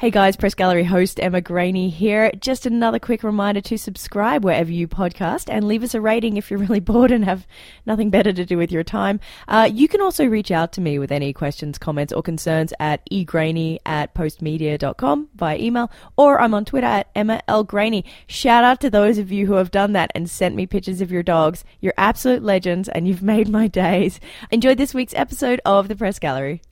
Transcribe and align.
Hey 0.00 0.12
guys, 0.12 0.36
Press 0.36 0.54
Gallery 0.54 0.84
host 0.84 1.18
Emma 1.18 1.40
Graney 1.40 1.88
here. 1.90 2.30
Just 2.38 2.66
another 2.66 3.00
quick 3.00 3.24
reminder 3.24 3.60
to 3.62 3.76
subscribe 3.76 4.44
wherever 4.44 4.70
you 4.70 4.86
podcast 4.86 5.52
and 5.52 5.66
leave 5.66 5.82
us 5.82 5.92
a 5.92 6.00
rating 6.00 6.36
if 6.36 6.52
you're 6.52 6.60
really 6.68 6.78
bored 6.78 7.10
and 7.10 7.24
have 7.24 7.48
nothing 7.84 8.08
better 8.08 8.32
to 8.32 8.46
do 8.46 8.56
with 8.56 8.70
your 8.70 8.84
time. 8.84 9.18
Uh, 9.48 9.68
you 9.68 9.88
can 9.88 10.00
also 10.00 10.24
reach 10.24 10.52
out 10.52 10.72
to 10.74 10.80
me 10.80 11.00
with 11.00 11.10
any 11.10 11.32
questions, 11.32 11.78
comments, 11.78 12.12
or 12.12 12.22
concerns 12.22 12.72
at 12.78 13.04
egraney 13.10 13.78
at 13.84 14.14
postmedia.com 14.14 15.30
via 15.34 15.58
email, 15.58 15.90
or 16.16 16.40
I'm 16.40 16.54
on 16.54 16.64
Twitter 16.64 16.86
at 16.86 17.10
Emma 17.16 17.42
L. 17.48 17.64
Graney. 17.64 18.04
Shout 18.28 18.62
out 18.62 18.80
to 18.82 18.90
those 18.90 19.18
of 19.18 19.32
you 19.32 19.48
who 19.48 19.54
have 19.54 19.72
done 19.72 19.94
that 19.94 20.12
and 20.14 20.30
sent 20.30 20.54
me 20.54 20.64
pictures 20.64 21.00
of 21.00 21.10
your 21.10 21.24
dogs. 21.24 21.64
You're 21.80 21.94
absolute 21.98 22.44
legends 22.44 22.88
and 22.88 23.08
you've 23.08 23.22
made 23.34 23.48
my 23.48 23.66
days. 23.66 24.20
Enjoy 24.52 24.76
this 24.76 24.94
week's 24.94 25.14
episode 25.14 25.60
of 25.64 25.88
The 25.88 25.96
Press 25.96 26.20
Gallery. 26.20 26.62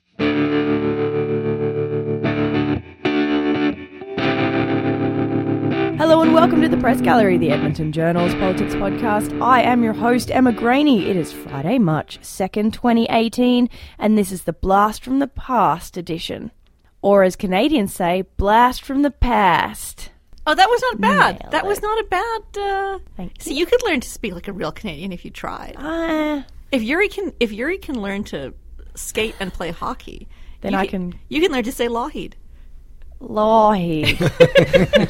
Welcome 6.37 6.61
to 6.61 6.69
the 6.69 6.77
Press 6.77 7.01
Gallery, 7.01 7.39
the 7.39 7.51
Edmonton 7.51 7.93
Journal's 7.93 8.35
politics 8.35 8.75
podcast. 8.75 9.41
I 9.41 9.63
am 9.63 9.83
your 9.83 9.95
host, 9.95 10.31
Emma 10.31 10.53
Graney. 10.53 11.09
It 11.09 11.17
is 11.17 11.33
Friday, 11.33 11.79
March 11.79 12.19
2nd, 12.21 12.75
2018, 12.75 13.71
and 13.99 14.19
this 14.19 14.31
is 14.31 14.43
the 14.43 14.53
Blast 14.53 15.03
from 15.03 15.19
the 15.19 15.29
Past 15.29 15.97
edition. 15.97 16.51
Or 17.01 17.23
as 17.23 17.37
Canadians 17.37 17.95
say, 17.95 18.25
Blast 18.37 18.83
from 18.83 19.01
the 19.01 19.11
Past. 19.11 20.11
Oh, 20.47 20.55
that 20.55 20.69
was 20.69 20.83
not 20.83 21.01
bad. 21.01 21.41
Nailed 21.41 21.53
that 21.53 21.65
was 21.65 21.81
not 21.81 21.99
a 21.99 22.05
bad. 22.05 22.43
Uh... 22.59 22.99
Thank 23.17 23.41
See, 23.41 23.55
you 23.55 23.65
could 23.65 23.83
learn 23.85 24.01
to 24.01 24.09
speak 24.09 24.35
like 24.35 24.47
a 24.47 24.53
real 24.53 24.73
Canadian 24.73 25.13
if 25.13 25.25
you 25.25 25.31
tried. 25.31 25.75
Uh, 25.79 26.43
If 26.71 26.83
Yuri 26.83 27.09
can, 27.09 27.33
if 27.41 27.51
Yuri 27.51 27.79
can 27.79 28.03
learn 28.03 28.25
to 28.25 28.53
skate 28.95 29.35
and 29.41 29.51
play 29.55 29.71
hockey, 29.71 30.29
Then 30.61 30.75
I 30.75 30.87
can- 30.87 31.19
You 31.31 31.41
can 31.41 31.51
learn 31.51 31.65
to 31.65 31.73
say 31.73 31.89
Lougheed. 31.89 32.35
Lougheed. 33.21 34.21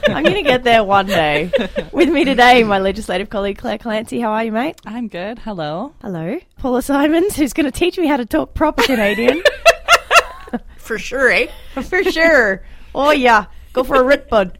I'm 0.14 0.22
going 0.22 0.36
to 0.36 0.42
get 0.42 0.62
there 0.64 0.84
one 0.84 1.06
day. 1.06 1.50
With 1.92 2.08
me 2.08 2.24
today, 2.24 2.62
my 2.62 2.78
legislative 2.78 3.28
colleague 3.30 3.58
Claire 3.58 3.78
Clancy. 3.78 4.20
How 4.20 4.32
are 4.32 4.44
you, 4.44 4.52
mate? 4.52 4.80
I'm 4.86 5.08
good. 5.08 5.38
Hello. 5.40 5.92
Hello. 6.02 6.38
Paula 6.58 6.82
Simons, 6.82 7.34
who's 7.36 7.52
going 7.52 7.64
to 7.70 7.72
teach 7.76 7.98
me 7.98 8.06
how 8.06 8.16
to 8.16 8.24
talk 8.26 8.54
proper 8.54 8.82
Canadian. 8.84 9.42
For 10.78 10.98
sure, 11.00 11.30
eh? 11.32 11.48
for 11.82 12.04
sure. 12.04 12.62
Oh 12.94 13.10
yeah, 13.10 13.46
go 13.72 13.82
for 13.82 13.96
a 13.96 14.04
rip, 14.04 14.28
bud. 14.30 14.56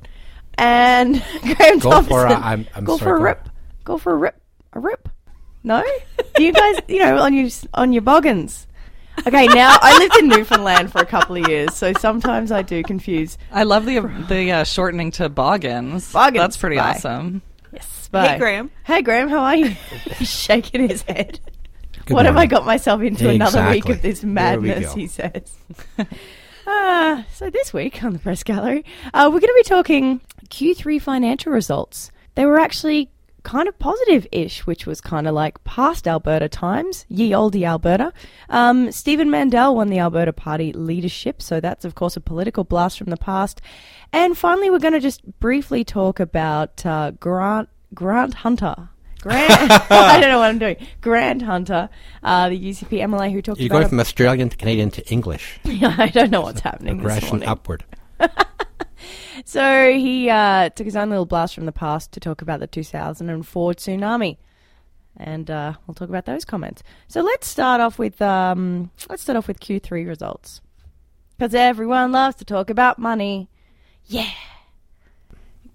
And 0.59 1.23
Graham 1.43 1.79
Go 1.79 1.91
Thompson. 1.91 2.11
for 2.11 2.27
a- 2.27 2.33
I'm- 2.35 2.67
I'm 2.75 2.83
go 2.85 2.97
sorry, 2.97 3.11
for 3.11 3.17
a 3.17 3.21
rip. 3.21 3.49
Go 3.85 3.97
for 3.97 4.13
a 4.13 4.17
rip. 4.17 4.41
A 4.73 4.81
rip. 4.81 5.09
No, 5.63 5.85
Do 6.35 6.43
you 6.43 6.53
guys, 6.53 6.81
you 6.89 6.99
know, 6.99 7.19
on 7.19 7.33
your 7.33 7.49
on 7.75 7.93
your 7.93 8.03
boggins. 8.03 8.67
Okay, 9.27 9.47
now 9.49 9.77
I 9.81 9.99
lived 9.99 10.17
in 10.17 10.29
Newfoundland 10.29 10.93
for 10.93 11.01
a 11.01 11.07
couple 11.07 11.37
of 11.37 11.49
years, 11.49 11.75
so 11.75 11.93
sometimes 11.95 12.53
I 12.53 12.63
do 12.63 12.83
confuse. 12.83 13.39
I 13.51 13.63
love 13.65 13.85
the 13.87 14.01
the 14.29 14.53
uh, 14.53 14.65
shortening 14.65 15.11
to 15.13 15.29
boggins. 15.29 16.13
Boggins, 16.13 16.43
That's 16.43 16.57
pretty 16.57 16.77
bye. 16.77 16.91
awesome. 16.95 17.43
Yes, 17.73 18.09
bye. 18.13 18.29
Hey, 18.29 18.39
Graham. 18.39 18.71
Hey, 18.85 19.03
Graham, 19.03 19.29
how 19.29 19.41
are 19.45 19.57
you? 19.57 19.67
He's 20.19 20.31
shaking 20.43 20.89
his 20.89 21.03
head. 21.03 21.41
Good 22.05 22.15
what 22.15 22.25
have 22.27 22.35
I 22.35 22.41
morning. 22.41 22.49
got 22.51 22.67
myself 22.67 23.03
into 23.03 23.29
another 23.29 23.69
week 23.71 23.87
Exactly. 23.89 23.95
of 23.95 24.03
this 24.03 24.21
There 24.21 24.29
we 24.29 24.35
madness, 24.35 24.85
go. 24.91 24.95
he 24.95 25.07
says. 25.09 25.57
uh, 26.67 27.23
so 27.35 27.51
this 27.51 27.73
week 27.73 28.03
on 28.05 28.13
the 28.13 28.19
press 28.19 28.43
gallery, 28.45 28.85
uh, 29.13 29.25
we're 29.33 29.41
going 29.41 29.53
to 29.53 29.55
be 29.57 29.63
talking 29.65 30.21
Q3 30.49 31.01
financial 31.03 31.53
results. 31.53 32.11
They 32.37 32.47
were 32.47 32.59
actually 32.61 33.11
kind 33.47 33.69
of 33.69 33.79
positive-ish, 33.79 34.67
which 34.67 34.87
was 34.87 35.01
kind 35.01 35.29
of 35.29 35.33
like 35.33 35.63
past 35.63 36.09
Alberta 36.09 36.49
times, 36.49 37.07
ye 37.09 37.33
olde 37.33 37.55
Alberta. 37.55 38.13
Um, 38.51 38.91
Stephen 38.91 39.31
Mandel 39.31 39.77
won 39.77 39.89
the 39.89 40.01
Alberta 40.01 40.33
Party 40.33 40.73
leadership, 40.73 41.41
so 41.41 41.61
that's 41.61 41.85
of 41.85 41.95
course 41.95 42.17
a 42.17 42.21
political 42.21 42.65
blast 42.65 42.99
from 42.99 43.09
the 43.09 43.17
past. 43.17 43.61
And 44.13 44.37
finally, 44.37 44.69
we're 44.69 44.81
going 44.81 44.95
to 44.95 45.01
just 45.01 45.25
briefly 45.39 45.85
talk 45.85 46.19
about 46.19 46.85
uh, 46.85 47.13
Grant 47.13 47.69
Grant 47.95 48.35
Hunter. 48.35 48.89
Grant, 49.21 49.51
I 49.91 50.21
don't 50.21 50.31
know 50.31 50.41
what 50.41 50.51
I'm 50.51 50.59
doing. 50.59 50.77
Grant 51.01 51.43
Hunter, 51.43 51.89
uh, 52.25 52.49
the 52.49 52.59
UCP 52.59 52.99
MLA 52.99 53.31
who 53.31 53.41
talked 53.43 53.61
You're 53.61 53.69
about. 53.69 53.79
going 53.79 53.89
from 53.91 54.01
Australian 54.01 54.49
to 54.49 54.57
Canadian 54.57 54.91
to 54.91 55.09
English. 55.09 55.61
I 55.65 56.11
don't 56.13 56.33
know 56.33 56.41
what's 56.41 56.63
happening 56.63 57.01
this 57.01 57.33
upward. 57.47 57.85
So 59.49 59.93
he 59.93 60.29
uh, 60.29 60.71
took 60.71 60.87
his 60.87 60.97
own 60.97 61.09
little 61.09 61.25
blast 61.25 61.55
from 61.55 61.67
the 61.67 61.73
past 61.73 62.11
to 62.13 62.21
talk 62.21 62.43
about 62.43 62.59
the 62.59 62.67
2004 62.67 63.75
tsunami, 63.75 64.39
and 65.17 65.49
uh, 65.49 65.75
we'll 65.87 65.95
talk 65.95 66.09
about 66.09 66.25
those 66.25 66.45
comments. 66.45 66.83
So 67.07 67.21
let's 67.21 67.47
start 67.47 67.81
off 67.81 67.97
with 67.97 68.21
um, 68.21 68.91
let's 69.09 69.23
start 69.23 69.37
off 69.37 69.47
with 69.47 69.61
Q3 69.61 70.05
results, 70.05 70.61
because 71.39 71.55
everyone 71.55 72.11
loves 72.11 72.35
to 72.39 72.45
talk 72.45 72.71
about 72.71 72.99
money. 72.99 73.49
Yeah, 74.07 74.29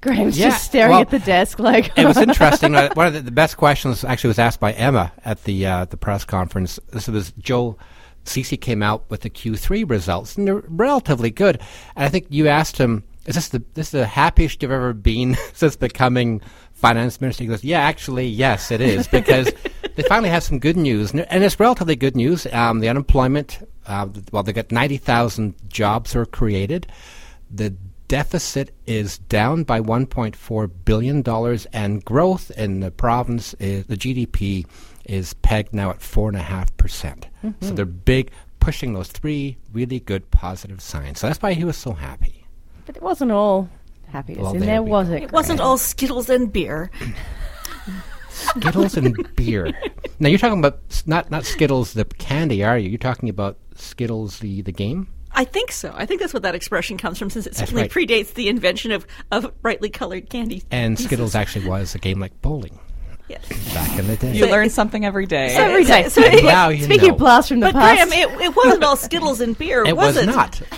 Graham's 0.02 0.38
Yeah, 0.38 0.50
just 0.50 0.66
staring 0.66 0.92
well, 0.92 1.02
at 1.02 1.10
the 1.10 1.20
desk 1.20 1.58
like 1.58 1.98
It 1.98 2.06
was 2.06 2.18
interesting. 2.28 2.76
uh, 2.76 2.90
One 2.96 3.08
of 3.08 3.14
the, 3.14 3.22
the 3.22 3.32
best 3.32 3.56
questions 3.56 4.04
actually 4.04 4.30
was 4.30 4.40
asked 4.40 4.60
by 4.60 4.74
Emma 4.74 5.14
at 5.24 5.46
the 5.46 5.66
uh, 5.66 5.86
the 5.86 5.96
press 5.96 6.26
conference. 6.26 6.78
This 6.92 7.08
was 7.08 7.32
Joe 7.40 7.78
Ceci 8.26 8.58
came 8.58 8.84
out 8.84 9.10
with 9.10 9.22
the 9.22 9.30
Q3 9.30 9.90
results, 9.90 10.38
and 10.38 10.46
they're 10.46 10.62
relatively 10.68 11.32
good. 11.32 11.62
And 11.96 12.04
I 12.04 12.10
think 12.10 12.28
you 12.30 12.50
asked 12.50 12.78
him, 12.78 13.06
"Is 13.26 13.36
this 13.36 13.50
the 13.50 13.64
this 13.74 13.88
is 13.88 13.92
the 13.92 14.06
happiest 14.06 14.62
you've 14.62 14.72
ever 14.72 14.94
been 14.94 15.38
since 15.54 15.76
becoming 15.76 16.42
finance 16.74 17.22
minister?" 17.22 17.44
He 17.44 17.50
goes, 17.50 17.64
"Yeah, 17.64 17.80
actually, 17.80 18.28
yes, 18.28 18.72
it 18.72 18.82
is 18.82 19.08
because 19.08 19.52
they 19.96 20.04
finally 20.04 20.30
have 20.30 20.44
some 20.44 20.60
good 20.60 20.78
news, 20.78 21.12
and 21.12 21.44
it's 21.44 21.60
relatively 21.60 21.96
good 21.96 22.16
news. 22.16 22.48
Um, 22.52 22.80
the 22.80 22.90
unemployment, 22.90 23.68
uh, 23.88 24.08
well, 24.32 24.44
they 24.44 24.54
got 24.54 24.72
ninety 24.72 24.98
thousand 24.98 25.56
jobs 25.70 26.16
are 26.16 26.26
created. 26.26 26.88
The 27.54 27.76
deficit 28.12 28.76
is 28.86 29.20
down 29.20 29.64
by 29.64 29.80
1.4 29.80 30.70
billion 30.84 31.22
dollars, 31.22 31.66
and 31.72 32.04
growth 32.04 32.52
in 32.58 32.82
the 32.82 32.92
province, 32.92 33.54
is, 33.54 33.86
the 33.86 33.96
GDP, 33.96 34.66
is 35.06 35.34
pegged 35.36 35.74
now 35.74 35.92
at 35.92 36.02
four 36.02 36.28
and 36.28 36.38
a 36.38 36.42
half 36.42 36.76
percent. 36.76 37.28
Mm-hmm. 37.42 37.66
So 37.66 37.74
they're 37.74 37.86
big, 37.86 38.32
pushing 38.60 38.94
those 38.94 39.08
three 39.08 39.56
really 39.72 40.02
good 40.02 40.30
positive 40.30 40.82
signs. 40.82 41.20
So 41.20 41.28
that's 41.28 41.42
why 41.42 41.54
he 41.54 41.64
was 41.64 41.78
so 41.78 41.94
happy. 41.94 42.41
But 42.92 42.98
it 42.98 43.04
wasn't 43.04 43.32
all 43.32 43.70
happiness 44.10 44.42
Well, 44.44 44.54
in 44.54 44.60
there 44.60 44.68
there, 44.68 44.84
was 44.84 45.08
go. 45.08 45.14
it? 45.16 45.24
It 45.24 45.32
wasn't 45.32 45.62
all 45.62 45.78
Skittles 45.78 46.30
and 46.30 46.52
beer. 46.52 46.92
Skittles 48.30 48.98
and 48.98 49.36
beer. 49.36 49.72
Now 50.20 50.30
you're 50.30 50.38
talking 50.38 50.60
about 50.60 50.80
not 51.08 51.32
not 51.32 51.46
Skittles 51.46 51.94
the 51.94 52.06
candy, 52.06 52.64
are 52.64 52.78
you? 52.78 52.90
You're 52.90 53.00
talking 53.00 53.28
about 53.28 53.58
Skittles 53.76 54.38
the 54.40 54.62
the 54.62 54.72
game. 54.72 55.08
I 55.32 55.46
think 55.46 55.72
so. 55.72 55.92
I 55.96 56.06
think 56.06 56.20
that's 56.22 56.34
what 56.34 56.44
that 56.44 56.54
expression 56.54 56.98
comes 56.98 57.18
from, 57.18 57.30
since 57.32 57.48
it 57.48 57.52
That's 57.56 57.60
certainly 57.60 57.84
right. 57.84 57.92
predates 57.92 58.34
the 58.36 58.48
invention 58.50 58.92
of, 58.92 59.08
of 59.32 59.60
brightly 59.64 59.90
colored 59.90 60.30
candy. 60.30 60.62
And 60.70 61.00
Skittles 61.00 61.34
actually 61.34 61.68
was 61.68 61.96
a 61.96 62.00
game 62.00 62.20
like 62.20 62.40
bowling 62.44 62.78
Yes. 63.30 63.48
back 63.74 63.98
in 63.98 64.06
the 64.08 64.16
day. 64.18 64.34
You 64.36 64.46
learn 64.46 64.70
something 64.70 65.06
every 65.06 65.26
day. 65.26 65.56
Every 65.56 65.86
day. 65.86 66.10
So 66.10 66.22
it- 66.22 66.44
now 66.44 66.68
you 66.70 66.84
Speaking 66.84 67.08
know. 67.08 67.14
of 67.16 67.20
blast 67.20 67.48
from 67.48 67.62
the 67.62 67.68
But 67.68 67.74
past, 67.76 68.10
Graham, 68.10 68.32
it, 68.32 68.42
it 68.42 68.56
wasn't 68.56 68.84
all 68.84 68.98
Skittles 68.98 69.40
and 69.42 69.58
beer, 69.58 69.84
It 69.86 69.96
was, 69.96 70.16
was 70.18 70.24
it? 70.24 70.26
not. 70.28 70.62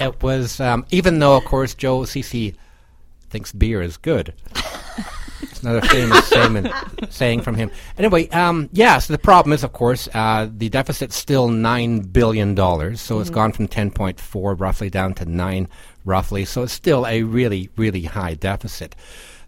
it 0.00 0.22
was, 0.22 0.60
um, 0.60 0.86
even 0.90 1.18
though, 1.18 1.36
of 1.36 1.44
course, 1.44 1.74
Joe 1.74 2.04
Ceci 2.04 2.54
thinks 3.28 3.52
beer 3.52 3.82
is 3.82 3.96
good. 3.96 4.34
it's 5.42 5.62
another 5.62 5.82
famous 5.82 6.26
saying, 6.28 6.66
saying 7.10 7.40
from 7.42 7.54
him. 7.54 7.70
Anyway, 7.98 8.28
um, 8.30 8.68
yeah, 8.72 8.98
so 8.98 9.12
the 9.12 9.18
problem 9.18 9.52
is, 9.52 9.62
of 9.62 9.72
course, 9.72 10.08
uh, 10.14 10.48
the 10.50 10.68
deficit's 10.68 11.16
still 11.16 11.48
$9 11.48 12.12
billion. 12.12 12.56
So 12.96 13.20
it's 13.20 13.30
gone 13.30 13.52
from 13.52 13.68
10.4 13.68 14.60
roughly 14.60 14.90
down 14.90 15.14
to 15.14 15.24
9 15.24 15.68
roughly. 16.04 16.44
So 16.44 16.62
it's 16.62 16.72
still 16.72 17.06
a 17.06 17.22
really, 17.22 17.68
really 17.76 18.02
high 18.02 18.34
deficit. 18.34 18.96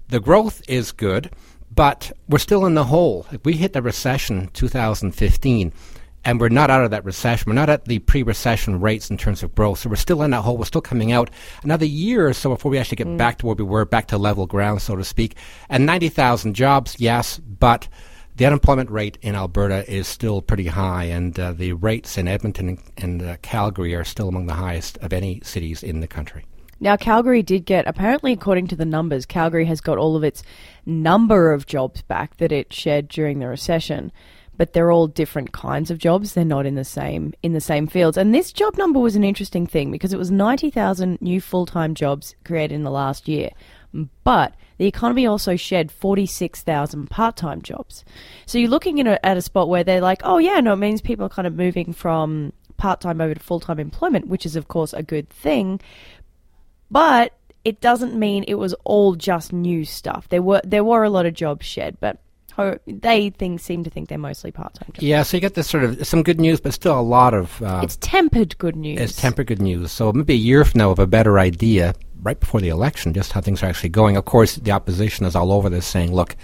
The 0.09 0.21
growth 0.21 0.63
is 0.69 0.93
good, 0.93 1.31
but 1.75 2.13
we're 2.29 2.39
still 2.39 2.67
in 2.67 2.75
the 2.75 2.85
hole. 2.85 3.27
If 3.33 3.45
we 3.45 3.55
hit 3.55 3.73
the 3.73 3.83
recession 3.83 4.49
2015, 4.53 5.73
and 6.25 6.41
we're 6.41 6.49
not 6.49 6.71
out 6.71 6.85
of 6.85 6.91
that 6.91 7.05
recession. 7.05 7.51
We're 7.51 7.55
not 7.55 7.71
at 7.71 7.87
the 7.87 7.99
pre-recession 8.01 8.81
rates 8.81 9.11
in 9.11 9.17
terms 9.17 9.43
of 9.43 9.55
growth, 9.55 9.81
so 9.81 9.91
we're 9.91 9.97
still 9.97 10.23
in 10.23 10.31
that 10.31 10.43
hole. 10.43 10.57
We're 10.57 10.65
still 10.65 10.81
coming 10.81 11.13
out 11.13 11.31
another 11.63 11.87
year 11.87 12.29
or 12.29 12.33
so 12.33 12.51
before 12.51 12.71
we 12.71 12.79
actually 12.79 12.97
get 12.97 13.17
back 13.17 13.39
to 13.39 13.47
where 13.47 13.55
we 13.55 13.65
were, 13.65 13.85
back 13.85 14.07
to 14.09 14.19
level 14.19 14.47
ground, 14.47 14.83
so 14.83 14.97
to 14.97 15.05
speak. 15.05 15.37
And 15.69 15.87
90,000 15.87 16.55
jobs, 16.55 16.97
yes, 16.99 17.39
but 17.39 17.89
the 18.37 18.47
unemployment 18.47 18.91
rate 18.91 19.19
in 19.21 19.35
Alberta 19.35 19.91
is 19.93 20.07
still 20.07 20.41
pretty 20.41 20.67
high, 20.67 21.05
and 21.05 21.39
uh, 21.39 21.53
the 21.53 21.75
rates 21.75 22.17
in 22.17 22.29
Edmonton 22.29 22.69
and, 22.69 22.79
and 22.97 23.23
uh, 23.23 23.37
Calgary 23.43 23.95
are 23.95 24.05
still 24.05 24.29
among 24.29 24.47
the 24.47 24.55
highest 24.55 24.97
of 24.99 25.13
any 25.13 25.41
cities 25.45 25.83
in 25.83 26.01
the 26.01 26.09
country. 26.09 26.47
Now, 26.81 26.97
Calgary 26.97 27.43
did 27.43 27.65
get, 27.65 27.87
apparently, 27.87 28.33
according 28.33 28.67
to 28.69 28.77
the 28.77 28.85
numbers, 28.85 29.25
Calgary 29.25 29.67
has 29.67 29.81
got 29.81 29.99
all 29.99 30.17
of 30.17 30.25
its 30.25 30.43
number 30.85 31.53
of 31.53 31.67
jobs 31.67 32.03
back 32.03 32.39
that 32.39 32.51
it 32.51 32.73
shed 32.73 33.07
during 33.07 33.39
the 33.39 33.47
recession. 33.47 34.11
But 34.57 34.73
they're 34.73 34.93
all 34.93 35.07
different 35.07 35.53
kinds 35.53 35.91
of 35.91 35.99
jobs. 35.99 36.35
They're 36.35 36.45
not 36.45 36.67
in 36.67 36.75
the 36.75 36.85
same 36.85 37.33
in 37.43 37.53
the 37.53 37.61
same 37.61 37.87
fields. 37.87 38.17
And 38.17 38.35
this 38.35 38.53
job 38.53 38.77
number 38.77 39.01
was 39.01 39.17
an 39.17 39.25
interesting 39.25 39.67
thing 39.67 39.91
because 39.91 40.13
it 40.13 40.19
was 40.19 40.31
ninety 40.31 40.71
thousand 40.71 41.21
new 41.23 41.41
full 41.41 41.67
time 41.67 41.95
jobs 41.95 42.35
created 42.45 42.75
in 42.75 42.85
the 42.85 42.91
last 42.91 43.29
year. 43.29 43.51
But 44.25 44.55
the 44.79 44.87
economy 44.87 45.27
also 45.27 45.55
shed 45.57 45.93
46,000 45.93 47.11
part 47.11 47.37
time 47.37 47.63
jobs. 47.63 48.05
So 48.47 48.59
you're 48.59 48.71
looking 48.71 49.01
at 49.01 49.07
a, 49.07 49.25
at 49.25 49.37
a 49.37 49.43
spot 49.43 49.69
where 49.69 49.85
they're 49.85 50.01
like, 50.01 50.23
oh, 50.25 50.39
yeah, 50.39 50.61
no, 50.61 50.73
it 50.73 50.77
means 50.77 51.01
people 51.01 51.27
are 51.27 51.31
kind 51.31 51.47
of 51.47 51.55
moving 51.55 51.93
from 51.93 52.53
part 52.79 53.01
time 53.01 53.21
over 53.21 53.35
to 53.35 53.41
full 53.41 53.61
time 53.61 53.79
employment, 53.79 54.29
which 54.29 54.47
is, 54.47 54.57
of 54.57 54.69
course, 54.69 54.93
a 54.93 55.03
good 55.03 55.29
thing. 55.29 55.81
But 56.91 57.35
it 57.65 57.81
doesn't 57.81 58.19
mean 58.19 58.45
it 58.49 58.55
was 58.55 58.75
all 58.85 59.15
just 59.15 59.53
new 59.53 59.85
stuff. 59.85 60.29
There 60.29 60.43
were 60.43 60.61
there 60.65 60.85
were 60.85 61.05
a 61.05 61.11
lot 61.11 61.27
of 61.27 61.35
jobs 61.35 61.65
shed, 61.65 61.97
but 62.01 62.19
ho- 62.57 62.79
they 62.87 63.31
think 63.31 63.61
seem 63.61 63.85
to 63.85 63.91
think 63.91 64.09
they're 64.09 64.19
mostly 64.19 64.51
part 64.53 64.75
time 64.75 64.89
jobs. 64.93 65.03
Yeah, 65.03 65.23
so 65.23 65.37
you 65.37 65.41
get 65.41 65.55
this 65.55 65.69
sort 65.69 65.85
of 65.85 66.07
some 66.07 66.23
good 66.23 66.41
news, 66.41 66.61
but 66.61 66.73
still 66.73 66.99
a 66.99 67.03
lot 67.03 67.35
of 67.35 67.61
uh, 67.63 67.81
It's 67.83 67.97
tempered 68.01 68.57
good 68.59 68.77
news. 68.77 69.01
it's 69.01 69.17
tempered 69.21 69.47
good 69.47 69.63
news. 69.63 69.91
So 69.93 70.13
maybe 70.13 70.35
a 70.35 70.37
year 70.37 70.65
from 70.65 70.79
now, 70.79 70.89
we'll 70.93 71.01
a 71.05 71.07
better 71.07 71.39
idea 71.39 71.95
right 72.23 72.39
before 72.39 72.61
the 72.61 72.69
election, 72.69 73.13
just 73.13 73.33
how 73.33 73.41
things 73.41 73.63
are 73.63 73.67
actually 73.67 73.89
going. 73.89 74.17
Of 74.17 74.25
course, 74.25 74.57
the 74.57 74.71
opposition 74.71 75.27
is 75.27 75.35
all 75.35 75.53
over 75.53 75.69
this, 75.69 75.87
saying, 75.87 76.13
"Look, 76.13 76.37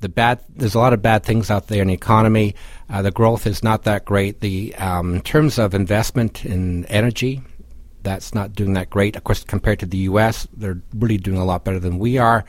the 0.00 0.08
bad. 0.08 0.40
There's 0.56 0.74
a 0.74 0.78
lot 0.78 0.92
of 0.94 1.02
bad 1.02 1.24
things 1.24 1.50
out 1.50 1.66
there 1.68 1.82
in 1.82 1.88
the 1.88 1.94
economy. 1.94 2.54
Uh, 2.88 3.02
the 3.02 3.10
growth 3.10 3.46
is 3.46 3.62
not 3.62 3.82
that 3.84 4.04
great. 4.06 4.40
The 4.40 4.74
um, 4.76 5.16
in 5.16 5.20
terms 5.20 5.58
of 5.58 5.74
investment 5.74 6.44
in 6.44 6.84
energy." 6.86 7.42
That's 8.02 8.34
not 8.34 8.54
doing 8.54 8.72
that 8.72 8.88
great. 8.88 9.14
Of 9.14 9.24
course, 9.24 9.44
compared 9.44 9.78
to 9.80 9.86
the 9.86 9.98
U.S., 10.08 10.48
they're 10.56 10.80
really 10.94 11.18
doing 11.18 11.36
a 11.36 11.44
lot 11.44 11.66
better 11.66 11.78
than 11.78 11.98
we 11.98 12.16
are. 12.16 12.46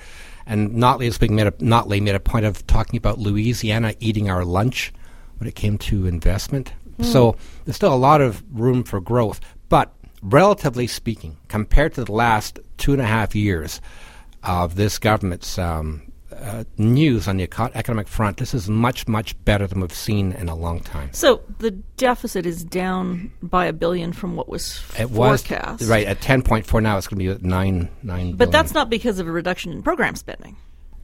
And 0.52 0.72
Notley 0.72 1.30
made 1.30 1.48
a, 1.48 1.52
Notley 1.54 2.02
made 2.02 2.14
a 2.14 2.20
point 2.20 2.46
of 2.46 2.68
talking 2.68 2.98
about 2.98 3.18
Louisiana 3.18 3.94
eating 4.02 4.30
our 4.30 4.44
lunch 4.44 4.92
when 5.38 5.48
it 5.48 5.56
came 5.56 5.78
to 5.78 6.06
investment. 6.08 6.74
So 7.02 7.38
there's 7.64 7.78
still 7.78 7.94
a 7.94 7.96
lot 7.96 8.20
of 8.20 8.44
room 8.52 8.84
for 8.84 9.00
growth. 9.00 9.40
But 9.70 9.94
relatively 10.22 10.88
speaking, 10.88 11.38
compared 11.48 11.94
to 11.94 12.04
the 12.04 12.12
last 12.12 12.60
two 12.78 12.92
and 12.92 13.02
a 13.02 13.06
half 13.06 13.34
years 13.34 13.80
of 14.44 14.76
this 14.76 15.00
government's 15.00 15.58
um, 15.58 16.02
uh, 16.42 16.64
news 16.78 17.28
on 17.28 17.38
the 17.38 17.44
eco- 17.44 17.70
economic 17.74 18.08
front, 18.08 18.38
this 18.38 18.54
is 18.54 18.68
much, 18.70 19.08
much 19.08 19.36
better 19.46 19.68
than 19.68 19.80
we've 19.82 19.94
seen 19.94 20.32
in 20.34 20.50
a 20.50 20.56
long 20.56 20.80
time. 20.82 21.10
So 21.14 21.42
the 21.60 21.72
deficit 21.72 22.46
is 22.46 22.64
down 22.64 23.32
by 23.42 23.66
a 23.66 23.74
billion 23.74 24.12
from 24.14 24.36
what 24.36 24.50
was 24.50 24.84
It 25.00 25.12
was 25.12 25.44
forecast. 25.44 25.84
right 25.88 26.06
at 26.08 26.22
ten 26.22 26.42
point 26.42 26.66
four 26.66 26.82
now. 26.82 26.98
It's 26.98 27.08
going 27.08 27.20
to 27.20 27.26
be 27.26 27.32
at 27.32 27.44
nine 27.44 27.90
nine. 28.04 28.32
But 28.32 28.38
billion. 28.38 28.52
that's 28.52 28.74
not 28.74 28.90
because 28.90 29.20
of 29.20 29.28
a 29.28 29.32
reduction 29.32 29.72
in 29.72 29.84
program 29.84 30.16
spending. 30.16 30.56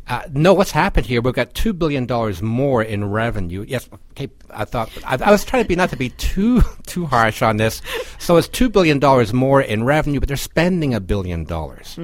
Uh, 0.10 0.22
no, 0.31 0.54
what's 0.54 0.72
happened 0.72 1.06
here? 1.06 1.19
We've 1.22 1.34
got 1.34 1.54
two 1.54 1.74
billion 1.74 2.06
dollars 2.06 2.42
more 2.42 2.81
in 2.81 3.04
revenue. 3.12 3.66
Yes, 3.68 3.90
okay. 4.12 4.30
I 4.50 4.63
thought 4.63 4.90
I, 5.06 5.18
I 5.22 5.31
was 5.31 5.44
trying 5.44 5.63
to 5.63 5.68
be 5.68 5.75
not 5.75 5.90
to 5.90 5.98
be 5.98 6.12
too 6.12 6.62
too 6.86 7.06
harsh 7.06 7.42
on 7.42 7.57
this. 7.57 7.81
So 8.18 8.38
it's 8.38 8.48
two 8.48 8.69
billion 8.69 9.00
dollars 9.00 9.33
more 9.33 9.62
in 9.62 9.83
revenue, 9.83 10.19
but 10.22 10.30
they're 10.30 10.38
spending 10.38 10.94
a 10.94 11.01
billion 11.01 11.44
dollars. 11.44 12.00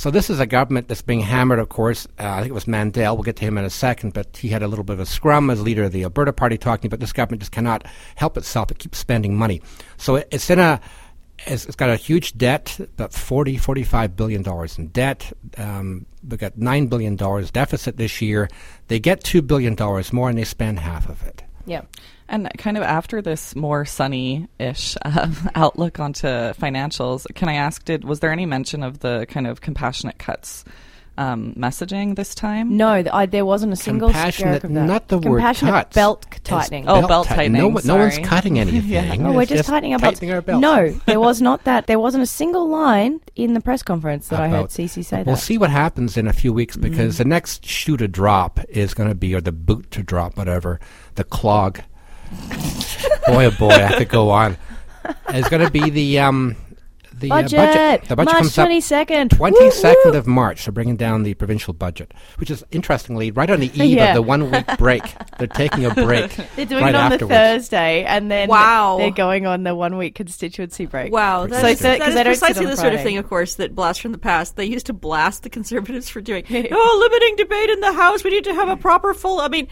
So 0.00 0.10
this 0.10 0.30
is 0.30 0.40
a 0.40 0.46
government 0.46 0.88
that's 0.88 1.02
being 1.02 1.20
hammered. 1.20 1.58
Of 1.58 1.68
course, 1.68 2.08
uh, 2.18 2.26
I 2.26 2.36
think 2.38 2.48
it 2.48 2.54
was 2.54 2.66
Mandel. 2.66 3.16
We'll 3.16 3.22
get 3.22 3.36
to 3.36 3.44
him 3.44 3.58
in 3.58 3.66
a 3.66 3.70
second, 3.70 4.14
but 4.14 4.34
he 4.34 4.48
had 4.48 4.62
a 4.62 4.66
little 4.66 4.82
bit 4.82 4.94
of 4.94 5.00
a 5.00 5.04
scrum 5.04 5.50
as 5.50 5.60
leader 5.60 5.84
of 5.84 5.92
the 5.92 6.04
Alberta 6.04 6.32
Party, 6.32 6.56
talking 6.56 6.86
about 6.86 7.00
this 7.00 7.12
government 7.12 7.42
just 7.42 7.52
cannot 7.52 7.86
help 8.14 8.38
itself. 8.38 8.70
It 8.70 8.78
keeps 8.78 8.96
spending 8.96 9.36
money. 9.36 9.60
So 9.98 10.14
it, 10.16 10.28
it's 10.30 10.48
in 10.48 10.58
a 10.58 10.80
it's, 11.46 11.66
it's 11.66 11.76
got 11.76 11.90
a 11.90 11.96
huge 11.96 12.38
debt, 12.38 12.78
about 12.80 13.12
40, 13.12 13.58
45 13.58 14.16
billion 14.16 14.42
dollars 14.42 14.78
in 14.78 14.86
debt. 14.86 15.34
Um, 15.58 16.06
we've 16.26 16.40
got 16.40 16.56
nine 16.56 16.86
billion 16.86 17.14
dollars 17.14 17.50
deficit 17.50 17.98
this 17.98 18.22
year. 18.22 18.48
They 18.88 19.00
get 19.00 19.22
two 19.22 19.42
billion 19.42 19.74
dollars 19.74 20.14
more, 20.14 20.30
and 20.30 20.38
they 20.38 20.44
spend 20.44 20.78
half 20.78 21.10
of 21.10 21.22
it. 21.24 21.42
yeah. 21.66 21.82
And 22.32 22.48
kind 22.58 22.76
of 22.76 22.84
after 22.84 23.20
this 23.20 23.56
more 23.56 23.84
sunny-ish 23.84 24.96
uh, 25.04 25.28
outlook 25.56 25.98
onto 25.98 26.28
financials, 26.28 27.26
can 27.34 27.48
I 27.48 27.54
ask, 27.54 27.84
did 27.84 28.04
was 28.04 28.20
there 28.20 28.30
any 28.30 28.46
mention 28.46 28.82
of 28.84 29.00
the 29.00 29.26
kind 29.28 29.46
of 29.48 29.60
compassionate 29.60 30.18
cuts 30.18 30.64
um, 31.18 31.54
messaging 31.58 32.14
this 32.14 32.34
time? 32.36 32.76
No, 32.76 33.02
th- 33.02 33.12
I, 33.12 33.26
there 33.26 33.44
wasn't 33.44 33.72
a 33.72 33.76
single 33.76 34.08
Compassionate, 34.10 34.60
stroke 34.60 34.64
of 34.70 34.74
that. 34.74 34.86
not 34.86 35.08
the 35.08 35.18
word 35.18 35.38
Compassionate 35.38 35.74
cuts. 35.74 35.94
belt 35.94 36.26
It's 36.30 36.40
tightening. 36.48 36.88
Oh, 36.88 37.06
belt 37.08 37.26
tight- 37.26 37.34
tightening, 37.34 37.74
No, 37.74 37.80
no 37.84 37.96
one's 37.96 38.18
cutting 38.20 38.58
anything. 38.60 38.88
Yeah. 38.88 39.16
Oh, 39.18 39.32
we're 39.32 39.42
It's 39.42 39.50
just, 39.50 39.68
tightening 39.68 39.92
our 39.94 39.98
belts. 39.98 40.20
tightening 40.20 40.34
our 40.34 40.40
belts. 40.40 40.62
No, 40.62 40.88
there 41.06 41.20
was 41.20 41.42
not 41.42 41.64
that. 41.64 41.88
There 41.88 41.98
wasn't 41.98 42.22
a 42.22 42.26
single 42.28 42.68
line 42.68 43.20
in 43.34 43.54
the 43.54 43.60
press 43.60 43.82
conference 43.82 44.28
that 44.28 44.40
I 44.40 44.48
heard 44.48 44.56
About- 44.60 44.72
Ceci 44.72 45.02
say 45.02 45.24
We'll 45.24 45.34
that. 45.34 45.40
see 45.42 45.58
what 45.58 45.70
happens 45.70 46.16
in 46.16 46.28
a 46.28 46.32
few 46.32 46.52
weeks 46.52 46.76
because 46.76 47.18
the 47.18 47.24
next 47.24 47.66
shoe 47.66 47.96
to 47.96 48.06
drop 48.06 48.60
is 48.68 48.94
going 48.94 49.08
to 49.08 49.16
be, 49.16 49.34
or 49.34 49.40
the 49.40 49.50
boot 49.52 49.90
to 49.90 50.04
drop, 50.04 50.36
whatever, 50.36 50.78
the 51.16 51.24
clog. 51.24 51.80
Boy, 53.26 53.46
oh 53.46 53.50
boy, 53.58 53.70
I 53.70 53.94
could 53.98 54.08
go 54.08 54.30
on. 54.30 54.56
It's 55.30 55.48
going 55.48 55.64
to 55.64 55.70
be 55.70 55.90
the 55.90 56.18
um, 56.20 56.56
the 57.14 57.30
uh, 57.30 57.42
budget. 57.42 57.56
budget. 57.56 58.08
The 58.08 58.16
budget 58.16 58.32
March 58.32 58.36
comes 58.42 58.58
up 58.58 58.64
twenty 58.66 58.80
second. 58.80 59.30
Twenty 59.30 59.70
second 59.70 60.14
of 60.14 60.26
March, 60.26 60.64
they're 60.64 60.72
bringing 60.72 60.96
down 60.96 61.22
the 61.22 61.34
provincial 61.34 61.72
budget, 61.72 62.12
which 62.36 62.50
is 62.50 62.64
interestingly 62.70 63.30
right 63.30 63.50
on 63.50 63.60
the 63.60 63.66
eve 63.68 63.96
Yeah. 63.96 64.08
of 64.10 64.14
the 64.14 64.22
one 64.22 64.50
week 64.50 64.66
break. 64.78 65.02
They're 65.38 65.46
taking 65.48 65.84
a 65.86 65.94
break. 65.94 66.30
They're 66.56 66.66
doing 66.66 66.82
right 66.82 66.94
it 66.94 66.98
on 66.98 67.12
afterwards. 67.12 67.28
the 67.30 67.34
Thursday, 67.34 68.04
and 68.04 68.30
then 68.30 68.48
Wow. 68.48 68.98
they're 68.98 69.10
going 69.10 69.46
on 69.46 69.62
the 69.64 69.74
one 69.74 69.96
week 69.96 70.14
constituency 70.14 70.86
break. 70.86 71.12
Wow, 71.12 71.42
Pretty 71.46 71.54
that 71.54 71.60
So 71.62 71.66
is, 71.66 71.72
it's 71.72 71.82
that- 71.82 71.98
that 71.98 72.04
'cause 72.04 72.14
they 72.14 72.24
don't 72.24 72.34
sit 72.34 72.40
precisely 72.40 72.64
on 72.66 72.70
the 72.70 72.76
sort 72.76 72.94
of 72.94 73.02
thing, 73.02 73.16
of 73.18 73.28
course, 73.28 73.54
that 73.56 73.74
blast 73.74 74.00
from 74.02 74.12
the 74.12 74.18
past. 74.18 74.56
They 74.56 74.66
used 74.66 74.86
to 74.86 74.92
blast 74.92 75.42
the 75.42 75.50
conservatives 75.50 76.08
for 76.08 76.20
doing. 76.20 76.44
oh, 76.50 77.08
limiting 77.10 77.36
debate 77.36 77.70
in 77.70 77.80
the 77.80 77.92
House. 77.92 78.22
We 78.22 78.30
need 78.30 78.44
to 78.44 78.54
have 78.54 78.68
a 78.68 78.76
proper 78.76 79.14
full. 79.14 79.40
I 79.40 79.48
mean, 79.48 79.66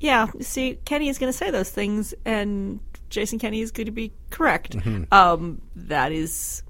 yeah. 0.00 0.26
See, 0.40 0.78
Kenney 0.84 1.08
is 1.08 1.18
going 1.18 1.32
to 1.32 1.36
say 1.36 1.50
those 1.50 1.70
things, 1.70 2.14
and 2.24 2.80
Jason 3.10 3.38
Kenney 3.38 3.60
is 3.60 3.70
going 3.70 3.86
to 3.86 3.92
be 3.92 4.12
correct. 4.30 4.76
Mm-hmm. 4.76 5.04
Um, 5.12 5.60
that 5.76 6.12
is. 6.12 6.62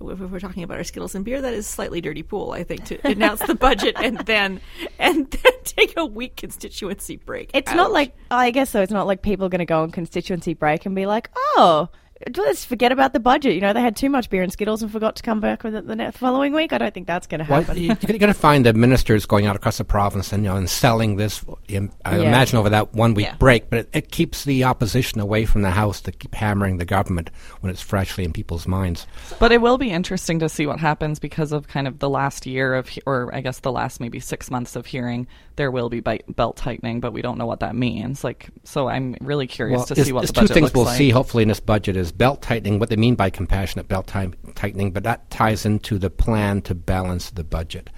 If 0.00 0.18
we're 0.18 0.40
talking 0.40 0.64
about 0.64 0.78
our 0.78 0.84
Skittles 0.84 1.14
and 1.14 1.24
beer, 1.24 1.40
that 1.40 1.54
is 1.54 1.64
slightly 1.64 2.00
dirty 2.00 2.24
pool. 2.24 2.50
I 2.50 2.64
think 2.64 2.86
to 2.86 3.06
announce 3.06 3.40
the 3.40 3.54
budget 3.54 3.94
and 4.00 4.18
then 4.26 4.60
and 4.98 5.30
then 5.30 5.52
take 5.62 5.96
a 5.96 6.04
week 6.04 6.34
constituency 6.34 7.16
break. 7.16 7.52
It's 7.54 7.72
not 7.72 7.92
like 7.92 8.16
I 8.28 8.50
guess 8.50 8.70
so. 8.70 8.82
It's 8.82 8.90
not 8.90 9.06
like 9.06 9.22
people 9.22 9.46
are 9.46 9.48
going 9.48 9.60
to 9.60 9.64
go 9.64 9.82
on 9.82 9.92
constituency 9.92 10.54
break 10.54 10.86
and 10.86 10.96
be 10.96 11.06
like, 11.06 11.30
"Oh, 11.36 11.88
let's 12.36 12.64
forget 12.64 12.92
about 12.92 13.12
the 13.12 13.20
budget." 13.20 13.54
You 13.54 13.60
know, 13.60 13.72
they 13.72 13.80
had 13.80 13.96
too 13.96 14.10
much 14.10 14.30
beer 14.30 14.42
and 14.42 14.52
Skittles 14.52 14.82
and 14.82 14.90
forgot 14.90 15.16
to 15.16 15.22
come 15.22 15.40
back 15.40 15.62
with 15.64 15.74
it 15.74 15.86
the 15.86 15.96
next 15.96 16.18
following 16.18 16.52
week. 16.52 16.72
I 16.72 16.78
don't 16.78 16.92
think 16.94 17.06
that's 17.06 17.26
going 17.26 17.44
to 17.44 17.50
Well, 17.50 17.62
happen. 17.62 17.78
you, 17.82 17.88
you're 18.08 18.18
going 18.18 18.32
to 18.32 18.34
find 18.34 18.64
the 18.66 18.72
ministers 18.72 19.26
going 19.26 19.46
out 19.46 19.56
across 19.56 19.78
the 19.78 19.84
province 19.84 20.32
and, 20.32 20.44
you 20.44 20.50
know, 20.50 20.56
and 20.56 20.68
selling 20.68 21.16
this. 21.16 21.44
I 21.70 22.18
Yeah. 22.18 22.28
imagine 22.28 22.58
over 22.58 22.70
that 22.70 22.94
one 22.94 23.14
week 23.14 23.26
Yeah. 23.26 23.36
break, 23.36 23.70
but 23.70 23.80
it, 23.80 23.88
it 23.92 24.10
keeps 24.10 24.44
the 24.44 24.64
opposition 24.64 25.20
away 25.20 25.44
from 25.44 25.62
the 25.62 25.70
House 25.70 26.00
to 26.02 26.12
keep 26.12 26.34
hammering 26.34 26.76
the 26.78 26.84
government 26.84 27.30
when 27.60 27.70
it's 27.70 27.82
freshly 27.82 28.24
in 28.24 28.32
people's 28.32 28.66
minds. 28.66 29.06
But 29.38 29.52
it 29.52 29.60
will 29.60 29.78
be 29.78 29.90
interesting 29.90 30.38
to 30.40 30.48
see 30.48 30.66
what 30.66 30.78
happens 30.80 31.18
because 31.18 31.52
of 31.52 31.68
kind 31.68 31.86
of 31.88 31.98
the 31.98 32.08
last 32.10 32.46
year 32.46 32.74
of, 32.74 32.90
or 33.06 33.30
I 33.34 33.40
guess 33.40 33.60
the 33.60 33.72
last 33.72 34.00
maybe 34.00 34.20
six 34.20 34.50
months 34.50 34.76
of 34.76 34.86
hearing 34.86 35.26
there 35.56 35.70
will 35.70 35.88
be 35.88 36.00
belt 36.00 36.56
tightening, 36.56 37.00
but 37.00 37.12
we 37.12 37.22
don't 37.22 37.38
know 37.38 37.46
what 37.46 37.60
that 37.60 37.74
means. 37.76 38.24
Like, 38.24 38.48
so 38.64 38.88
I'm 38.88 39.16
really 39.20 39.46
curious 39.46 39.78
Well, 39.78 39.86
to 39.86 40.04
see 40.04 40.12
what 40.12 40.20
there's 40.20 40.32
the 40.32 40.40
two 40.42 40.46
things 40.48 40.62
looks 40.64 40.74
we'll 40.74 40.84
like. 40.84 40.96
see 40.98 41.10
hopefully 41.10 41.42
in 41.42 41.48
this 41.48 41.60
budget 41.60 41.96
is 41.96 42.12
belt 42.12 42.42
tightening, 42.42 42.78
what 42.78 42.88
they 42.88 42.96
mean 42.96 43.14
by 43.14 43.30
compassionate 43.30 43.88
belt 43.88 44.06
ti- 44.06 44.32
tightening, 44.54 44.90
but 44.92 45.02
that 45.04 45.30
ties 45.30 45.64
into 45.66 45.98
the 45.98 46.10
plan 46.10 46.62
to 46.62 46.74
balance 46.74 47.30
the 47.30 47.44
budget. 47.44 47.90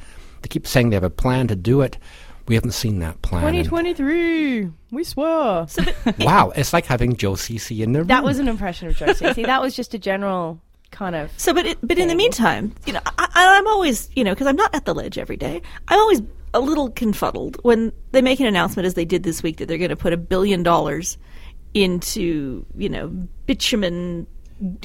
They 0.42 0.48
keep 0.48 0.66
saying 0.66 0.90
they 0.90 0.96
have 0.96 1.04
a 1.04 1.10
plan 1.10 1.48
to 1.48 1.56
do 1.56 1.80
it. 1.80 1.96
We 2.46 2.54
haven't 2.56 2.72
seen 2.72 2.98
that 2.98 3.22
plan. 3.22 3.40
Twenty 3.42 3.60
and- 3.60 3.68
twenty 3.68 3.94
three, 3.94 4.68
we 4.90 5.04
swear. 5.04 5.66
wow, 6.20 6.52
it's 6.54 6.72
like 6.74 6.84
having 6.84 7.16
Joe 7.16 7.36
Ceci 7.36 7.82
in 7.82 7.92
the 7.92 8.00
room. 8.00 8.08
that 8.08 8.22
was 8.22 8.38
an 8.38 8.48
impression 8.48 8.88
of 8.88 8.96
Josie. 8.96 9.32
See, 9.32 9.42
that 9.46 9.62
was 9.62 9.74
just 9.74 9.94
a 9.94 9.98
general 9.98 10.60
kind 10.90 11.16
of. 11.16 11.30
So, 11.38 11.54
but 11.54 11.64
it, 11.64 11.78
but 11.82 11.98
in 11.98 12.08
the 12.08 12.14
meantime, 12.14 12.74
you 12.84 12.92
know, 12.92 13.00
I, 13.06 13.12
I- 13.34 13.58
I'm 13.58 13.66
always, 13.66 14.10
you 14.14 14.24
know, 14.24 14.32
because 14.34 14.46
I'm 14.46 14.56
not 14.56 14.74
at 14.74 14.84
the 14.84 14.94
ledge 14.94 15.16
every 15.16 15.38
day. 15.38 15.62
I'm 15.88 15.98
always 15.98 16.20
a 16.54 16.60
little 16.60 16.90
confuddled 16.90 17.58
when 17.62 17.92
they 18.12 18.22
make 18.22 18.40
an 18.40 18.46
announcement, 18.46 18.86
as 18.86 18.94
they 18.94 19.04
did 19.04 19.24
this 19.24 19.42
week, 19.42 19.58
that 19.58 19.66
they're 19.66 19.78
going 19.78 19.90
to 19.90 19.96
put 19.96 20.12
a 20.12 20.16
billion 20.16 20.62
dollars 20.62 21.18
into, 21.74 22.64
you 22.76 22.88
know, 22.88 23.08
bitumen, 23.46 24.26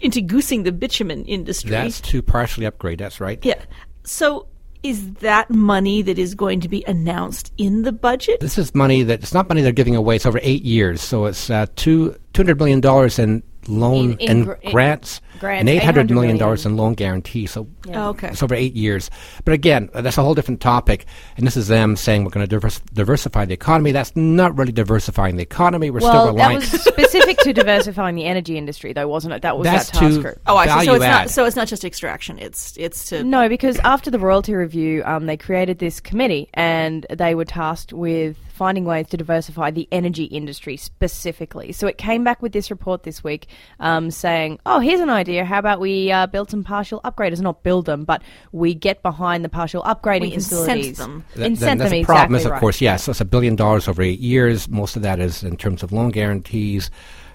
into 0.02 0.20
goosing 0.20 0.64
the 0.64 0.72
bitumen 0.72 1.24
industry. 1.26 1.70
That's 1.70 2.02
to 2.02 2.22
partially 2.22 2.66
upgrade. 2.66 3.00
That's 3.00 3.22
right. 3.22 3.40
yeah. 3.46 3.64
So, 4.04 4.48
is 4.82 5.14
that 5.16 5.50
money 5.50 6.02
that 6.02 6.18
is 6.18 6.34
going 6.34 6.62
to 6.62 6.70
be 6.70 6.84
announced 6.88 7.54
in 7.58 7.84
the 7.84 7.92
budget? 7.92 8.40
This 8.40 8.58
is 8.58 8.74
money 8.74 9.04
that 9.04 9.22
it's 9.22 9.34
not 9.34 9.48
money 9.50 9.62
they're 9.62 9.72
giving 9.72 9.96
away. 9.96 10.16
It's 10.16 10.26
over 10.26 10.40
eight 10.42 10.64
years, 10.64 11.02
so 11.02 11.26
it's 11.26 11.50
uh, 11.50 11.68
two 11.76 12.16
two 12.34 12.42
hundred 12.42 12.58
million 12.58 12.80
dollars 12.80 13.20
in 13.20 13.44
loan 13.70 14.12
In- 14.14 14.20
in 14.20 14.30
and 14.30 14.58
in 14.64 14.72
grants, 14.72 15.22
grants, 15.40 15.60
and 15.62 15.70
eight 15.70 15.84
hundred 15.84 16.10
million 16.12 16.38
$800 16.38 16.66
in 16.66 16.76
loan 16.78 16.94
guarantee. 16.96 17.46
So 17.46 17.68
Oh, 17.94 18.10
okay. 18.10 18.30
it's 18.30 18.44
over 18.44 18.56
eight 18.56 18.76
years. 18.76 19.10
But 19.46 19.54
again, 19.54 19.90
that's 19.94 20.18
a 20.18 20.22
whole 20.24 20.34
different 20.36 20.60
topic. 20.62 21.06
And 21.38 21.46
this 21.48 21.56
is 21.58 21.68
them 21.68 21.96
saying 21.96 22.24
we're 22.24 22.32
going 22.32 22.46
to 22.46 22.50
divers- 22.50 22.82
diversify 22.94 23.46
the 23.46 23.54
economy. 23.54 23.92
That's 23.92 24.16
not 24.16 24.58
really 24.58 24.72
diversifying 24.72 25.36
the 25.38 25.44
economy. 25.44 25.90
We're 25.90 26.00
still 26.02 26.34
Well, 26.34 26.36
that 26.36 26.54
was 26.56 26.70
specific 26.70 27.38
to 27.40 27.54
diversifying 27.54 28.16
the 28.16 28.26
energy 28.26 28.58
industry, 28.58 28.94
though, 28.94 29.08
wasn't 29.08 29.34
it? 29.34 29.42
That 29.44 29.58
was 29.58 29.66
That's 29.66 29.90
that 29.92 29.98
task 30.00 30.22
group. 30.22 30.40
Oh, 30.48 30.58
I 30.58 30.80
see. 30.82 30.86
So 30.88 30.96
it's 30.96 31.04
add. 31.06 31.12
not. 31.12 31.30
So 31.30 31.46
it's 31.46 31.56
not 31.56 31.68
just 31.68 31.86
extraction. 31.86 32.40
It's 32.40 32.76
it's 32.78 33.10
to. 33.10 33.24
No, 33.24 33.48
because 33.50 33.78
after 33.80 34.10
the 34.12 34.20
royalty 34.20 34.54
review, 34.54 35.04
um, 35.06 35.26
they 35.26 35.38
created 35.38 35.80
this 35.80 36.00
committee 36.00 36.50
and 36.54 37.06
they 37.10 37.36
were 37.36 37.46
tasked 37.46 37.94
with 37.94 38.38
finding 38.60 38.84
ways 38.84 39.08
to 39.08 39.16
diversify 39.16 39.72
the 39.72 39.88
energy 39.90 40.26
industry 40.26 40.76
specifically. 40.76 41.72
So 41.72 41.88
it 41.88 41.98
came 41.98 42.26
back 42.26 42.42
with 42.42 42.52
this 42.52 42.70
report 42.70 43.04
this 43.04 43.24
week 43.24 43.48
um, 43.80 44.12
saying, 44.12 44.60
oh, 44.66 44.80
here's 44.82 45.00
an 45.00 45.10
idea. 45.10 45.46
How 45.46 45.60
about 45.60 45.80
we 45.80 46.12
uh, 46.12 46.28
build 46.28 46.52
some 46.52 46.66
partial 46.66 47.00
upgraders? 47.06 47.40
Not 47.40 47.64
build 47.64 47.86
them, 47.86 48.04
but 48.04 48.22
we 48.52 48.74
get 48.74 49.02
behind 49.02 49.46
the 49.46 49.50
partial 49.50 49.82
upgrading 49.84 50.32
We 50.32 50.32
incent 50.34 50.50
facilities. 50.50 50.98
them. 50.98 51.24
That- 51.36 51.40
then 51.40 51.52
Incent 51.56 51.60
that's 51.78 51.90
them, 51.92 52.00
the 52.02 52.04
problem 52.04 52.36
exactly 52.36 52.38
is, 52.40 52.46
of 52.48 52.52
right. 52.52 52.60
course, 52.60 52.82
yes, 52.82 53.04
so 53.06 53.12
it's 53.12 53.22
a 53.22 53.26
billion 53.26 53.56
dollars 53.56 53.88
over 53.88 54.02
eight 54.02 54.20
years. 54.20 54.68
Most 54.68 54.98
of 54.98 55.04
that 55.04 55.20
is 55.22 55.42
in 55.42 55.56
terms 55.56 55.82
of 55.82 55.94
loan 55.94 56.10
guarantees. 56.10 56.92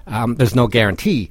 Um, 0.06 0.34
there's 0.34 0.54
no 0.54 0.66
guarantee 0.68 1.30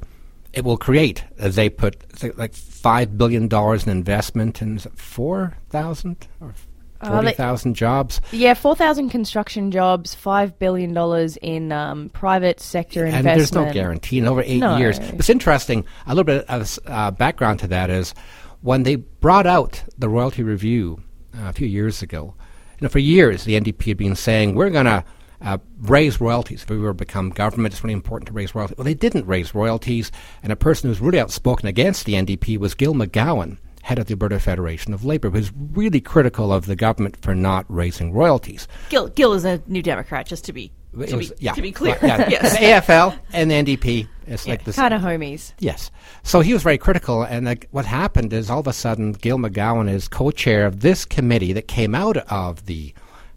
it 0.54 0.64
will 0.64 0.78
create. 0.78 1.24
As 1.38 1.56
they 1.56 1.70
put 1.70 1.96
th- 2.18 2.36
like 2.36 2.56
five 2.56 3.16
billion 3.16 3.48
dollars 3.48 3.86
in 3.86 3.92
investment 3.92 4.60
and 4.62 4.78
is 4.78 4.88
four 4.96 5.56
thousand 5.70 6.28
or 6.42 6.56
Oh, 7.06 7.12
forty 7.12 7.28
they- 7.28 7.34
thousand 7.34 7.76
jobs. 7.76 8.22
Yeah, 8.32 8.54
four 8.54 8.76
thousand 8.76 9.10
construction 9.10 9.72
jobs, 9.72 10.14
five 10.16 10.58
billion 10.60 10.94
dollars 10.94 11.38
in 11.42 11.72
um, 11.72 12.10
private 12.10 12.60
sector 12.60 13.06
and 13.06 13.16
investment. 13.18 13.38
there's 13.38 13.68
no 13.68 13.74
guarantee 13.74 14.18
in 14.20 14.28
over 14.28 14.42
eight 14.46 14.60
No. 14.60 14.78
years. 14.78 15.00
It's 15.00 15.30
interesting. 15.30 15.86
A 16.08 16.10
little 16.10 16.24
bit 16.24 16.46
of 16.50 16.80
uh, 16.88 17.12
background 17.12 17.60
to 17.60 17.68
that 17.68 17.90
is 17.90 18.14
when 18.62 18.84
they 18.84 18.96
brought 18.96 19.46
out 19.48 19.84
the 19.98 20.10
royalty 20.10 20.44
review 20.44 21.02
uh, 21.38 21.50
a 21.50 21.54
few 21.54 21.68
years 21.68 22.02
ago. 22.02 22.34
You 22.80 22.86
know, 22.86 22.90
for 22.90 23.00
years 23.00 23.44
the 23.44 23.60
NDP 23.60 23.86
had 23.88 23.98
been 23.98 24.16
saying 24.16 24.56
we're 24.56 24.70
going 24.70 24.86
to 24.86 25.04
uh, 25.42 25.58
raise 25.82 26.22
royalties 26.22 26.64
if 26.64 26.70
we 26.70 26.78
were 26.78 26.92
to 26.92 26.94
become 26.94 27.30
government. 27.30 27.74
It's 27.74 27.84
really 27.84 27.94
important 27.94 28.28
to 28.28 28.34
raise 28.34 28.56
royalties. 28.56 28.78
Well, 28.78 28.86
they 28.86 28.94
didn't 28.94 29.26
raise 29.28 29.54
royalties, 29.54 30.10
and 30.42 30.54
a 30.54 30.56
person 30.56 30.90
who's 30.90 31.02
really 31.02 31.20
outspoken 31.20 31.68
against 31.68 32.06
the 32.06 32.14
NDP 32.14 32.58
was 32.58 32.74
Gil 32.74 32.94
McGowan. 32.94 33.58
Head 33.84 34.00
of 34.00 34.06
the 34.08 34.14
Alberta 34.14 34.40
Federation 34.40 34.94
of 34.94 35.04
Labour, 35.04 35.30
who's 35.30 35.52
really 35.74 36.00
critical 36.02 36.52
of 36.54 36.66
the 36.68 36.76
government 36.76 37.18
for 37.22 37.36
not 37.36 37.66
raising 37.68 38.14
royalties. 38.14 38.66
Gil, 38.90 39.10
Gil 39.10 39.34
is 39.34 39.44
a 39.46 39.62
New 39.68 39.82
Democrat, 39.82 40.26
just 40.26 40.46
to 40.46 40.54
be 40.54 40.72
It 40.98 41.08
to, 41.10 41.18
was- 41.18 41.32
be, 41.32 41.36
yeah, 41.40 41.52
to 41.54 41.62
be 41.62 41.72
clear. 41.74 41.98
Yeah, 42.02 42.30
yes. 42.30 42.54
the 42.54 42.66
AFL 42.94 43.20
and 43.34 43.52
the 43.52 43.56
NDP. 43.56 44.08
It's 44.26 44.48
like 44.48 44.64
this 44.64 44.78
kind 44.78 44.94
of 44.94 45.02
homies. 45.02 45.52
Yes. 45.60 45.92
So 46.24 46.40
he 46.40 46.54
was 46.54 46.64
very 46.64 46.78
critical, 46.78 47.24
and 47.24 47.46
like, 47.46 47.68
what 47.72 47.86
happened 47.86 48.32
is 48.32 48.50
all 48.50 48.62
of 48.62 48.68
a 48.68 48.74
sudden, 48.74 49.12
Gil 49.12 49.38
McGowan 49.38 49.90
is 49.92 50.08
co-chair 50.08 50.66
of 50.66 50.80
this 50.80 51.04
committee 51.04 51.52
that 51.52 51.68
came 51.68 51.94
out 51.94 52.16
of 52.32 52.66
the 52.66 52.94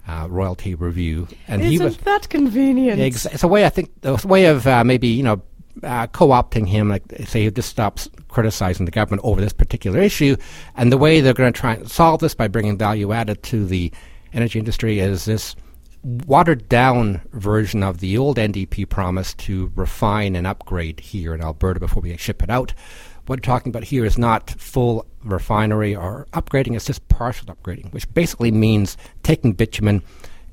uh, 0.06 0.28
royalty 0.30 0.76
review, 0.76 1.26
and 1.48 1.60
he 1.60 1.74
Isn't 1.74 1.84
was. 1.84 1.96
that 1.98 2.28
convenient? 2.28 3.00
Ex- 3.00 3.26
it's 3.26 3.42
a 3.42 3.48
way 3.48 3.66
I 3.66 3.68
think 3.68 3.90
it's 4.04 4.22
a 4.24 4.28
way 4.28 4.44
of 4.46 4.64
uh, 4.68 4.84
maybe 4.84 5.08
you 5.08 5.24
know 5.24 5.42
uh, 5.82 6.06
co-opting 6.08 6.68
him, 6.68 6.88
like 6.88 7.02
say 7.26 7.44
he 7.44 7.50
just 7.50 7.68
stops 7.68 8.08
criticizing 8.28 8.86
the 8.86 8.92
government 8.92 9.22
over 9.24 9.40
this 9.40 9.52
particular 9.52 10.00
issue, 10.00 10.36
and 10.76 10.92
the 10.92 10.98
way 10.98 11.20
they're 11.20 11.34
going 11.34 11.52
to 11.52 11.60
try 11.60 11.74
and 11.74 11.90
solve 11.90 12.20
this 12.20 12.34
by 12.34 12.48
bringing 12.48 12.78
value 12.78 13.12
added 13.12 13.42
to 13.44 13.66
the 13.66 13.92
energy 14.32 14.58
industry 14.58 14.98
is 14.98 15.24
this 15.24 15.56
watered 16.02 16.68
down 16.68 17.20
version 17.32 17.82
of 17.82 17.98
the 17.98 18.16
old 18.16 18.36
NDP 18.36 18.88
promise 18.88 19.34
to 19.34 19.72
refine 19.74 20.36
and 20.36 20.46
upgrade 20.46 21.00
here 21.00 21.34
in 21.34 21.42
Alberta 21.42 21.80
before 21.80 22.02
we 22.02 22.16
ship 22.16 22.42
it 22.42 22.50
out. 22.50 22.72
What 23.26 23.38
we're 23.38 23.42
talking 23.42 23.70
about 23.70 23.84
here 23.84 24.04
is 24.04 24.16
not 24.16 24.50
full 24.50 25.04
refinery 25.24 25.96
or 25.96 26.28
upgrading, 26.32 26.76
it's 26.76 26.84
just 26.84 27.06
partial 27.08 27.48
upgrading, 27.48 27.92
which 27.92 28.12
basically 28.14 28.52
means 28.52 28.96
taking 29.24 29.52
bitumen 29.52 30.02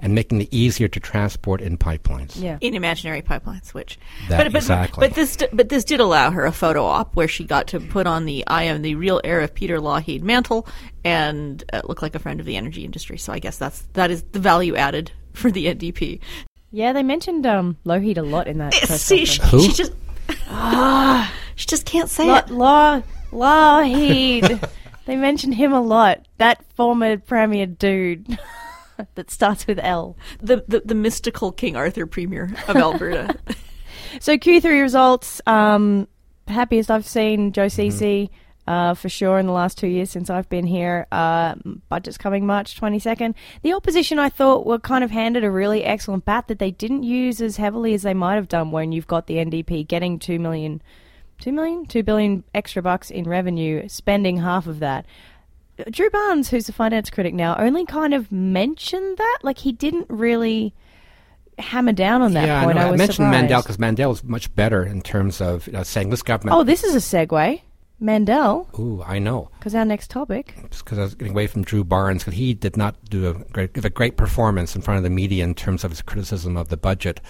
and 0.03 0.13
making 0.13 0.41
it 0.41 0.49
easier 0.51 0.87
to 0.89 0.99
transport 0.99 1.61
in 1.61 1.77
pipelines. 1.77 2.39
yeah. 2.39 2.57
in 2.61 2.75
imaginary 2.75 3.21
pipelines, 3.23 3.73
which 3.73 3.97
That- 4.29 4.43
but, 4.43 4.51
but, 4.51 4.59
exactly. 4.61 5.07
But 5.07 5.15
this, 5.15 5.37
but 5.51 5.69
this 5.69 5.83
did 5.83 5.99
allow 5.99 6.29
her 6.29 6.45
a 6.45 6.51
photo 6.51 6.83
op 6.85 7.15
where 7.15 7.27
she 7.27 7.43
got 7.45 7.67
to 7.67 7.79
put 7.79 8.05
on 8.05 8.25
the 8.25 8.45
"I 8.45 8.63
am 8.63 8.81
the 8.83 8.93
real 8.95 9.19
heir 9.23 9.39
of 9.41 9.53
Peter 9.55 9.79
Lougheed" 9.79 10.21
mantle 10.21 10.67
and 11.03 11.63
uh, 11.73 11.81
look 11.85 12.01
like 12.03 12.13
a 12.15 12.19
friend 12.19 12.39
of 12.39 12.45
the 12.45 12.55
energy 12.57 12.83
industry. 12.85 13.17
So 13.17 13.33
I 13.33 13.39
guess 13.39 13.57
that's 13.57 13.81
that 13.93 14.11
is 14.11 14.21
the 14.33 14.39
value 14.39 14.75
added 14.75 15.11
for 15.33 15.49
the 15.49 15.65
NDP. 15.73 16.19
Yeah, 16.71 16.91
they 16.93 17.03
mentioned 17.03 17.45
um, 17.45 17.77
Lougheed 17.85 18.17
a 18.17 18.23
lot 18.23 18.47
in 18.47 18.57
that. 18.59 18.73
press 18.73 19.01
See, 19.01 19.25
she, 19.25 19.39
conference. 19.39 19.65
Who? 19.65 19.71
she 19.71 19.77
just 19.83 19.91
she 21.55 21.65
just 21.67 21.85
can't 21.85 22.09
say 22.09 22.27
Lo- 22.27 22.35
it. 22.35 22.49
Law 22.49 23.01
Lougheed. 23.31 24.69
they 25.05 25.15
mentioned 25.15 25.55
him 25.55 25.73
a 25.73 25.81
lot. 25.81 26.25
That 26.37 26.63
former 26.75 27.17
premier 27.17 27.65
dude 27.67 28.37
that 29.15 29.31
starts 29.31 29.67
with 29.67 29.79
L. 29.79 30.17
The, 30.41 30.63
the 30.67 30.81
the 30.85 30.95
mystical 30.95 31.51
King 31.51 31.75
Arthur 31.75 32.05
Premier 32.05 32.53
of 32.67 32.75
Alberta. 32.75 33.37
So 34.19 34.37
Q3 34.37 34.81
results. 34.81 35.41
Um, 35.47 36.07
happiest 36.47 36.91
I've 36.91 37.05
seen 37.05 37.51
Joe 37.51 37.67
Ceci 37.67 38.29
uh, 38.67 38.93
for 38.93 39.09
sure 39.09 39.39
in 39.39 39.45
the 39.45 39.51
last 39.53 39.77
two 39.77 39.87
years 39.87 40.09
since 40.09 40.29
I've 40.29 40.49
been 40.49 40.65
here. 40.65 41.07
Uh, 41.11 41.55
budget's 41.89 42.17
coming 42.17 42.45
March 42.45 42.79
22nd. 42.79 43.33
The 43.61 43.73
opposition, 43.73 44.19
I 44.19 44.29
thought, 44.29 44.65
were 44.65 44.79
kind 44.79 45.03
of 45.03 45.11
handed 45.11 45.43
a 45.43 45.51
really 45.51 45.83
excellent 45.83 46.25
bat 46.25 46.47
that 46.47 46.59
they 46.59 46.71
didn't 46.71 47.03
use 47.03 47.41
as 47.41 47.57
heavily 47.57 47.93
as 47.93 48.03
they 48.03 48.13
might 48.13 48.35
have 48.35 48.47
done 48.47 48.71
when 48.71 48.91
you've 48.91 49.07
got 49.07 49.27
the 49.27 49.35
NDP 49.35 49.87
getting 49.87 50.19
two 50.19 50.39
million, 50.39 50.81
two 51.39 51.51
million, 51.51 51.85
two 51.85 52.03
billion 52.03 52.43
extra 52.53 52.81
bucks 52.81 53.09
in 53.09 53.25
revenue, 53.25 53.87
spending 53.87 54.37
half 54.37 54.67
of 54.67 54.79
that. 54.79 55.05
Drew 55.89 56.09
Barnes, 56.09 56.49
who's 56.49 56.69
a 56.69 56.73
finance 56.73 57.09
critic 57.09 57.33
now, 57.33 57.55
only 57.57 57.85
kind 57.85 58.13
of 58.13 58.31
mentioned 58.31 59.17
that. 59.17 59.39
Like 59.43 59.57
he 59.57 59.71
didn't 59.71 60.07
really 60.09 60.73
hammer 61.57 61.93
down 61.93 62.21
on 62.21 62.33
that 62.33 62.47
yeah, 62.47 62.63
point. 62.63 62.77
I, 62.77 62.81
know. 62.81 62.87
I, 62.87 62.93
I 62.93 62.95
mentioned 62.97 63.13
surprised. 63.15 63.31
Mandel 63.31 63.61
because 63.61 63.79
Mandel 63.79 64.11
is 64.11 64.23
much 64.23 64.53
better 64.55 64.83
in 64.83 65.01
terms 65.01 65.41
of 65.41 65.67
you 65.67 65.73
know, 65.73 65.83
saying 65.83 66.09
this 66.09 66.23
government. 66.23 66.57
Oh, 66.57 66.63
this 66.63 66.83
is 66.83 66.95
a 66.95 66.99
segue. 66.99 67.61
Mandel, 67.99 68.69
Ooh, 68.77 69.01
I 69.05 69.19
know. 69.19 69.49
because 69.59 69.73
our 69.73 69.85
next 69.85 70.09
topic. 70.09 70.55
Because 70.61 70.99
I 70.99 71.03
was 71.03 71.15
getting 71.15 71.31
away 71.31 71.47
from 71.47 71.63
Drew 71.63 71.85
Barnes, 71.85 72.23
because 72.23 72.37
he 72.37 72.53
did 72.53 72.75
not 72.75 72.95
do 73.09 73.29
a 73.29 73.33
great, 73.33 73.71
give 73.71 73.85
a 73.85 73.89
great 73.89 74.17
performance 74.17 74.75
in 74.75 74.81
front 74.81 74.97
of 74.97 75.03
the 75.03 75.09
media 75.09 75.45
in 75.45 75.55
terms 75.55 75.85
of 75.85 75.91
his 75.91 76.01
criticism 76.01 76.57
of 76.57 76.67
the 76.67 76.75
budget. 76.75 77.21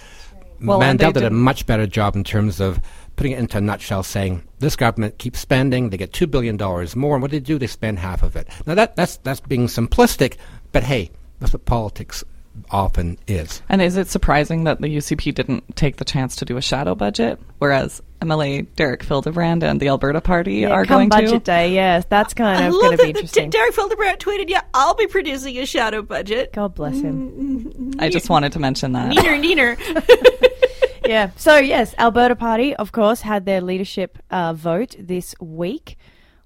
Well, 0.60 0.78
Mandel 0.78 1.12
did 1.12 1.24
a 1.24 1.30
much 1.30 1.66
better 1.66 1.86
job 1.86 2.16
in 2.16 2.24
terms 2.24 2.60
of 2.60 2.80
putting 3.16 3.32
it 3.32 3.38
into 3.38 3.58
a 3.58 3.60
nutshell, 3.60 4.02
saying 4.02 4.42
this 4.58 4.76
government 4.76 5.18
keeps 5.18 5.38
spending, 5.38 5.90
they 5.90 5.96
get 5.96 6.12
two 6.12 6.26
billion 6.26 6.56
dollars 6.56 6.96
more, 6.96 7.14
and 7.14 7.22
what 7.22 7.30
do 7.30 7.38
they 7.38 7.44
do? 7.44 7.58
They 7.58 7.66
spend 7.66 7.98
half 7.98 8.22
of 8.22 8.36
it. 8.36 8.48
Now 8.66 8.74
that 8.74 8.96
that's 8.96 9.16
that's 9.18 9.40
being 9.40 9.66
simplistic, 9.66 10.36
but 10.72 10.82
hey, 10.82 11.10
that's 11.40 11.52
what 11.52 11.64
politics 11.64 12.24
often 12.70 13.18
is. 13.26 13.62
And 13.68 13.82
is 13.82 13.96
it 13.96 14.08
surprising 14.08 14.64
that 14.64 14.80
the 14.80 14.88
UCP 14.88 15.34
didn't 15.34 15.76
take 15.76 15.96
the 15.96 16.04
chance 16.04 16.36
to 16.36 16.44
do 16.44 16.56
a 16.56 16.62
shadow 16.62 16.94
budget, 16.94 17.40
whereas 17.58 18.00
MLA 18.20 18.66
Derek 18.76 19.02
Fildebrandt 19.02 19.62
and 19.62 19.80
the 19.80 19.88
Alberta 19.88 20.20
Party 20.20 20.54
Yeah, 20.56 20.70
are 20.70 20.84
come 20.86 20.96
going 20.96 21.08
budget 21.10 21.26
to? 21.28 21.32
Budget 21.34 21.44
day, 21.44 21.74
yes, 21.74 22.04
that's 22.08 22.32
kind 22.34 22.64
I 22.64 22.66
of 22.68 22.72
love 22.72 22.82
going 22.82 22.90
to 22.92 22.96
that 22.98 23.02
be 23.06 23.12
the- 23.12 23.18
interesting. 23.18 23.50
Derek 23.50 23.74
Fildebrandt 23.74 24.20
tweeted, 24.20 24.48
"Yeah, 24.48 24.62
I'll 24.72 24.94
be 24.94 25.06
producing 25.06 25.58
a 25.58 25.66
shadow 25.66 26.00
budget." 26.02 26.52
God 26.52 26.74
bless 26.74 26.94
him. 27.00 27.92
I 27.98 28.08
just 28.08 28.30
wanted 28.30 28.52
to 28.52 28.58
mention 28.60 28.92
that. 28.92 29.12
Neener, 29.12 29.76
neener. 29.76 31.04
yeah. 31.06 31.30
So 31.36 31.56
yes, 31.56 31.94
Alberta 31.98 32.36
Party, 32.36 32.74
of 32.76 32.92
course, 32.92 33.20
had 33.20 33.44
their 33.46 33.60
leadership 33.60 34.18
uh, 34.30 34.52
vote 34.54 34.96
this 34.98 35.34
week. 35.40 35.96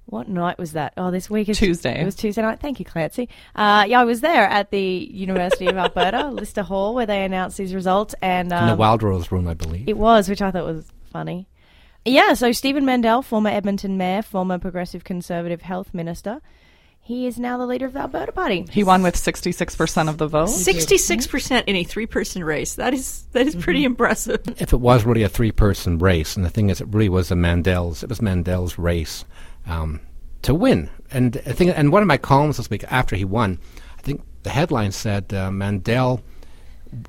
What 0.06 0.26
night 0.26 0.56
was 0.58 0.72
that? 0.72 0.94
Oh, 0.96 1.10
this 1.10 1.28
week 1.28 1.50
is 1.50 1.58
Tuesday. 1.58 2.00
It 2.00 2.04
was 2.06 2.14
Tuesday 2.14 2.40
night. 2.40 2.60
Thank 2.60 2.78
you, 2.78 2.86
Clancy. 2.86 3.28
Uh, 3.54 3.84
yeah, 3.86 4.00
I 4.00 4.04
was 4.04 4.22
there 4.22 4.48
at 4.48 4.70
the 4.70 4.80
University 5.12 5.66
of 5.66 5.76
Alberta, 5.76 6.28
Lister 6.32 6.62
Hall, 6.62 6.94
where 6.94 7.04
they 7.04 7.24
announced 7.24 7.58
these 7.58 7.74
results, 7.74 8.14
and 8.22 8.46
in 8.50 8.66
the 8.66 8.72
um, 8.72 8.78
Wild 8.78 9.02
Rose 9.02 9.30
room, 9.30 9.46
I 9.46 9.52
believe. 9.52 9.86
It 9.86 9.98
was, 9.98 10.28
which 10.30 10.40
I 10.40 10.50
thought 10.50 10.64
was 10.64 10.86
funny. 11.12 11.46
Yeah, 12.04 12.34
so 12.34 12.52
Stephen 12.52 12.84
Mandel, 12.84 13.22
former 13.22 13.50
Edmonton 13.50 13.96
mayor, 13.96 14.22
former 14.22 14.58
Progressive 14.58 15.04
Conservative 15.04 15.60
health 15.60 15.92
minister, 15.92 16.40
he 17.00 17.26
is 17.26 17.38
now 17.38 17.56
the 17.56 17.66
leader 17.66 17.86
of 17.86 17.94
the 17.94 18.00
Alberta 18.00 18.32
Party. 18.32 18.66
He 18.70 18.84
won 18.84 19.02
with 19.02 19.16
66% 19.16 20.08
of 20.08 20.18
the 20.18 20.26
vote. 20.26 20.50
Sixty-six 20.50 21.26
percent 21.26 21.66
in 21.66 21.74
a 21.74 21.82
three-person 21.82 22.44
race. 22.44 22.74
That 22.74 22.92
is 22.92 23.24
that 23.32 23.46
is 23.46 23.56
pretty 23.56 23.84
impressive. 23.84 24.42
if 24.60 24.74
it 24.74 24.80
was 24.80 25.04
really 25.04 25.22
a 25.22 25.28
three-person 25.28 25.98
race, 25.98 26.36
and 26.36 26.44
the 26.44 26.50
thing 26.50 26.68
is, 26.68 26.82
it 26.82 26.88
really 26.88 27.08
was 27.08 27.30
a 27.30 27.36
Mandel's. 27.36 28.02
It 28.02 28.10
was 28.10 28.20
Mandel's 28.20 28.76
race 28.76 29.24
um, 29.66 30.00
to 30.42 30.54
win. 30.54 30.90
And 31.10 31.40
I 31.46 31.52
think, 31.52 31.72
and 31.74 31.92
one 31.92 32.02
of 32.02 32.08
my 32.08 32.18
columns 32.18 32.58
this 32.58 32.68
week 32.68 32.84
after 32.88 33.16
he 33.16 33.24
won, 33.24 33.58
I 33.98 34.02
think 34.02 34.22
the 34.42 34.50
headline 34.50 34.92
said 34.92 35.32
uh, 35.32 35.50
Mandel 35.50 36.22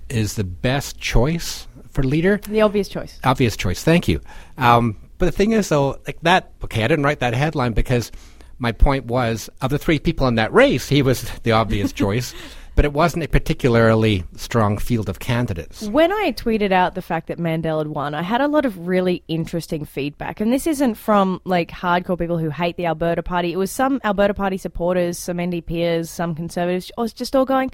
is 0.09 0.35
the 0.35 0.45
best 0.45 0.97
choice 0.97 1.67
for 1.99 2.07
leader. 2.07 2.39
The 2.47 2.61
obvious 2.61 2.87
choice. 2.87 3.19
Obvious 3.23 3.57
choice. 3.57 3.83
Thank 3.83 4.07
you. 4.07 4.21
Um, 4.57 4.95
but 5.17 5.25
the 5.25 5.31
thing 5.31 5.51
is, 5.51 5.69
though, 5.69 5.99
like 6.07 6.19
that. 6.21 6.51
Okay, 6.63 6.83
I 6.83 6.87
didn't 6.87 7.03
write 7.03 7.19
that 7.19 7.33
headline 7.33 7.73
because 7.73 8.11
my 8.57 8.71
point 8.71 9.05
was 9.05 9.49
of 9.61 9.69
the 9.69 9.77
three 9.77 9.99
people 9.99 10.27
in 10.27 10.35
that 10.35 10.53
race, 10.53 10.87
he 10.87 11.01
was 11.01 11.23
the 11.43 11.51
obvious 11.51 11.91
choice. 12.03 12.33
But 12.75 12.85
it 12.85 12.93
wasn't 12.93 13.25
a 13.25 13.27
particularly 13.27 14.23
strong 14.37 14.77
field 14.77 15.09
of 15.09 15.19
candidates. 15.19 15.81
When 15.89 16.13
I 16.13 16.31
tweeted 16.31 16.71
out 16.71 16.95
the 16.95 17.01
fact 17.01 17.27
that 17.27 17.37
Mandel 17.37 17.79
had 17.79 17.87
won, 17.87 18.13
I 18.13 18.21
had 18.21 18.39
a 18.39 18.47
lot 18.47 18.65
of 18.65 18.87
really 18.87 19.21
interesting 19.27 19.83
feedback. 19.83 20.39
And 20.39 20.53
this 20.53 20.65
isn't 20.65 20.95
from 20.95 21.41
like 21.43 21.71
hardcore 21.71 22.17
people 22.17 22.37
who 22.37 22.49
hate 22.49 22.77
the 22.77 22.85
Alberta 22.85 23.21
Party. 23.21 23.51
It 23.51 23.57
was 23.57 23.69
some 23.69 23.99
Alberta 24.05 24.33
Party 24.33 24.55
supporters, 24.57 25.17
some 25.17 25.39
NDPers, 25.39 26.07
some 26.07 26.35
conservatives, 26.35 26.89
I 26.97 27.01
was 27.01 27.11
just 27.11 27.35
all 27.35 27.43
going, 27.43 27.71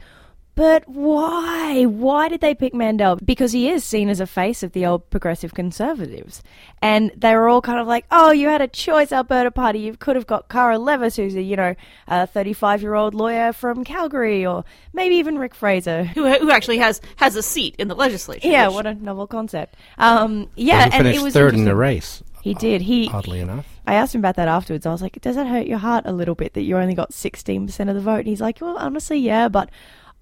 but 0.55 0.87
why? 0.87 1.83
Why 1.83 2.29
did 2.29 2.41
they 2.41 2.55
pick 2.55 2.73
Mandel? 2.73 3.17
Because 3.17 3.51
he 3.51 3.69
is 3.69 3.83
seen 3.83 4.09
as 4.09 4.19
a 4.19 4.25
face 4.27 4.63
of 4.63 4.71
the 4.71 4.85
old 4.85 5.09
progressive 5.09 5.53
conservatives. 5.53 6.41
And 6.81 7.11
they 7.15 7.35
were 7.35 7.47
all 7.49 7.61
kind 7.61 7.79
of 7.79 7.87
like, 7.87 8.05
oh, 8.11 8.31
you 8.31 8.47
had 8.47 8.61
a 8.61 8.67
choice, 8.67 9.11
Alberta 9.11 9.51
Party. 9.51 9.79
You 9.79 9.95
could 9.97 10.15
have 10.15 10.27
got 10.27 10.49
Kara 10.49 10.77
Levis, 10.77 11.15
who's 11.15 11.35
a, 11.35 11.41
you 11.41 11.55
know, 11.55 11.75
a 12.07 12.25
35 12.27 12.81
year 12.81 12.93
old 12.95 13.13
lawyer 13.13 13.51
from 13.53 13.83
Calgary, 13.83 14.45
or 14.45 14.63
maybe 14.93 15.15
even 15.15 15.37
Rick 15.37 15.55
Fraser, 15.55 16.03
who 16.05 16.25
who 16.37 16.51
actually 16.51 16.77
has 16.77 17.01
has 17.17 17.35
a 17.35 17.43
seat 17.43 17.75
in 17.77 17.87
the 17.87 17.95
legislature. 17.95 18.47
yeah, 18.47 18.67
which- 18.67 18.75
what 18.75 18.85
a 18.87 18.93
novel 18.95 19.27
concept. 19.27 19.75
Um, 19.97 20.49
yeah, 20.55 20.77
Who 20.77 20.83
and 20.83 20.93
finished 20.93 21.19
it 21.19 21.23
was 21.23 21.33
third 21.33 21.53
in 21.53 21.65
the 21.65 21.75
race, 21.75 22.23
He 22.41 22.53
did. 22.53 22.81
He. 22.81 23.09
oddly 23.11 23.39
enough. 23.39 23.67
I 23.87 23.93
asked 23.95 24.15
him 24.15 24.21
about 24.21 24.35
that 24.37 24.47
afterwards. 24.47 24.85
I 24.85 24.91
was 24.91 25.01
like, 25.01 25.19
"Does 25.21 25.35
that 25.35 25.45
hurt 25.47 25.67
your 25.67 25.77
heart 25.77 26.05
a 26.07 26.11
little 26.11 26.33
bit 26.35 26.53
that 26.53 26.61
you 26.63 26.77
only 26.77 26.95
got 26.95 27.13
sixteen 27.13 27.65
percent 27.67 27.89
of 27.89 27.95
the 27.95 28.01
vote?" 28.01 28.19
And 28.19 28.27
he's 28.27 28.41
like, 28.41 28.59
"Well, 28.61 28.77
honestly, 28.77 29.17
yeah, 29.19 29.47
but 29.47 29.69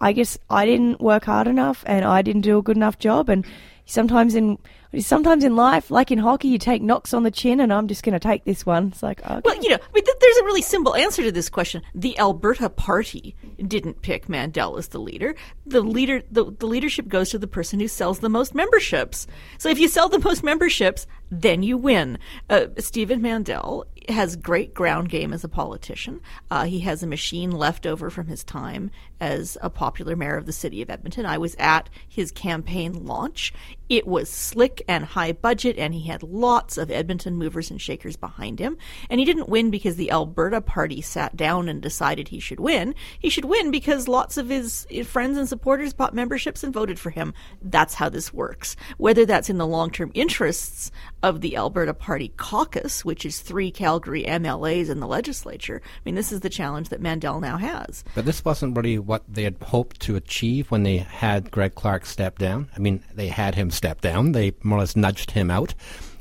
I 0.03 0.11
guess 0.11 0.37
I 0.49 0.65
didn't 0.65 0.99
work 0.99 1.25
hard 1.25 1.47
enough 1.47 1.83
and 1.87 2.03
I 2.03 2.21
didn't 2.21 2.41
do 2.41 2.57
a 2.57 2.61
good 2.61 2.75
enough 2.75 2.99
job. 2.99 3.29
And 3.29 3.45
sometimes 3.85 4.35
in 4.35 4.57
Sometimes 4.99 5.43
in 5.43 5.55
life, 5.55 5.89
like 5.89 6.11
in 6.11 6.19
hockey, 6.19 6.49
you 6.49 6.59
take 6.59 6.83
knocks 6.83 7.15
on 7.15 7.23
the 7.23 7.31
chin, 7.31 7.59
and 7.59 7.73
I'm 7.73 7.87
just 7.87 8.03
going 8.03 8.13
to 8.13 8.19
take 8.19 8.43
this 8.43 8.63
one. 8.63 8.89
It's 8.89 9.01
like, 9.01 9.25
okay. 9.25 9.41
Well, 9.43 9.55
you 9.55 9.69
know, 9.69 9.77
I 9.77 9.91
mean, 9.91 10.03
th- 10.03 10.17
there's 10.21 10.37
a 10.37 10.43
really 10.43 10.61
simple 10.61 10.95
answer 10.95 11.23
to 11.23 11.31
this 11.31 11.49
question. 11.49 11.81
The 11.95 12.17
Alberta 12.19 12.69
Party 12.69 13.35
didn't 13.65 14.03
pick 14.03 14.29
Mandel 14.29 14.77
as 14.77 14.89
the 14.89 14.99
leader. 14.99 15.33
The 15.65 15.81
leader, 15.81 16.21
the, 16.29 16.45
the 16.59 16.67
leadership 16.67 17.07
goes 17.07 17.31
to 17.31 17.39
the 17.39 17.47
person 17.47 17.79
who 17.79 17.87
sells 17.87 18.19
the 18.19 18.29
most 18.29 18.53
memberships. 18.53 19.25
So 19.57 19.67
if 19.69 19.79
you 19.79 19.87
sell 19.87 20.09
the 20.09 20.19
most 20.19 20.43
memberships, 20.43 21.07
then 21.41 21.63
you 21.63 21.77
win. 21.77 22.19
Uh, 22.49 22.67
Stephen 22.77 23.21
Mandel 23.21 23.85
has 24.09 24.35
great 24.35 24.73
ground 24.73 25.09
game 25.09 25.33
as 25.33 25.43
a 25.43 25.49
politician. 25.49 26.21
Uh, 26.51 26.65
he 26.65 26.81
has 26.81 27.01
a 27.01 27.07
machine 27.07 27.51
left 27.51 27.85
over 27.85 28.09
from 28.09 28.27
his 28.27 28.43
time 28.43 28.91
as 29.19 29.57
a 29.61 29.69
popular 29.69 30.15
mayor 30.15 30.35
of 30.35 30.45
the 30.45 30.51
city 30.51 30.81
of 30.81 30.89
Edmonton. 30.89 31.25
I 31.25 31.37
was 31.37 31.55
at 31.57 31.89
his 32.07 32.31
campaign 32.31 33.05
launch. 33.05 33.53
It 33.87 34.05
was 34.05 34.29
slick 34.29 34.81
and 34.87 35.05
high 35.05 35.31
budget, 35.31 35.77
and 35.77 35.93
he 35.93 36.07
had 36.07 36.23
lots 36.23 36.77
of 36.77 36.91
Edmonton 36.91 37.35
movers 37.35 37.71
and 37.71 37.81
shakers 37.81 38.17
behind 38.17 38.59
him. 38.59 38.77
And 39.09 39.19
he 39.19 39.25
didn't 39.25 39.49
win 39.49 39.71
because 39.71 39.95
the 39.95 40.11
Alberta 40.11 40.61
Party 40.61 41.01
sat 41.01 41.37
down 41.37 41.69
and 41.69 41.81
decided 41.81 42.27
he 42.27 42.39
should 42.39 42.59
win. 42.59 42.95
He 43.19 43.29
should 43.29 43.45
win 43.45 43.71
because 43.71 44.07
lots 44.07 44.37
of 44.37 44.49
his 44.49 44.85
friends 45.05 45.37
and 45.37 45.47
supporters 45.47 45.93
bought 45.93 46.13
memberships 46.13 46.63
and 46.63 46.73
voted 46.73 46.99
for 46.99 47.09
him. 47.11 47.33
That's 47.61 47.93
how 47.93 48.09
this 48.09 48.33
works. 48.33 48.75
Whether 48.97 49.25
that's 49.25 49.49
in 49.49 49.57
the 49.57 49.67
long 49.67 49.91
term 49.91 50.11
interests 50.13 50.91
of 51.23 51.41
the 51.41 51.55
Alberta 51.55 51.93
Party 51.93 52.33
caucus, 52.37 53.03
which 53.03 53.25
is 53.25 53.39
three 53.39 53.71
Calgary 53.71 54.23
MLAs 54.25 54.89
in 54.89 54.99
the 54.99 55.07
legislature. 55.07 55.81
I 55.83 55.99
mean, 56.05 56.15
this 56.15 56.31
is 56.31 56.41
the 56.41 56.49
challenge 56.49 56.89
that 56.89 57.01
Mandel 57.01 57.39
now 57.39 57.57
has. 57.57 58.03
But 58.13 58.25
this 58.25 58.43
wasn't 58.43 58.75
really 58.75 58.99
what 58.99 59.23
they 59.27 59.43
had 59.43 59.55
hoped 59.61 60.01
to 60.01 60.17
achieve 60.17 60.69
when 60.69 60.83
they 60.83 60.97
had 60.97 61.49
Greg 61.49 61.75
Clark 61.75 62.05
step 62.05 62.37
down. 62.37 62.69
I 62.75 62.79
mean, 62.79 63.03
they 63.13 63.29
had 63.29 63.55
him 63.55 63.71
step 63.71 64.01
down. 64.01 64.33
They 64.33 64.53
more 64.61 64.77
or 64.77 64.81
less 64.81 64.95
nudged 64.95 65.31
him 65.31 65.49
out. 65.49 65.73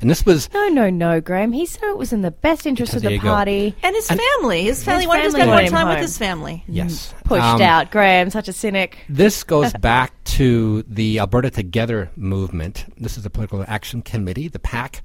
And 0.02 0.10
this 0.10 0.26
was 0.26 0.52
no, 0.52 0.68
no, 0.68 0.90
no, 0.90 1.20
Graham. 1.20 1.52
He 1.52 1.64
said 1.64 1.84
it 1.84 1.96
was 1.96 2.12
in 2.12 2.22
the 2.22 2.30
best 2.32 2.66
interest 2.66 2.94
of 2.94 3.02
the 3.02 3.18
party. 3.20 3.74
And 3.82 3.94
his 3.96 4.08
family. 4.08 4.64
His 4.64 4.82
family 4.84 5.06
wanted 5.06 5.22
to 5.24 5.30
spend 5.30 5.46
more 5.46 5.54
wanted 5.54 5.68
him 5.68 5.72
time 5.72 5.88
with 5.88 5.98
his 6.00 6.18
family. 6.18 6.64
yes 6.68 7.14
Pushed 7.24 7.42
Um, 7.44 7.62
out, 7.62 7.90
Graham. 7.90 8.28
Such 8.30 8.48
a 8.48 8.52
cynic. 8.52 8.98
This 9.08 9.44
goes 9.44 9.72
back 9.80 10.12
to 10.24 10.82
the 10.88 11.20
Alberta 11.20 11.50
Together 11.50 12.10
movement. 12.16 12.84
This 12.98 13.16
is 13.16 13.22
the 13.22 13.30
Political 13.30 13.64
Action 13.68 14.02
Committee, 14.02 14.48
the 14.48 14.58
PAC, 14.58 15.02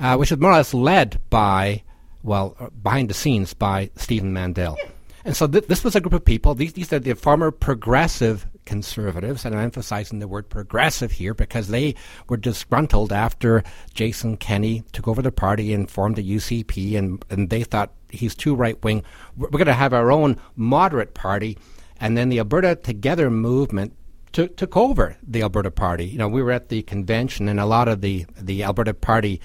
uh, 0.00 0.16
which 0.16 0.32
is 0.32 0.38
more 0.38 0.50
or 0.50 0.54
less 0.54 0.74
led 0.74 1.20
by, 1.30 1.82
well, 2.24 2.56
uh, 2.58 2.68
behind 2.82 3.08
the 3.08 3.14
scenes 3.14 3.54
by 3.54 3.90
Stephen 3.96 4.32
Mandel. 4.32 4.76
And 5.22 5.36
so 5.36 5.46
th- 5.46 5.66
this 5.66 5.84
was 5.84 5.94
a 5.94 6.00
group 6.00 6.14
of 6.14 6.24
people. 6.24 6.54
These, 6.54 6.72
these 6.72 6.90
are 6.94 6.98
the 6.98 7.12
former 7.14 7.50
progressive 7.50 8.46
conservatives, 8.70 9.44
and 9.44 9.52
I'm 9.52 9.64
emphasizing 9.64 10.20
the 10.20 10.28
word 10.28 10.48
progressive 10.48 11.10
here 11.10 11.34
because 11.34 11.66
they 11.68 11.96
were 12.28 12.36
disgruntled 12.36 13.12
after 13.12 13.64
Jason 13.94 14.36
Kenney 14.36 14.84
took 14.92 15.08
over 15.08 15.22
the 15.22 15.32
party 15.32 15.74
and 15.74 15.90
formed 15.90 16.14
the 16.14 16.36
UCP, 16.36 16.96
and, 16.96 17.24
and 17.30 17.50
they 17.50 17.64
thought 17.64 17.92
he's 18.10 18.36
too 18.36 18.54
right 18.54 18.80
wing. 18.84 19.02
We're, 19.36 19.48
going 19.48 19.66
to 19.66 19.72
have 19.72 19.92
our 19.92 20.12
own 20.12 20.36
moderate 20.54 21.14
party. 21.14 21.58
And 21.98 22.16
then 22.16 22.28
the 22.28 22.38
Alberta 22.38 22.76
Together 22.76 23.28
movement 23.28 23.92
took 24.30 24.56
took 24.56 24.76
over 24.76 25.16
the 25.20 25.42
Alberta 25.42 25.72
Party. 25.72 26.06
You 26.06 26.18
know, 26.18 26.28
we 26.28 26.40
were 26.40 26.52
at 26.52 26.68
the 26.68 26.82
convention, 26.82 27.48
and 27.48 27.58
a 27.58 27.66
lot 27.66 27.88
of 27.88 28.02
the 28.02 28.24
the 28.40 28.62
Alberta 28.62 28.94
Party 28.94 29.40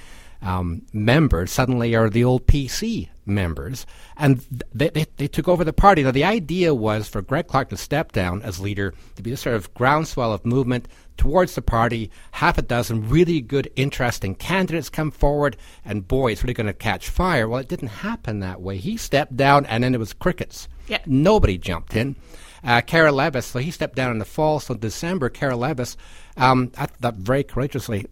um, 0.46 0.84
members 0.94 1.52
suddenly 1.52 1.96
are 1.96 2.08
the 2.08 2.24
old 2.24 2.46
PC 2.46 3.10
members, 3.26 3.88
and 4.16 4.46
they, 4.72 4.90
they 4.90 5.08
they 5.18 5.28
took 5.28 5.48
over 5.48 5.64
the 5.64 5.74
party. 5.74 6.04
Now, 6.04 6.12
the 6.12 6.24
idea 6.24 6.76
was 6.76 7.08
for 7.08 7.24
Greg 7.24 7.48
Clark 7.48 7.70
to 7.70 7.78
step 7.78 8.12
down 8.12 8.44
as 8.44 8.60
leader, 8.60 8.94
to 9.16 9.24
be 9.24 9.32
a 9.32 9.38
sort 9.38 9.56
of 9.56 9.74
groundswell 9.74 10.32
of 10.32 10.46
movement 10.46 10.88
towards 11.18 11.56
the 11.56 11.64
party. 11.64 12.12
Half 12.34 12.60
a 12.60 12.62
dozen 12.62 13.10
really 13.10 13.42
good, 13.42 13.72
interesting 13.76 14.36
candidates 14.36 14.88
come 14.88 15.10
forward, 15.10 15.58
and 15.84 16.08
boy, 16.08 16.34
it's 16.34 16.44
really 16.44 16.54
going 16.54 16.68
to 16.68 16.74
catch 16.74 17.10
fire. 17.10 17.50
Well, 17.50 17.60
it 17.60 17.68
didn't 17.68 17.88
happen 17.88 18.40
that 18.40 18.62
way. 18.62 18.78
He 18.78 18.98
stepped 18.98 19.36
down, 19.36 19.66
and 19.66 19.84
then 19.84 19.96
it 19.96 20.00
was 20.00 20.14
crickets. 20.14 20.68
Yeah. 20.88 21.00
Nobody 21.08 21.58
jumped 21.58 21.96
in. 21.96 22.16
Uh, 22.64 22.82
Kara 22.82 23.12
Levis, 23.12 23.48
so 23.48 23.58
he 23.58 23.72
stepped 23.72 23.96
down 23.96 24.12
in 24.12 24.20
the 24.20 24.26
fall. 24.26 24.60
So 24.60 24.76
December, 24.76 25.30
Kara 25.30 25.56
Levis, 25.56 25.98
um, 26.38 26.72
I 26.78 26.86
thought 26.86 27.16
very 27.16 27.44
courageously, 27.44 28.06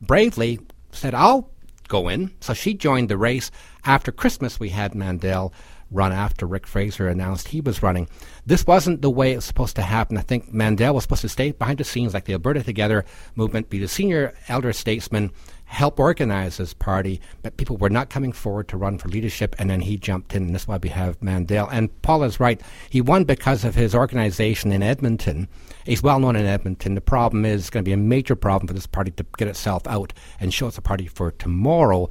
bravely 0.00 0.58
said, 0.92 1.14
"I'll 1.14 1.50
go 1.88 2.08
in." 2.08 2.32
So 2.40 2.54
she 2.54 2.74
joined 2.74 3.08
the 3.08 3.16
race. 3.16 3.50
After 3.84 4.12
Christmas, 4.12 4.60
we 4.60 4.70
had 4.70 4.94
Mandel 4.94 5.52
run 5.90 6.12
after 6.12 6.46
Rick 6.46 6.66
Fraser 6.66 7.08
announced 7.08 7.48
he 7.48 7.60
was 7.60 7.82
running. 7.82 8.08
This 8.44 8.66
wasn't 8.66 9.02
the 9.02 9.10
way 9.10 9.32
it 9.32 9.36
was 9.36 9.44
supposed 9.44 9.76
to 9.76 9.82
happen. 9.82 10.18
I 10.18 10.22
think 10.22 10.52
Mandel 10.52 10.94
was 10.94 11.04
supposed 11.04 11.22
to 11.22 11.28
stay 11.28 11.52
behind 11.52 11.78
the 11.78 11.84
scenes 11.84 12.12
like 12.12 12.24
the 12.24 12.32
Alberta 12.32 12.62
Together 12.62 13.04
movement, 13.36 13.70
be 13.70 13.78
the 13.78 13.88
senior 13.88 14.34
elder 14.48 14.72
statesman, 14.72 15.30
help 15.66 16.00
organize 16.00 16.56
this 16.56 16.72
party, 16.72 17.20
but 17.42 17.56
people 17.56 17.76
were 17.76 17.90
not 17.90 18.08
coming 18.08 18.32
forward 18.32 18.68
to 18.68 18.76
run 18.76 18.98
for 18.98 19.08
leadership, 19.08 19.54
and 19.58 19.68
then 19.68 19.80
he 19.80 19.96
jumped 19.96 20.34
in, 20.34 20.44
and 20.44 20.54
that's 20.54 20.66
why 20.66 20.78
we 20.78 20.88
have 20.88 21.20
Mandel. 21.22 21.68
And 21.68 21.90
Paul 22.02 22.22
is 22.22 22.40
right. 22.40 22.60
He 22.88 23.00
won 23.00 23.24
because 23.24 23.64
of 23.64 23.74
his 23.74 23.94
organization 23.94 24.72
in 24.72 24.82
Edmonton. 24.82 25.48
He's 25.84 26.02
well 26.02 26.20
known 26.20 26.36
in 26.36 26.46
Edmonton. 26.46 26.94
The 26.94 27.00
problem 27.00 27.44
is 27.44 27.68
going 27.68 27.84
to 27.84 27.88
be 27.88 27.92
a 27.92 27.98
major 27.98 28.36
problem 28.36 28.68
for 28.68 28.74
this 28.74 28.86
party 28.86 29.10
to 29.12 29.26
get 29.36 29.48
itself 29.48 29.86
out 29.86 30.12
and 30.40 30.54
show 30.54 30.68
it's 30.68 30.78
a 30.78 30.82
party 30.82 31.06
for 31.06 31.32
tomorrow, 31.32 32.08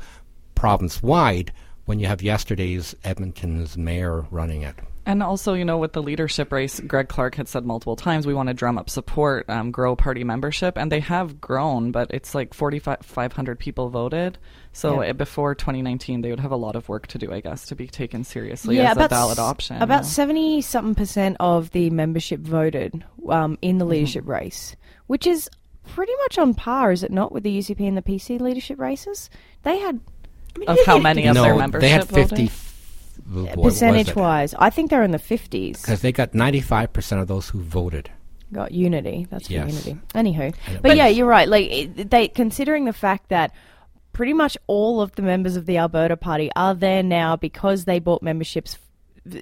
province 0.54 1.02
wide, 1.02 1.52
when 1.86 2.00
you 2.00 2.08
have 2.08 2.22
yesterday's 2.22 2.96
Edmonton's 3.04 3.78
mayor 3.78 4.26
running 4.32 4.63
it. 4.63 4.76
And 5.08 5.22
also, 5.22 5.54
you 5.54 5.65
know, 5.65 5.78
with 5.78 5.94
the 5.94 6.02
leadership 6.02 6.52
race, 6.52 6.80
Greg 6.80 7.08
Clark 7.10 7.36
had 7.36 7.48
said 7.48 7.63
multiple 7.63 7.96
times 7.96 8.26
we 8.26 8.34
want 8.34 8.48
to 8.48 8.54
drum 8.56 8.78
up 8.80 8.89
support, 8.89 9.48
um, 9.50 9.70
grow 9.70 9.96
party 9.96 10.24
membership, 10.24 10.78
and 10.78 10.91
they 10.91 11.00
have 11.02 11.39
grown, 11.39 11.91
but 11.91 12.10
it's 12.12 12.34
like 12.34 12.54
4,500 12.56 13.60
people 13.60 13.89
voted. 13.89 14.38
So 14.74 15.04
Yeah. 15.04 15.12
uh, 15.12 15.13
before 15.13 15.54
2019, 15.54 16.22
they 16.22 16.32
would 16.32 16.39
have 16.39 16.52
a 16.52 16.56
lot 16.58 16.76
of 16.76 16.89
work 16.89 17.06
to 17.08 17.18
do, 17.20 17.32
I 17.32 17.39
guess, 17.39 17.68
to 17.68 17.76
be 17.76 17.88
taken 17.88 18.24
seriously 18.24 18.80
as 18.80 18.98
a 18.98 19.08
ballot 19.08 19.38
s- 19.38 19.39
option. 19.39 19.82
About 19.82 20.06
seventy 20.06 20.62
something 20.62 20.96
percent 20.96 21.38
of 21.39 21.70
the 21.72 21.89
membership 21.91 22.39
voted 22.41 23.04
um, 23.30 23.58
in 23.62 23.76
Mm-hmm. 23.76 23.78
the 23.80 23.86
leadership 23.86 24.28
race, 24.28 24.76
which 25.08 25.28
is 25.28 25.50
pretty 25.88 26.13
much 26.24 26.39
on 26.39 26.56
par, 26.56 26.91
is 26.91 27.04
it 27.04 27.12
not, 27.12 27.32
with 27.32 27.44
the 27.44 27.56
UCP 27.60 27.88
and 27.88 27.96
the 27.96 28.02
PC 28.02 28.41
leadership 28.41 28.80
races? 28.80 29.30
They 29.62 29.78
had 29.78 30.00
of 30.68 30.80
how 30.86 30.98
many 30.98 31.28
of 31.28 31.36
no, 31.36 31.44
their 31.44 31.56
membership 31.56 31.82
they 31.82 31.89
had 31.89 32.06
voted? 32.06 32.50
50 33.31 33.61
percentage 33.61 34.15
wise. 34.15 34.53
I 34.57 34.69
think 34.69 34.89
they're 34.89 35.03
in 35.03 35.11
the 35.11 35.19
fifties. 35.19 35.81
Because 35.81 36.01
they 36.01 36.11
got 36.11 36.31
95% 36.33 37.21
of 37.21 37.27
those 37.27 37.49
who 37.49 37.61
voted. 37.61 38.11
Got 38.53 38.71
unity. 38.71 39.27
That's 39.29 39.47
for 39.47 39.53
Yes. 39.53 39.85
unity. 39.85 40.01
Anywho, 40.13 40.49
it 40.49 40.81
but 40.81 40.95
yeah, 40.95 41.07
you're 41.07 41.27
right. 41.27 41.47
Like 41.47 41.71
it, 41.71 42.09
they, 42.11 42.27
considering 42.27 42.85
the 42.85 42.93
fact 42.93 43.29
that 43.29 43.51
pretty 44.13 44.33
much 44.33 44.57
all 44.67 45.01
of 45.01 45.11
the 45.15 45.21
members 45.21 45.55
of 45.55 45.65
the 45.65 45.77
Alberta 45.77 46.15
Party 46.15 46.49
are 46.55 46.73
there 46.73 47.03
now 47.03 47.35
because 47.35 47.85
they 47.85 47.99
bought 47.99 48.21
memberships 48.21 48.77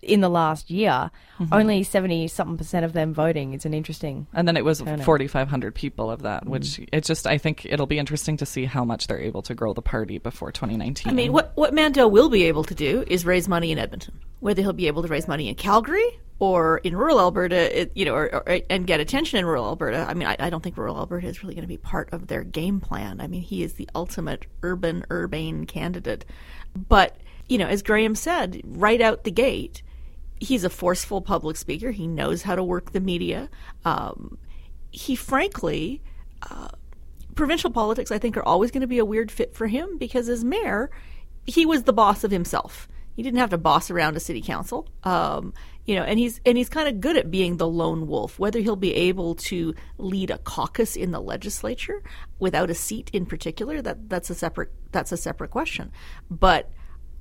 in 0.02 0.22
the 0.22 0.30
last 0.30 0.70
year. 0.72 1.12
Mm-hmm. 1.40 1.54
Only 1.54 1.84
seventy 1.84 2.28
something 2.28 2.58
percent 2.58 2.86
of 2.86 2.94
them 2.94 3.14
voting. 3.14 3.54
It's 3.54 3.66
an 3.66 3.74
interesting. 3.74 4.28
And 4.34 4.48
then 4.48 4.56
it 4.58 4.64
was 4.64 4.82
4,500 4.82 5.76
people 5.76 6.10
of 6.12 6.22
that, 6.24 6.46
which 6.48 6.64
Mm. 6.64 6.90
it 6.94 7.04
just, 7.04 7.28
I 7.28 7.38
think 7.38 7.66
it'll 7.66 7.86
be 7.88 8.00
interesting 8.00 8.38
to 8.38 8.46
see 8.46 8.66
how 8.66 8.86
much 8.86 9.08
they're 9.08 9.20
able 9.20 9.42
to 9.44 9.54
grow 9.54 9.74
the 9.74 9.82
party 9.82 10.18
before 10.18 10.52
2019. 10.52 11.12
I 11.12 11.14
mean, 11.14 11.34
what, 11.34 11.52
what 11.56 11.74
Mandel 11.74 12.10
will 12.10 12.30
be 12.30 12.44
able 12.44 12.64
to 12.66 12.76
do 12.76 13.04
is 13.08 13.26
raise 13.26 13.48
money 13.48 13.72
in 13.72 13.78
Edmonton. 13.80 14.20
Whether 14.40 14.62
he'll 14.62 14.74
be 14.74 14.88
able 14.88 15.02
to 15.04 15.08
raise 15.08 15.28
money 15.28 15.50
in 15.50 15.56
Calgary 15.56 16.20
or 16.40 16.80
in 16.80 16.96
rural 16.96 17.20
Alberta, 17.20 17.82
it, 17.82 17.92
you 17.96 18.06
know, 18.06 18.14
or, 18.16 18.34
or, 18.36 18.60
and 18.70 18.86
get 18.88 19.00
attention 19.00 19.40
in 19.40 19.46
rural 19.46 19.66
Alberta. 19.66 20.06
I 20.08 20.14
mean, 20.14 20.28
I, 20.28 20.36
I 20.40 20.50
don't 20.50 20.62
think 20.64 20.78
rural 20.78 20.98
Alberta 20.98 21.28
is 21.28 21.44
really 21.44 21.56
going 21.56 21.64
to 21.64 21.68
be 21.68 21.78
part 21.78 22.12
of 22.12 22.28
their 22.28 22.44
game 22.44 22.80
plan. 22.80 23.22
I 23.22 23.28
mean, 23.28 23.42
he 23.42 23.64
is 23.64 23.74
the 23.74 23.88
ultimate 23.96 24.46
urban, 24.62 25.06
urbane 25.12 25.66
candidate. 25.66 26.26
But, 26.76 27.18
you 27.54 27.60
know, 27.60 27.68
as 27.68 27.84
Graham 27.84 28.16
said, 28.16 28.62
right 28.66 29.00
out 29.00 29.26
the 29.26 29.32
gate, 29.32 29.84
he's 30.40 30.64
a 30.64 30.72
forceful 30.72 31.22
public 31.22 31.56
speaker. 31.56 31.92
He 31.92 32.08
knows 32.08 32.42
how 32.42 32.56
to 32.56 32.64
work 32.64 32.94
the 32.94 33.00
media. 33.00 33.48
Um, 33.86 34.40
he, 34.90 35.16
frankly, 35.16 36.02
provincial 37.36 37.70
politics, 37.70 38.10
I 38.10 38.18
think, 38.18 38.38
are 38.38 38.44
always 38.44 38.72
going 38.72 38.82
to 38.82 38.88
be 38.88 38.98
a 38.98 39.06
weird 39.06 39.30
fit 39.30 39.54
for 39.54 39.68
him 39.68 40.00
because 40.00 40.30
as 40.30 40.44
mayor, 40.44 40.90
he 41.46 41.64
was 41.64 41.84
the 41.84 41.94
boss 41.94 42.24
of 42.24 42.32
himself. 42.32 42.88
He 43.16 43.22
didn't 43.22 43.38
have 43.38 43.52
to 43.52 43.60
boss 43.60 43.92
around 43.92 44.18
a 44.18 44.20
city 44.20 44.42
council, 44.42 44.90
um, 45.04 45.54
you 45.86 45.96
know, 45.96 46.02
and 46.02 46.18
he's 46.18 46.42
and 46.48 46.58
he's 46.58 46.70
kind 46.70 46.88
of 46.88 47.02
good 47.02 47.18
at 47.18 47.30
being 47.30 47.58
the 47.58 47.68
lone 47.68 48.08
wolf. 48.08 48.40
Whether 48.40 48.62
he'll 48.62 48.76
be 48.76 48.96
able 48.96 49.36
to 49.36 49.76
lead 50.00 50.32
a 50.32 50.40
caucus 50.40 50.96
in 50.96 51.12
the 51.12 51.22
legislature 51.22 52.02
without 52.40 52.72
a 52.72 52.74
seat 52.74 53.12
in 53.14 53.28
particular, 53.28 53.84
that 53.84 54.10
that's 54.10 54.32
a 54.32 54.36
separate 54.36 54.72
that's 54.92 55.12
a 55.12 55.18
separate 55.18 55.52
question. 55.52 55.92
But 56.32 56.72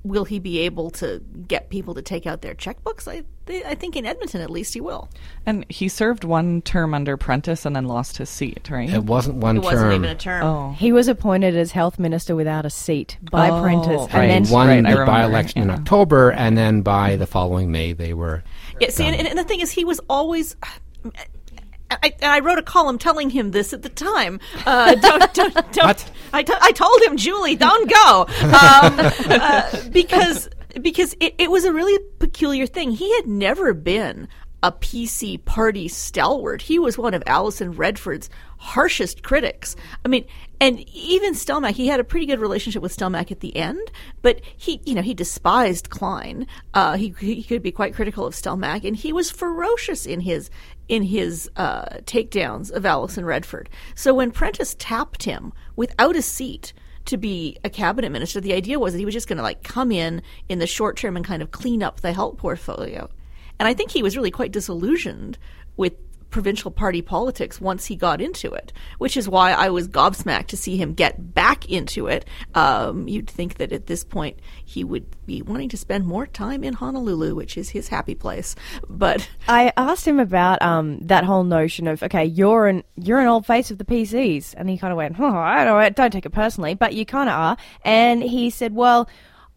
will 0.03 0.25
he 0.25 0.37
be 0.39 0.59
able 0.59 0.89
to 0.91 1.21
get 1.47 1.69
people 1.69 1.93
to 1.93 2.01
take 2.01 2.25
out 2.27 2.41
their 2.41 2.53
checkbooks? 2.53 3.07
I 3.07 3.23
th- 3.45 3.63
I 3.65 3.73
think 3.75 3.95
in 3.95 4.05
Edmonton 4.05 4.41
at 4.41 4.49
least 4.49 4.73
he 4.73 4.81
will. 4.81 5.09
and 5.45 5.65
he 5.69 5.87
served 5.87 6.23
one 6.23 6.61
term 6.61 6.93
under 6.93 7.15
Prentice 7.17 7.65
and 7.65 7.75
then 7.75 7.85
lost 7.85 8.17
his 8.17 8.29
seat, 8.29 8.69
right? 8.69 8.89
It 8.89 9.03
wasn't 9.05 9.37
one 9.37 9.57
It 9.57 9.61
term. 9.63 9.71
wasn't 9.71 9.93
even 9.93 10.09
a 10.09 10.15
term. 10.15 10.43
oh. 10.43 10.71
He 10.77 10.91
was 10.91 11.07
appointed 11.07 11.55
as 11.55 11.71
health 11.71 11.99
minister 11.99 12.35
without 12.35 12.65
a 12.65 12.69
seat 12.69 13.17
by 13.31 13.49
Oh, 13.49 13.61
Prentice, 13.61 14.13
right. 14.13 14.23
and 14.25 14.31
then 14.31 14.45
He 14.45 14.53
won 14.53 14.67
Right, 14.67 14.95
the 14.97 15.05
by-election 15.05 15.61
in. 15.61 15.69
October, 15.69 16.31
and 16.31 16.57
then 16.57 16.81
by 16.81 17.15
the 17.15 17.27
following 17.27 17.71
May, 17.71 17.93
they 17.93 18.13
were. 18.13 18.43
Yeah, 18.81 18.89
see, 18.89 19.05
and, 19.05 19.15
and 19.27 19.37
the 19.39 19.43
thing 19.43 19.61
is, 19.61 19.71
he 19.71 19.85
was 19.85 19.99
always. 20.09 20.55
I, 22.01 22.13
and 22.21 22.31
I 22.31 22.39
wrote 22.39 22.57
a 22.57 22.63
column 22.63 22.97
telling 22.97 23.29
him 23.29 23.51
this 23.51 23.73
at 23.73 23.81
the 23.81 23.89
time. 23.89 24.39
Uh, 24.65 24.95
don't, 25.01 25.33
don't, 25.33 25.53
don't. 25.53 25.85
What? 25.85 26.11
I, 26.31 26.43
t- 26.43 26.53
I 26.59 26.71
told 26.71 27.01
him, 27.03 27.17
Julie, 27.17 27.55
don't 27.55 27.89
go, 27.89 28.25
um, 28.41 28.99
uh, 29.41 29.89
because 29.91 30.49
because 30.81 31.15
it, 31.19 31.35
it 31.37 31.51
was 31.51 31.65
a 31.65 31.73
really 31.73 31.99
peculiar 32.19 32.65
thing. 32.65 32.91
He 32.91 33.13
had 33.15 33.27
never 33.27 33.73
been 33.73 34.27
a 34.63 34.71
PC 34.71 35.43
party 35.43 35.87
stalwart. 35.87 36.61
He 36.63 36.79
was 36.79 36.97
one 36.97 37.13
of 37.13 37.21
Alison 37.27 37.73
Redford's 37.73 38.29
harshest 38.57 39.21
critics. 39.21 39.75
I 40.05 40.07
mean, 40.07 40.25
and 40.63 40.79
even 40.93 41.33
Stelmach, 41.33 41.73
he 41.73 41.87
had 41.87 41.99
a 41.99 42.05
pretty 42.05 42.25
good 42.25 42.39
relationship 42.39 42.81
with 42.81 42.95
Stelmach 42.95 43.33
at 43.33 43.41
the 43.41 43.53
end, 43.53 43.91
but 44.21 44.39
he, 44.55 44.79
you 44.85 44.95
know, 44.95 45.01
he 45.01 45.13
despised 45.13 45.89
Klein. 45.89 46.47
Uh, 46.73 46.95
he, 46.95 47.13
he 47.19 47.43
could 47.43 47.61
be 47.61 47.73
quite 47.73 47.93
critical 47.93 48.25
of 48.25 48.33
Stelmach, 48.33 48.85
and 48.85 48.95
he 48.95 49.11
was 49.11 49.29
ferocious 49.29 50.05
in 50.05 50.21
his 50.21 50.49
in 50.87 51.03
his 51.03 51.49
uh, 51.57 51.97
takedowns 52.05 52.71
of 52.71 52.85
Alison 52.85 53.25
Redford. 53.25 53.69
So 53.93 54.13
when 54.13 54.31
Prentice 54.31 54.73
tapped 54.79 55.23
him 55.23 55.51
without 55.75 56.15
a 56.15 56.21
seat 56.21 56.71
to 57.07 57.17
be 57.17 57.57
a 57.65 57.69
cabinet 57.69 58.13
minister, 58.13 58.39
the 58.39 58.53
idea 58.53 58.79
was 58.79 58.93
that 58.93 58.99
he 58.99 59.05
was 59.05 59.13
just 59.13 59.27
going 59.27 59.37
to 59.39 59.43
like 59.43 59.63
come 59.63 59.91
in 59.91 60.21
in 60.47 60.59
the 60.59 60.67
short 60.67 60.95
term 60.95 61.17
and 61.17 61.25
kind 61.25 61.41
of 61.41 61.51
clean 61.51 61.83
up 61.83 61.99
the 61.99 62.13
help 62.13 62.37
portfolio. 62.37 63.09
And 63.59 63.67
I 63.67 63.73
think 63.73 63.91
he 63.91 64.01
was 64.01 64.15
really 64.15 64.31
quite 64.31 64.53
disillusioned 64.53 65.37
with 65.75 65.93
provincial 66.33 66.71
party 66.71 67.01
politics 67.01 67.61
once 67.61 67.85
he 67.85 67.95
got 67.95 68.19
into 68.19 68.51
it, 68.51 68.73
which 68.97 69.15
is 69.15 69.29
why 69.29 69.53
I 69.53 69.69
was 69.69 69.87
gobsmacked 69.87 70.47
to 70.47 70.57
see 70.57 70.75
him 70.75 70.95
get 70.95 71.33
back 71.33 71.69
into 71.69 72.07
it. 72.07 72.25
Um, 72.55 73.07
you'd 73.07 73.29
think 73.29 73.57
that 73.57 73.71
at 73.71 73.85
this 73.85 74.03
point 74.03 74.39
he 74.65 74.83
would 74.83 75.05
be 75.27 75.43
wanting 75.43 75.69
to 75.69 75.77
spend 75.77 76.05
more 76.05 76.25
time 76.25 76.63
in 76.63 76.73
Honolulu, 76.73 77.35
which 77.35 77.55
is 77.55 77.69
his 77.69 77.87
happy 77.87 78.15
place. 78.15 78.55
But 78.89 79.29
I 79.47 79.71
asked 79.77 80.07
him 80.07 80.19
about 80.19 80.61
um, 80.63 80.99
that 81.01 81.23
whole 81.23 81.43
notion 81.43 81.87
of 81.87 82.01
okay, 82.01 82.25
you're 82.25 82.67
an 82.67 82.83
you're 82.95 83.19
an 83.19 83.27
old 83.27 83.45
face 83.45 83.69
of 83.69 83.77
the 83.77 83.85
PCs, 83.85 84.55
and 84.57 84.69
he 84.69 84.77
kind 84.77 84.91
of 84.91 84.97
went, 84.97 85.19
"Oh, 85.19 85.25
I 85.25 85.63
don't, 85.63 85.79
know, 85.79 85.89
don't 85.91 86.11
take 86.11 86.25
it 86.25 86.31
personally, 86.31 86.73
but 86.73 86.93
you 86.93 87.05
kind 87.05 87.29
of 87.29 87.35
are." 87.35 87.57
And 87.85 88.21
he 88.23 88.49
said, 88.49 88.73
"Well." 88.73 89.07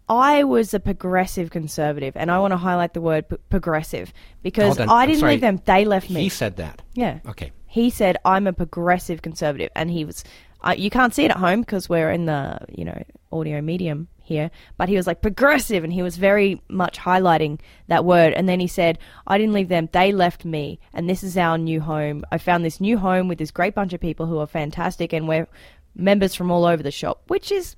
I 0.08 0.44
was 0.44 0.72
a 0.72 0.80
progressive 0.80 1.50
conservative, 1.50 2.16
and 2.16 2.30
I 2.30 2.38
want 2.38 2.52
to 2.52 2.56
highlight 2.58 2.94
the 2.94 3.00
word 3.00 3.28
p- 3.28 3.36
progressive 3.50 4.12
because 4.42 4.76
Hold 4.76 4.88
on, 4.88 4.96
I 4.96 5.02
I'm 5.02 5.08
didn't 5.08 5.20
sorry. 5.20 5.32
leave 5.32 5.40
them; 5.40 5.60
they 5.64 5.84
left 5.84 6.10
me. 6.10 6.22
He 6.22 6.28
said 6.28 6.56
that. 6.56 6.82
Yeah. 6.94 7.18
Okay. 7.28 7.50
He 7.66 7.90
said, 7.90 8.16
"I'm 8.24 8.46
a 8.46 8.52
progressive 8.52 9.22
conservative," 9.22 9.70
and 9.74 9.90
he 9.90 10.04
was. 10.04 10.22
Uh, 10.62 10.74
you 10.76 10.90
can't 10.90 11.14
see 11.14 11.24
it 11.24 11.30
at 11.30 11.36
home 11.36 11.60
because 11.60 11.88
we're 11.88 12.10
in 12.10 12.26
the 12.26 12.58
you 12.70 12.84
know 12.84 13.02
audio 13.32 13.60
medium 13.60 14.08
here, 14.22 14.50
but 14.76 14.88
he 14.88 14.96
was 14.96 15.06
like 15.08 15.22
progressive, 15.22 15.82
and 15.82 15.92
he 15.92 16.02
was 16.02 16.16
very 16.16 16.62
much 16.68 16.98
highlighting 16.98 17.58
that 17.88 18.04
word. 18.04 18.32
And 18.32 18.48
then 18.48 18.60
he 18.60 18.68
said, 18.68 18.98
"I 19.26 19.38
didn't 19.38 19.54
leave 19.54 19.68
them; 19.68 19.88
they 19.90 20.12
left 20.12 20.44
me, 20.44 20.78
and 20.94 21.10
this 21.10 21.24
is 21.24 21.36
our 21.36 21.58
new 21.58 21.80
home. 21.80 22.24
I 22.30 22.38
found 22.38 22.64
this 22.64 22.80
new 22.80 22.96
home 22.98 23.26
with 23.26 23.38
this 23.38 23.50
great 23.50 23.74
bunch 23.74 23.92
of 23.92 24.00
people 24.00 24.26
who 24.26 24.38
are 24.38 24.46
fantastic, 24.46 25.12
and 25.12 25.26
we're 25.26 25.48
members 25.96 26.34
from 26.36 26.52
all 26.52 26.64
over 26.64 26.82
the 26.84 26.92
shop, 26.92 27.22
which 27.26 27.50
is." 27.50 27.74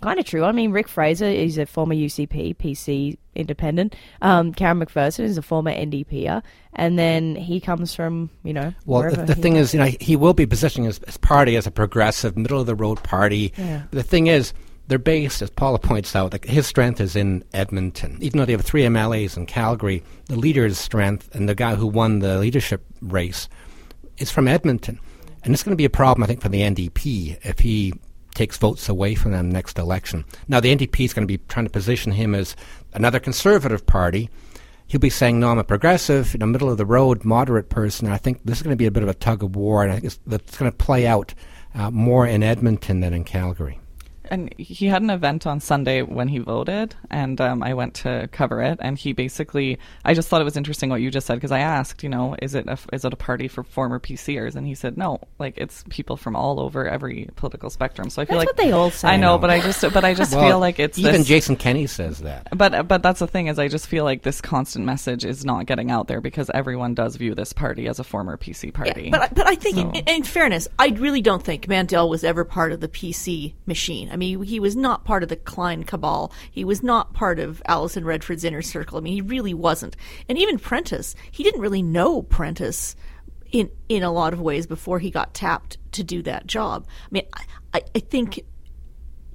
Kind 0.00 0.20
of 0.20 0.26
true. 0.26 0.44
I 0.44 0.52
mean, 0.52 0.70
Rick 0.70 0.88
Fraser 0.88 1.24
is 1.26 1.58
a 1.58 1.66
former 1.66 1.94
UCP, 1.94 2.56
PC 2.56 3.18
independent. 3.34 3.96
Um, 4.22 4.52
Karen 4.52 4.78
McPherson 4.78 5.24
is 5.24 5.36
a 5.36 5.42
former 5.42 5.72
NDPer, 5.72 6.42
and 6.74 6.98
then 6.98 7.34
he 7.34 7.58
comes 7.60 7.94
from, 7.94 8.30
you 8.44 8.52
know, 8.52 8.72
Well, 8.86 9.10
the, 9.10 9.24
the 9.24 9.34
he 9.34 9.42
thing 9.42 9.56
is, 9.56 9.74
you 9.74 9.80
know, 9.80 9.90
he 10.00 10.14
will 10.14 10.34
be 10.34 10.46
positioning 10.46 10.86
his, 10.86 11.00
his 11.04 11.16
party 11.16 11.56
as 11.56 11.66
a 11.66 11.72
progressive, 11.72 12.36
middle 12.36 12.60
of 12.60 12.66
the 12.66 12.76
road 12.76 13.02
party. 13.02 13.52
Yeah. 13.56 13.82
The 13.90 14.04
thing 14.04 14.28
is, 14.28 14.52
they're 14.86 14.98
based, 14.98 15.42
as 15.42 15.50
Paula 15.50 15.78
points 15.78 16.14
out, 16.16 16.32
like 16.32 16.44
his 16.44 16.66
strength 16.66 17.00
is 17.00 17.14
in 17.16 17.44
Edmonton. 17.52 18.18
Even 18.20 18.38
though 18.38 18.46
they 18.46 18.52
have 18.52 18.62
three 18.62 18.84
MLAs 18.84 19.36
in 19.36 19.46
Calgary, 19.46 20.02
the 20.26 20.36
leader's 20.36 20.78
strength 20.78 21.34
and 21.34 21.48
the 21.48 21.54
guy 21.54 21.74
who 21.74 21.86
won 21.86 22.20
the 22.20 22.38
leadership 22.38 22.84
race 23.02 23.48
is 24.16 24.30
from 24.30 24.48
Edmonton. 24.48 24.98
And 25.44 25.52
it's 25.52 25.62
going 25.62 25.72
to 25.72 25.76
be 25.76 25.84
a 25.84 25.90
problem, 25.90 26.22
I 26.24 26.26
think, 26.26 26.40
for 26.40 26.48
the 26.48 26.62
NDP 26.62 27.38
if 27.44 27.58
he 27.58 27.94
takes 28.38 28.56
votes 28.56 28.88
away 28.88 29.16
from 29.16 29.32
them 29.32 29.50
next 29.50 29.80
election. 29.80 30.24
Now, 30.46 30.60
the 30.60 30.74
NDP 30.74 31.04
is 31.04 31.12
going 31.12 31.26
to 31.26 31.38
be 31.38 31.42
trying 31.48 31.66
to 31.66 31.72
position 31.72 32.12
him 32.12 32.36
as 32.36 32.54
another 32.94 33.18
conservative 33.18 33.84
party. 33.84 34.30
He'll 34.86 35.00
be 35.00 35.10
saying, 35.10 35.40
no, 35.40 35.50
I'm 35.50 35.58
a 35.58 35.64
progressive, 35.64 36.34
in 36.34 36.40
the 36.40 36.46
middle 36.46 36.70
of 36.70 36.78
the 36.78 36.86
road, 36.86 37.24
moderate 37.24 37.68
person. 37.68 38.06
I 38.06 38.16
think 38.16 38.40
this 38.44 38.58
is 38.58 38.62
going 38.62 38.74
to 38.74 38.76
be 38.76 38.86
a 38.86 38.92
bit 38.92 39.02
of 39.02 39.08
a 39.08 39.14
tug 39.14 39.42
of 39.42 39.56
war, 39.56 39.82
and 39.82 39.90
I 39.90 39.98
think 39.98 40.04
it's, 40.04 40.56
going 40.56 40.70
to 40.70 40.76
play 40.76 41.04
out 41.04 41.34
uh, 41.74 41.90
more 41.90 42.28
in 42.28 42.44
Edmonton 42.44 43.00
than 43.00 43.12
in 43.12 43.24
Calgary. 43.24 43.80
And 44.30 44.54
he 44.58 44.86
had 44.86 45.02
an 45.02 45.10
event 45.10 45.46
on 45.46 45.60
Sunday 45.60 46.02
when 46.02 46.28
he 46.28 46.38
voted, 46.38 46.94
and 47.10 47.40
um, 47.40 47.62
I 47.62 47.74
went 47.74 47.94
to 47.94 48.28
cover 48.32 48.62
it. 48.62 48.78
And 48.80 48.98
he 48.98 49.12
basically, 49.12 49.78
I 50.04 50.14
just 50.14 50.28
thought 50.28 50.40
it 50.40 50.44
was 50.44 50.56
interesting 50.56 50.90
what 50.90 51.00
you 51.00 51.10
just 51.10 51.26
said 51.26 51.34
because 51.34 51.52
I 51.52 51.60
asked, 51.60 52.02
you 52.02 52.08
know, 52.08 52.36
is 52.42 52.54
it 52.54 52.66
a, 52.68 52.78
is 52.92 53.04
it 53.04 53.12
a 53.12 53.16
party 53.16 53.48
for 53.48 53.62
former 53.62 53.98
PCers? 53.98 54.54
And 54.54 54.66
he 54.66 54.74
said, 54.74 54.96
no, 54.96 55.20
like 55.38 55.54
it's 55.56 55.84
people 55.88 56.16
from 56.16 56.36
all 56.36 56.60
over 56.60 56.86
every 56.88 57.28
political 57.36 57.70
spectrum. 57.70 58.10
So 58.10 58.22
I 58.22 58.24
feel 58.24 58.38
That's 58.38 58.48
like 58.48 58.56
what 58.58 58.64
they 58.64 58.72
all 58.72 58.90
say. 58.90 59.08
I 59.08 59.16
know, 59.16 59.34
know. 59.34 59.38
but 59.38 59.50
I 59.50 59.60
just, 59.60 59.80
but 59.82 60.04
I 60.04 60.14
just 60.14 60.34
Well, 60.34 60.46
feel 60.46 60.58
like 60.58 60.78
it's 60.78 60.98
even 60.98 61.12
this, 61.12 61.26
Jason 61.26 61.56
Kenney 61.56 61.86
says 61.86 62.18
that. 62.20 62.48
But 62.56 62.88
but 62.88 63.02
that's 63.02 63.20
the 63.20 63.26
thing 63.26 63.46
is 63.48 63.58
I 63.58 63.68
just 63.68 63.86
feel 63.86 64.04
like 64.04 64.22
this 64.22 64.40
constant 64.40 64.84
message 64.84 65.24
is 65.24 65.44
not 65.44 65.66
getting 65.66 65.90
out 65.90 66.08
there 66.08 66.20
because 66.20 66.50
everyone 66.52 66.94
does 66.94 67.16
view 67.16 67.34
this 67.34 67.52
party 67.52 67.88
as 67.88 67.98
a 67.98 68.04
former 68.04 68.36
PC 68.36 68.72
party. 68.72 69.04
Yeah, 69.04 69.10
but 69.10 69.20
I- 69.22 69.28
but 69.34 69.46
I 69.46 69.54
think, 69.54 69.76
So- 69.76 69.90
in, 69.90 70.04
in 70.08 70.22
fairness, 70.22 70.68
I 70.78 70.88
really 70.88 71.22
don't 71.22 71.42
think 71.42 71.68
Mandel 71.68 72.08
was 72.08 72.24
ever 72.24 72.44
part 72.44 72.72
of 72.72 72.80
the 72.80 72.88
PC 72.88 73.54
machine. 73.66 74.10
I 74.10 74.16
mean, 74.18 74.42
he 74.42 74.60
was 74.60 74.76
not 74.76 75.04
part 75.04 75.22
of 75.22 75.28
the 75.28 75.36
Klein 75.36 75.84
cabal. 75.84 76.32
He 76.50 76.64
was 76.64 76.82
not 76.82 77.14
part 77.14 77.38
of 77.38 77.62
Alison 77.66 78.04
Redford's 78.04 78.44
inner 78.44 78.62
circle. 78.62 78.98
I 78.98 79.00
mean, 79.00 79.14
he 79.14 79.20
really 79.22 79.54
wasn't. 79.54 79.96
And 80.28 80.38
even 80.38 80.58
Prentice, 80.58 81.14
he 81.30 81.42
didn't 81.42 81.60
really 81.60 81.82
know 81.82 82.22
Prentice 82.22 82.96
in 83.50 83.70
in 83.88 84.02
a 84.02 84.12
lot 84.12 84.32
of 84.32 84.40
ways 84.40 84.66
before 84.66 84.98
he 84.98 85.10
got 85.10 85.32
tapped 85.34 85.78
to 85.92 86.04
do 86.04 86.22
that 86.22 86.46
job. 86.46 86.86
I 87.04 87.08
mean, 87.10 87.26
I, 87.32 87.44
I, 87.74 87.82
I 87.94 87.98
think 88.00 88.44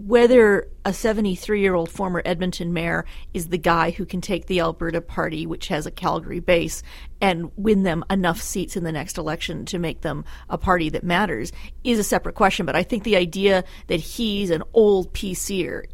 whether 0.06 0.68
a 0.84 0.94
73 0.94 1.62
year 1.62 1.76
old 1.76 1.90
former 1.90 2.22
Edmonton 2.26 2.74
mayor 2.74 3.06
is 3.34 3.48
the 3.48 3.58
guy 3.58 3.92
who 3.92 4.06
can 4.06 4.20
take 4.20 4.48
the 4.48 4.60
Alberta 4.60 5.00
Party, 5.00 5.46
which 5.46 5.70
has 5.70 5.86
a 5.86 5.92
Calgary 5.92 6.42
base, 6.42 6.84
and 7.22 7.52
win 7.56 7.84
them 7.84 8.04
enough 8.10 8.42
seats 8.42 8.76
in 8.76 8.84
the 8.84 8.92
next 8.92 9.18
election 9.18 9.66
to 9.66 9.80
make 9.80 10.02
them 10.02 10.26
a 10.50 10.58
party 10.58 10.90
that 10.90 11.04
matters 11.04 11.54
is 11.86 12.00
a 12.00 12.04
separate 12.04 12.36
question. 12.36 12.66
But 12.66 12.76
I 12.76 12.84
think 12.84 13.04
the 13.04 13.16
idea 13.16 13.64
that 13.88 14.00
he's 14.00 14.50
an 14.50 14.64
old 14.74 15.14
PCer, 15.14 15.86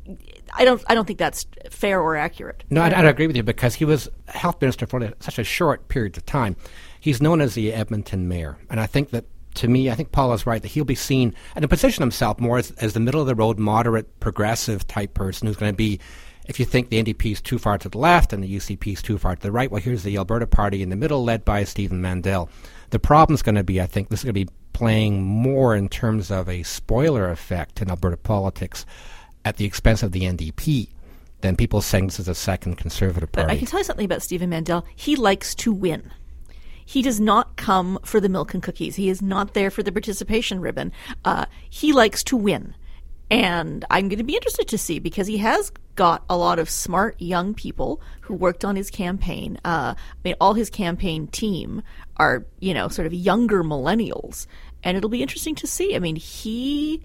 I 0.53 0.65
don't, 0.65 0.83
I 0.87 0.95
don't 0.95 1.05
think 1.05 1.19
that's 1.19 1.45
fair 1.69 2.01
or 2.01 2.15
accurate. 2.15 2.63
No, 2.71 2.81
I, 2.81 2.89
I 2.89 3.03
agree 3.03 3.27
with 3.27 3.35
you 3.35 3.43
because 3.43 3.75
he 3.75 3.85
was 3.85 4.09
health 4.27 4.59
minister 4.59 4.87
for 4.87 5.13
such 5.19 5.37
a 5.37 5.43
short 5.43 5.87
period 5.87 6.17
of 6.17 6.25
time. 6.25 6.55
He's 6.99 7.21
known 7.21 7.41
as 7.41 7.53
the 7.53 7.71
Edmonton 7.73 8.27
mayor, 8.27 8.57
and 8.69 8.79
I 8.79 8.87
think 8.87 9.11
that 9.11 9.25
to 9.59 9.67
me, 9.67 9.89
I 9.89 9.95
think 9.95 10.13
Paul 10.13 10.31
is 10.33 10.45
right 10.45 10.61
that 10.61 10.69
he'll 10.69 10.85
be 10.85 10.95
seen 10.95 11.35
and 11.53 11.63
to 11.63 11.67
position 11.67 12.01
himself 12.01 12.39
more 12.39 12.57
as, 12.57 12.71
as 12.71 12.93
the 12.93 12.99
middle 13.01 13.19
of 13.19 13.27
the 13.27 13.35
road, 13.35 13.59
moderate, 13.59 14.19
progressive 14.21 14.87
type 14.87 15.13
person 15.13 15.47
who's 15.47 15.57
going 15.57 15.73
to 15.73 15.77
be. 15.77 15.99
If 16.47 16.59
you 16.59 16.65
think 16.65 16.89
the 16.89 17.03
NDP 17.03 17.33
is 17.33 17.41
too 17.41 17.59
far 17.59 17.77
to 17.77 17.89
the 17.89 17.97
left 17.97 18.33
and 18.33 18.43
the 18.43 18.55
UCP 18.55 18.93
is 18.93 19.01
too 19.03 19.19
far 19.19 19.35
to 19.35 19.41
the 19.41 19.51
right, 19.51 19.69
well, 19.69 19.81
here's 19.81 20.03
the 20.03 20.17
Alberta 20.17 20.47
Party 20.47 20.81
in 20.81 20.89
the 20.89 20.95
middle, 20.95 21.23
led 21.23 21.45
by 21.45 21.63
Stephen 21.63 22.01
Mandel. 22.01 22.49
The 22.89 22.99
problem's 22.99 23.43
going 23.43 23.55
to 23.55 23.63
be, 23.63 23.79
I 23.79 23.85
think, 23.85 24.09
this 24.09 24.21
is 24.21 24.23
going 24.23 24.33
to 24.33 24.45
be 24.45 24.51
playing 24.73 25.21
more 25.21 25.75
in 25.75 25.89
terms 25.89 26.31
of 26.31 26.49
a 26.49 26.63
spoiler 26.63 27.29
effect 27.29 27.81
in 27.81 27.89
Alberta 27.89 28.17
politics 28.17 28.85
at 29.45 29.57
the 29.57 29.65
expense 29.65 30.01
of 30.01 30.11
the 30.11 30.21
NDP 30.21 30.87
than 31.41 31.55
people 31.55 31.81
saying 31.81 32.07
this 32.07 32.19
is 32.19 32.27
a 32.27 32.35
second 32.35 32.77
conservative 32.77 33.31
party. 33.31 33.43
But 33.43 33.47
party. 33.49 33.57
I 33.57 33.59
can 33.59 33.67
tell 33.67 33.81
you 33.81 33.83
something 33.83 34.05
about 34.05 34.23
Stephen 34.23 34.49
Mandel. 34.49 34.85
He 34.95 35.15
likes 35.15 35.53
to 35.55 35.71
win. 35.71 36.11
He 36.89 37.03
does 37.03 37.19
not 37.19 37.55
come 37.55 37.99
for 38.03 38.19
the 38.19 38.29
milk 38.29 38.55
and 38.55 38.63
cookies. 38.63 38.95
He 38.95 39.09
is 39.09 39.21
not 39.21 39.53
there 39.53 39.69
for 39.69 39.83
the 39.83 39.91
participation 39.91 40.59
ribbon. 40.59 40.91
Uh, 41.23 41.45
he 41.69 41.93
likes 41.93 42.23
to 42.23 42.35
win. 42.35 42.73
And 43.29 43.85
I'm 43.91 44.09
going 44.09 44.17
to 44.17 44.23
be 44.23 44.33
interested 44.33 44.67
to 44.69 44.77
see 44.79 44.97
because 44.97 45.27
he 45.27 45.37
has 45.37 45.71
got 45.93 46.25
a 46.31 46.35
lot 46.35 46.57
of 46.57 46.67
smart 46.67 47.21
young 47.21 47.53
people 47.53 48.01
who 48.21 48.33
worked 48.33 48.65
on 48.65 48.75
his 48.75 48.89
campaign. 48.89 49.59
Uh, 49.63 49.93
I 49.95 50.17
mean, 50.23 50.33
all 50.41 50.55
his 50.55 50.71
campaign 50.71 51.27
team 51.27 51.83
are, 52.17 52.47
you 52.59 52.73
know, 52.73 52.87
sort 52.87 53.05
of 53.05 53.13
younger 53.13 53.63
millennials. 53.63 54.47
And 54.81 54.97
it'll 54.97 55.11
be 55.11 55.21
interesting 55.21 55.53
to 55.55 55.67
see. 55.67 55.95
I 55.95 55.99
mean, 55.99 56.15
he, 56.15 57.03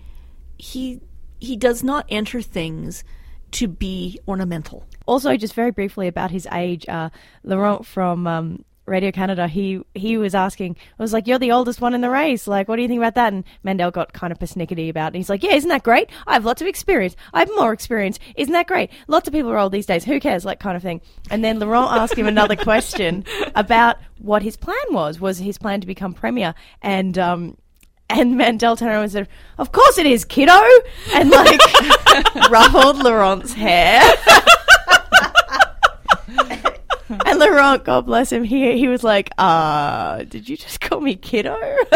he, 0.57 1.03
he 1.41 1.57
does 1.57 1.83
not 1.83 2.07
enter 2.09 2.41
things 2.41 3.05
to 3.51 3.69
be 3.69 4.19
ornamental. 4.27 4.87
Also, 5.05 5.37
just 5.37 5.53
very 5.53 5.73
briefly 5.73 6.09
about 6.09 6.31
his 6.31 6.49
age, 6.53 6.89
uh, 6.89 7.11
Laurent 7.43 7.85
from 7.85 8.27
um, 8.27 8.65
Radio 8.87 9.11
Canada, 9.11 9.49
he 9.49 9.81
he 9.95 10.19
was 10.19 10.35
asking, 10.35 10.77
I 10.99 11.03
was 11.03 11.13
like, 11.13 11.27
"You're 11.27 11.39
the 11.39 11.53
oldest 11.53 11.81
one 11.81 11.95
in 11.95 12.01
the 12.01 12.11
race. 12.11 12.47
Like, 12.47 12.69
what 12.69 12.77
do 12.77 12.83
you 12.83 12.89
think 12.89 12.99
about 12.99 13.15
that?" 13.15 13.33
And 13.33 13.45
Mandel 13.63 13.91
got 13.91 14.13
kind 14.13 14.33
of 14.33 14.39
persnickety 14.39 14.91
about 14.91 15.07
it. 15.07 15.09
And 15.09 15.17
he's 15.17 15.31
like, 15.31 15.43
"Yeah, 15.43 15.55
isn't 15.55 15.69
that 15.69 15.83
great? 15.83 16.11
I 16.27 16.35
have 16.35 16.45
lots 16.45 16.61
of 16.61 16.69
experience. 16.69 17.17
I 17.33 17.41
have 17.41 17.51
more 17.57 17.73
experience. 17.73 18.19
Isn't 18.37 18.53
that 18.53 18.67
great? 18.67 18.91
Lots 19.09 19.27
of 19.27 19.33
people 19.33 19.51
are 19.51 19.59
old 19.59 19.73
these 19.73 19.87
days. 19.87 20.05
Who 20.05 20.21
cares? 20.21 20.45
Like, 20.45 20.61
kind 20.61 20.77
of 20.77 20.83
thing." 20.83 21.01
And 21.31 21.43
then 21.43 21.59
Laurent 21.59 21.93
asked 22.01 22.19
him 22.19 22.27
another 22.27 22.57
question 22.57 23.25
about 23.55 23.97
what 24.19 24.43
his 24.43 24.57
plan 24.57 24.77
was. 24.91 25.21
Was 25.21 25.39
his 25.39 25.59
plan 25.59 25.81
to 25.81 25.87
become 25.87 26.13
premier? 26.13 26.55
And 26.83 27.17
um, 27.19 27.57
and 28.11 28.37
Mandel 28.37 28.77
turned 28.77 28.91
around 28.91 29.05
and 29.05 29.13
said, 29.13 29.29
"Of 29.59 29.73
course 29.73 29.99
it 29.99 30.07
is, 30.07 30.25
kiddo," 30.25 30.61
and 31.15 31.31
like 31.31 31.61
ruffled 32.51 32.99
Laurent's 32.99 33.55
hair. 33.55 34.03
and 37.43 37.53
Laurent, 37.53 37.85
God 37.85 38.07
bless 38.07 38.33
him, 38.33 38.45
he 38.45 38.79
he 38.79 38.89
was 38.89 39.05
like, 39.05 39.31
uh, 39.39 40.25
did 40.25 40.49
you 40.49 40.57
just 40.57 40.81
call 40.81 41.01
me 41.01 41.17
kiddo? 41.17 41.57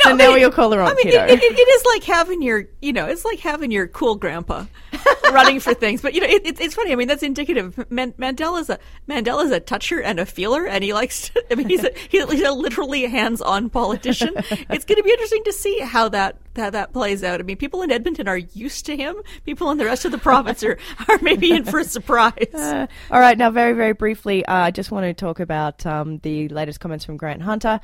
so 0.00 0.14
now 0.14 0.34
we 0.34 0.44
all 0.44 0.50
call 0.50 0.70
Laurent 0.70 0.92
I 0.92 0.94
mean, 0.94 1.04
kiddo. 1.04 1.24
it, 1.24 1.42
it, 1.42 1.42
it 1.42 1.68
is 1.68 1.84
like 1.86 2.04
having 2.04 2.42
your, 2.42 2.66
you 2.80 2.92
know, 2.92 3.06
it's 3.06 3.24
like 3.24 3.40
having 3.40 3.70
your 3.70 3.86
cool 3.86 4.14
grandpa 4.16 4.64
running 5.32 5.60
for 5.60 5.74
things. 5.74 6.02
But 6.02 6.14
you 6.14 6.20
know, 6.20 6.26
it, 6.26 6.46
it, 6.46 6.60
it's 6.60 6.74
funny. 6.74 6.92
I 6.92 6.96
mean, 6.96 7.08
that's 7.08 7.22
indicative. 7.22 7.90
Man, 7.90 8.14
Mandel's 8.16 8.70
a 8.70 8.78
Mandel's 9.06 9.50
a 9.50 9.60
toucher 9.60 10.00
and 10.00 10.18
a 10.18 10.26
feeler, 10.26 10.66
and 10.66 10.82
he 10.82 10.92
likes. 10.92 11.28
To, 11.28 11.44
I 11.50 11.54
mean, 11.54 11.68
he's 11.68 11.84
a, 11.84 11.90
he's 12.08 12.42
a 12.42 12.52
literally 12.52 13.04
hands-on 13.06 13.70
politician. 13.70 14.30
it's 14.36 14.84
going 14.84 14.96
to 14.96 15.02
be 15.02 15.10
interesting 15.10 15.44
to 15.44 15.52
see 15.52 15.80
how 15.80 16.08
that 16.10 16.36
how 16.56 16.70
that 16.70 16.92
plays 16.92 17.22
out. 17.22 17.40
I 17.40 17.42
mean, 17.44 17.56
people 17.56 17.82
in 17.82 17.90
Edmonton 17.90 18.28
are 18.28 18.38
used 18.38 18.86
to 18.86 18.96
him. 18.96 19.16
People 19.44 19.70
in 19.70 19.78
the 19.78 19.84
rest 19.84 20.04
of 20.04 20.12
the 20.12 20.18
province 20.18 20.62
are 20.62 20.78
are 21.08 21.18
maybe 21.22 21.52
in 21.52 21.64
for 21.64 21.80
a 21.80 21.84
surprise. 21.84 22.54
Uh, 22.54 22.86
all 23.10 23.20
right, 23.20 23.38
now 23.38 23.50
very 23.50 23.72
very 23.72 23.92
briefly, 23.92 24.44
uh, 24.46 24.54
I 24.54 24.70
just 24.70 24.90
want 24.90 25.04
to 25.04 25.14
talk 25.14 25.40
about 25.40 25.84
um, 25.86 26.18
the 26.18 26.48
latest 26.48 26.80
comments 26.80 27.04
from 27.04 27.16
Grant 27.16 27.42
Hunter. 27.42 27.80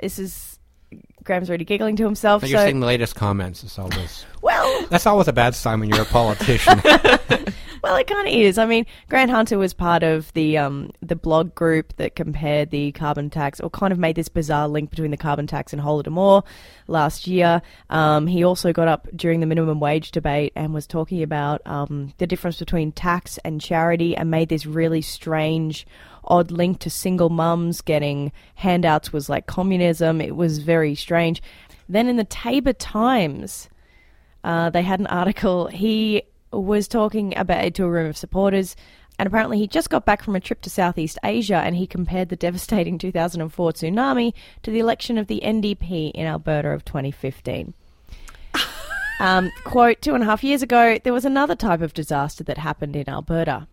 This 0.00 0.18
is 0.18 0.55
Graham's 1.26 1.50
already 1.50 1.64
giggling 1.64 1.96
to 1.96 2.04
himself. 2.04 2.40
But 2.40 2.48
so 2.48 2.52
you're 2.52 2.60
saying 2.60 2.80
the 2.80 2.86
latest 2.86 3.14
comments. 3.14 3.62
It's 3.62 3.78
always 3.78 4.24
well, 4.42 4.86
that's 4.90 5.06
always 5.06 5.28
a 5.28 5.32
bad 5.32 5.54
sign 5.54 5.80
when 5.80 5.90
you're 5.90 6.02
a 6.02 6.06
politician. 6.06 6.80
Well, 7.86 7.94
it 7.94 8.08
kind 8.08 8.26
of 8.26 8.34
is. 8.34 8.58
I 8.58 8.66
mean, 8.66 8.84
Grant 9.08 9.30
Hunter 9.30 9.58
was 9.58 9.72
part 9.72 10.02
of 10.02 10.32
the 10.32 10.58
um, 10.58 10.90
the 11.02 11.14
blog 11.14 11.54
group 11.54 11.94
that 11.98 12.16
compared 12.16 12.70
the 12.70 12.90
carbon 12.90 13.30
tax, 13.30 13.60
or 13.60 13.70
kind 13.70 13.92
of 13.92 13.98
made 13.98 14.16
this 14.16 14.28
bizarre 14.28 14.66
link 14.66 14.90
between 14.90 15.12
the 15.12 15.16
carbon 15.16 15.46
tax 15.46 15.72
and 15.72 15.80
Holodomor 15.80 16.44
last 16.88 17.28
year. 17.28 17.62
Um, 17.88 18.26
he 18.26 18.42
also 18.42 18.72
got 18.72 18.88
up 18.88 19.06
during 19.14 19.38
the 19.38 19.46
minimum 19.46 19.78
wage 19.78 20.10
debate 20.10 20.52
and 20.56 20.74
was 20.74 20.88
talking 20.88 21.22
about 21.22 21.62
um, 21.64 22.12
the 22.18 22.26
difference 22.26 22.58
between 22.58 22.90
tax 22.90 23.38
and 23.44 23.60
charity, 23.60 24.16
and 24.16 24.32
made 24.32 24.48
this 24.48 24.66
really 24.66 25.00
strange, 25.00 25.86
odd 26.26 26.50
link 26.50 26.78
to 26.80 26.90
single 26.90 27.30
mums 27.30 27.80
getting 27.80 28.32
handouts 28.56 29.12
was 29.12 29.28
like 29.28 29.46
communism. 29.46 30.20
It 30.20 30.36
was 30.36 30.58
very 30.58 30.94
strange. 30.94 31.42
Then 31.88 32.08
in 32.08 32.16
the 32.16 32.24
Taber 32.24 32.72
Times. 32.72 33.68
Uh, 34.46 34.70
they 34.70 34.82
had 34.82 35.00
an 35.00 35.08
article. 35.08 35.66
He 35.66 36.22
was 36.52 36.86
talking 36.86 37.36
about 37.36 37.74
to 37.74 37.84
a 37.84 37.90
room 37.90 38.06
of 38.08 38.16
supporters, 38.16 38.76
and 39.18 39.26
apparently 39.26 39.58
he 39.58 39.66
just 39.66 39.90
got 39.90 40.04
back 40.04 40.22
from 40.22 40.36
a 40.36 40.40
trip 40.40 40.60
to 40.62 40.70
Southeast 40.70 41.18
Asia, 41.24 41.56
and 41.56 41.74
he 41.74 41.84
compared 41.84 42.28
the 42.28 42.36
devastating 42.36 42.96
2004 42.98 43.72
tsunami 43.72 44.32
to 44.62 44.70
the 44.70 44.78
election 44.78 45.18
of 45.18 45.26
the 45.26 45.40
NDP 45.44 46.12
in 46.12 46.26
Alberta 46.26 46.68
of 46.68 46.84
2015. 46.84 47.74
um, 49.20 49.50
quote: 49.64 50.00
Two 50.00 50.14
and 50.14 50.22
a 50.22 50.26
half 50.26 50.44
years 50.44 50.62
ago, 50.62 50.98
there 51.02 51.12
was 51.12 51.24
another 51.24 51.56
type 51.56 51.80
of 51.80 51.92
disaster 51.92 52.44
that 52.44 52.58
happened 52.58 52.94
in 52.94 53.08
Alberta. 53.08 53.66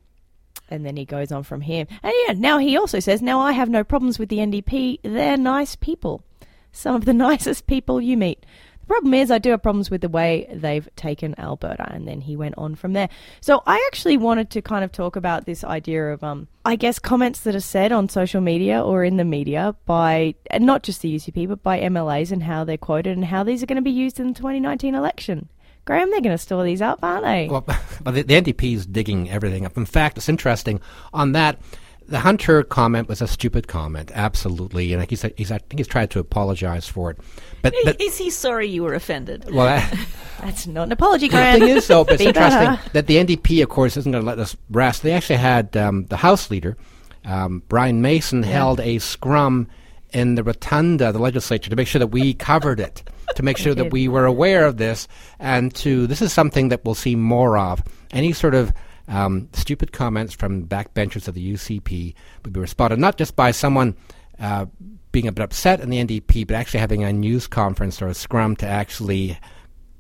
And 0.70 0.86
then 0.86 0.98
he 0.98 1.06
goes 1.06 1.32
on 1.32 1.44
from 1.44 1.62
here. 1.62 1.86
And 2.02 2.14
yeah, 2.28 2.34
now 2.36 2.58
he 2.58 2.78
also 2.78 3.00
says, 3.00 3.22
Now 3.22 3.40
I 3.40 3.52
have 3.52 3.70
no 3.70 3.84
problems 3.84 4.18
with 4.18 4.30
the 4.30 4.38
NDP. 4.38 5.00
They're 5.04 5.38
nice 5.38 5.76
people. 5.76 6.24
Some 6.72 6.96
of 6.96 7.06
the 7.06 7.14
nicest 7.28 7.68
people 7.68 8.02
you 8.02 8.18
meet. 8.18 8.46
The 8.84 8.88
problem 8.88 9.14
is, 9.14 9.32
I 9.32 9.38
do 9.38 9.52
have 9.52 9.64
problems 9.64 9.90
with 9.90 10.02
the 10.02 10.10
way 10.10 10.46
they've 10.54 10.90
taken 10.98 11.40
Alberta. 11.40 11.90
And 11.94 12.06
then 12.06 12.20
he 12.20 12.36
went 12.36 12.56
on 12.58 12.76
from 12.76 12.92
there. 12.92 13.08
So 13.40 13.64
I 13.66 13.82
actually 13.88 14.18
wanted 14.18 14.50
to 14.50 14.62
kind 14.62 14.84
of 14.84 14.92
talk 14.92 15.16
about 15.16 15.46
this 15.46 15.64
idea 15.64 16.12
of, 16.12 16.22
um, 16.22 16.50
I 16.66 16.76
guess, 16.76 17.00
comments 17.00 17.40
that 17.42 17.56
are 17.56 17.62
said 17.62 17.94
on 17.94 18.10
social 18.10 18.42
media 18.42 18.84
or 18.84 19.06
in 19.06 19.16
the 19.16 19.24
media 19.24 19.74
by, 19.86 20.36
and 20.52 20.66
not 20.66 20.84
just 20.84 21.02
the 21.02 21.16
UCP, 21.16 21.48
but 21.48 21.64
by 21.64 21.80
MLAs 21.80 22.34
and 22.34 22.44
how 22.44 22.66
they're 22.66 22.78
quoted 22.78 23.16
and 23.16 23.26
how 23.26 23.44
these 23.44 23.64
are 23.64 23.68
going 23.68 23.78
to 23.78 23.82
be 23.82 23.90
used 23.90 24.20
in 24.20 24.28
the 24.28 24.34
2019 24.34 24.96
election. 24.96 25.48
Graham, 25.86 26.10
they're 26.12 26.22
going 26.22 26.34
to 26.34 26.38
store 26.38 26.64
these 26.64 26.82
up, 26.82 27.00
aren't 27.04 27.24
they? 27.24 27.48
Well, 27.50 27.62
but 28.02 28.12
the, 28.12 28.22
the 28.24 28.42
NDP 28.42 28.74
is 28.76 28.86
digging 28.86 29.30
everything 29.30 29.66
up. 29.66 29.78
In 29.78 29.86
fact, 29.86 30.18
it's 30.18 30.30
interesting 30.30 30.80
on 31.14 31.34
that. 31.34 31.60
The 32.06 32.20
Hunter 32.20 32.64
comment 32.64 33.08
was 33.08 33.22
a 33.22 33.28
stupid 33.30 33.70
comment, 33.70 34.12
absolutely, 34.14 34.92
and 34.92 35.10
he's, 35.10 35.22
he's 35.38 35.52
I 35.54 35.58
think 35.60 35.80
he's 35.80 35.88
tried 35.88 36.12
to 36.12 36.20
apologize 36.20 36.86
for 36.86 37.12
it. 37.12 37.18
But, 37.62 37.74
but 37.86 38.00
Is 38.02 38.18
he 38.18 38.30
sorry 38.30 38.68
you 38.68 38.84
were 38.84 38.94
offended? 38.94 39.46
well, 39.54 39.68
that, 39.68 39.98
That's 40.42 40.68
not 40.68 40.84
an 40.84 40.92
apology, 40.92 41.28
the 41.30 41.38
Graham. 41.38 41.60
thing 41.62 41.70
is, 41.70 41.88
though, 41.88 42.04
but 42.04 42.16
it's 42.16 42.24
interesting 42.36 42.78
that 42.92 43.08
the 43.08 43.16
NDP, 43.16 43.64
of 43.64 43.70
course, 43.70 43.96
isn't 43.96 44.12
going 44.12 44.22
to 44.22 44.28
let 44.28 44.38
us 44.38 44.58
rest. 44.70 45.02
They 45.02 45.14
actually 45.14 45.38
had 45.38 45.78
um, 45.78 46.06
the 46.08 46.18
House 46.18 46.52
leader, 46.52 46.76
um, 47.24 47.64
Brian 47.70 48.02
Mason, 48.02 48.44
held 48.44 48.82
a 48.82 49.00
scrum 49.00 49.70
in 50.12 50.36
the 50.36 50.44
rotunda 50.44 51.08
of 51.08 51.14
the 51.14 51.22
legislature 51.22 51.70
to 51.70 51.76
make 51.78 51.88
sure 51.88 52.00
that 52.00 52.08
we 52.08 52.34
covered 52.34 52.82
it, 52.82 53.02
to 53.36 53.44
make 53.44 53.58
sure 53.58 53.74
that 53.76 53.92
we 53.92 54.08
were 54.08 54.26
aware 54.26 54.66
of 54.66 54.78
this, 54.78 55.08
and 55.40 55.74
to 55.76 56.08
this 56.08 56.22
is 56.22 56.34
something 56.34 56.70
that 56.70 56.86
we'll 56.86 56.96
see 56.96 57.16
more 57.16 57.58
of. 57.58 57.82
Any 58.12 58.34
sort 58.34 58.56
of 58.56 58.74
um, 59.08 59.50
stupid 59.54 59.92
comments 59.92 60.34
from 60.34 60.66
backbenchers 60.66 61.28
of 61.28 61.36
the 61.36 61.54
UCP 61.54 62.14
would 62.44 62.54
be 62.54 62.60
responded 62.60 63.00
not 63.00 63.18
just 63.18 63.36
by 63.36 63.52
someone 63.52 63.96
uh, 64.40 64.66
being 65.12 65.28
a 65.28 65.32
bit 65.32 65.44
upset 65.44 65.80
in 65.80 65.90
the 65.90 66.04
NDP, 66.04 66.48
but 66.48 66.56
actually 66.56 66.80
having 66.80 67.04
a 67.04 67.14
news 67.14 67.48
conference 67.48 68.02
or 68.02 68.08
a 68.08 68.14
scrum 68.14 68.56
to 68.58 68.68
actually 68.68 69.38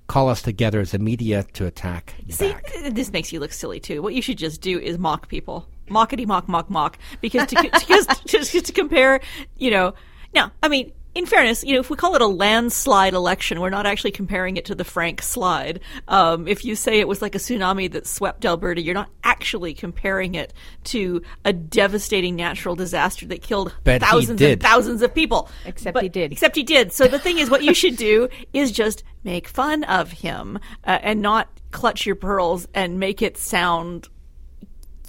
call 0.07 0.29
us 0.29 0.41
together 0.41 0.79
as 0.81 0.93
a 0.93 0.99
media 0.99 1.43
to 1.53 1.65
attack. 1.65 2.15
See, 2.29 2.51
back. 2.51 2.71
this 2.91 3.12
makes 3.12 3.31
you 3.31 3.39
look 3.39 3.53
silly 3.53 3.79
too. 3.79 4.01
What 4.01 4.13
you 4.13 4.21
should 4.21 4.38
just 4.38 4.62
do 4.62 4.79
is 4.79 4.97
mock 4.97 5.27
people, 5.29 5.67
mockety 5.89 6.25
mock 6.25 6.47
mock 6.49 6.69
mock, 6.69 6.97
because 7.21 7.47
to 7.47 7.62
because 7.62 8.07
just 8.25 8.65
to 8.65 8.73
compare, 8.73 9.21
you 9.57 9.71
know, 9.71 9.93
now 10.33 10.51
I 10.62 10.67
mean. 10.67 10.91
In 11.15 11.28
fairness, 11.28 11.63
you 11.63 11.76
know, 11.76 11.80
if 11.80 11.91
we 11.91 11.95
call 11.95 12.15
it 12.15 12.23
a 12.23 12.28
landslide 12.28 13.13
election, 13.13 13.60
we're 13.60 13.69
not 13.69 13.86
actually 13.86 14.10
comparing 14.10 14.58
it 14.58 14.65
to 14.65 14.76
the 14.76 14.84
Frank 14.84 15.21
slide. 15.21 15.80
Um, 16.08 16.47
if 16.47 16.65
you 16.65 16.76
say 16.76 16.99
it 16.99 17.08
was 17.08 17.21
like 17.21 17.36
a 17.36 17.38
tsunami 17.38 17.91
that 17.91 18.08
swept 18.08 18.45
Alberta, 18.45 18.82
you're 18.82 18.95
not 18.95 19.12
actually 19.23 19.76
comparing 19.76 20.34
it 20.34 20.54
to 20.86 21.21
a 21.45 21.54
devastating 21.54 22.36
natural 22.36 22.76
disaster 22.76 23.28
that 23.28 23.43
killed 23.43 23.76
But 23.84 24.02
thousands 24.02 24.41
and 24.41 24.60
thousands 24.60 25.04
of 25.04 25.13
people. 25.13 25.49
Except 25.65 25.93
But- 25.93 26.02
he 26.02 26.10
did. 26.10 26.32
Except 26.32 26.56
he 26.56 26.63
did. 26.63 26.91
So 26.91 27.08
the 27.08 27.19
thing 27.19 27.38
is, 27.38 27.47
what 27.47 27.63
you 27.63 27.76
should 27.76 27.95
do 27.95 28.28
is 28.54 28.71
just 28.71 29.04
make 29.23 29.47
fun 29.47 29.84
of 29.84 30.12
him 30.12 30.58
uh, 30.84 30.97
and 31.04 31.21
not 31.21 31.47
clutch 31.69 32.08
your 32.08 32.15
pearls 32.15 32.67
and 32.73 32.99
make 32.99 33.21
it 33.21 33.38
sound. 33.38 34.08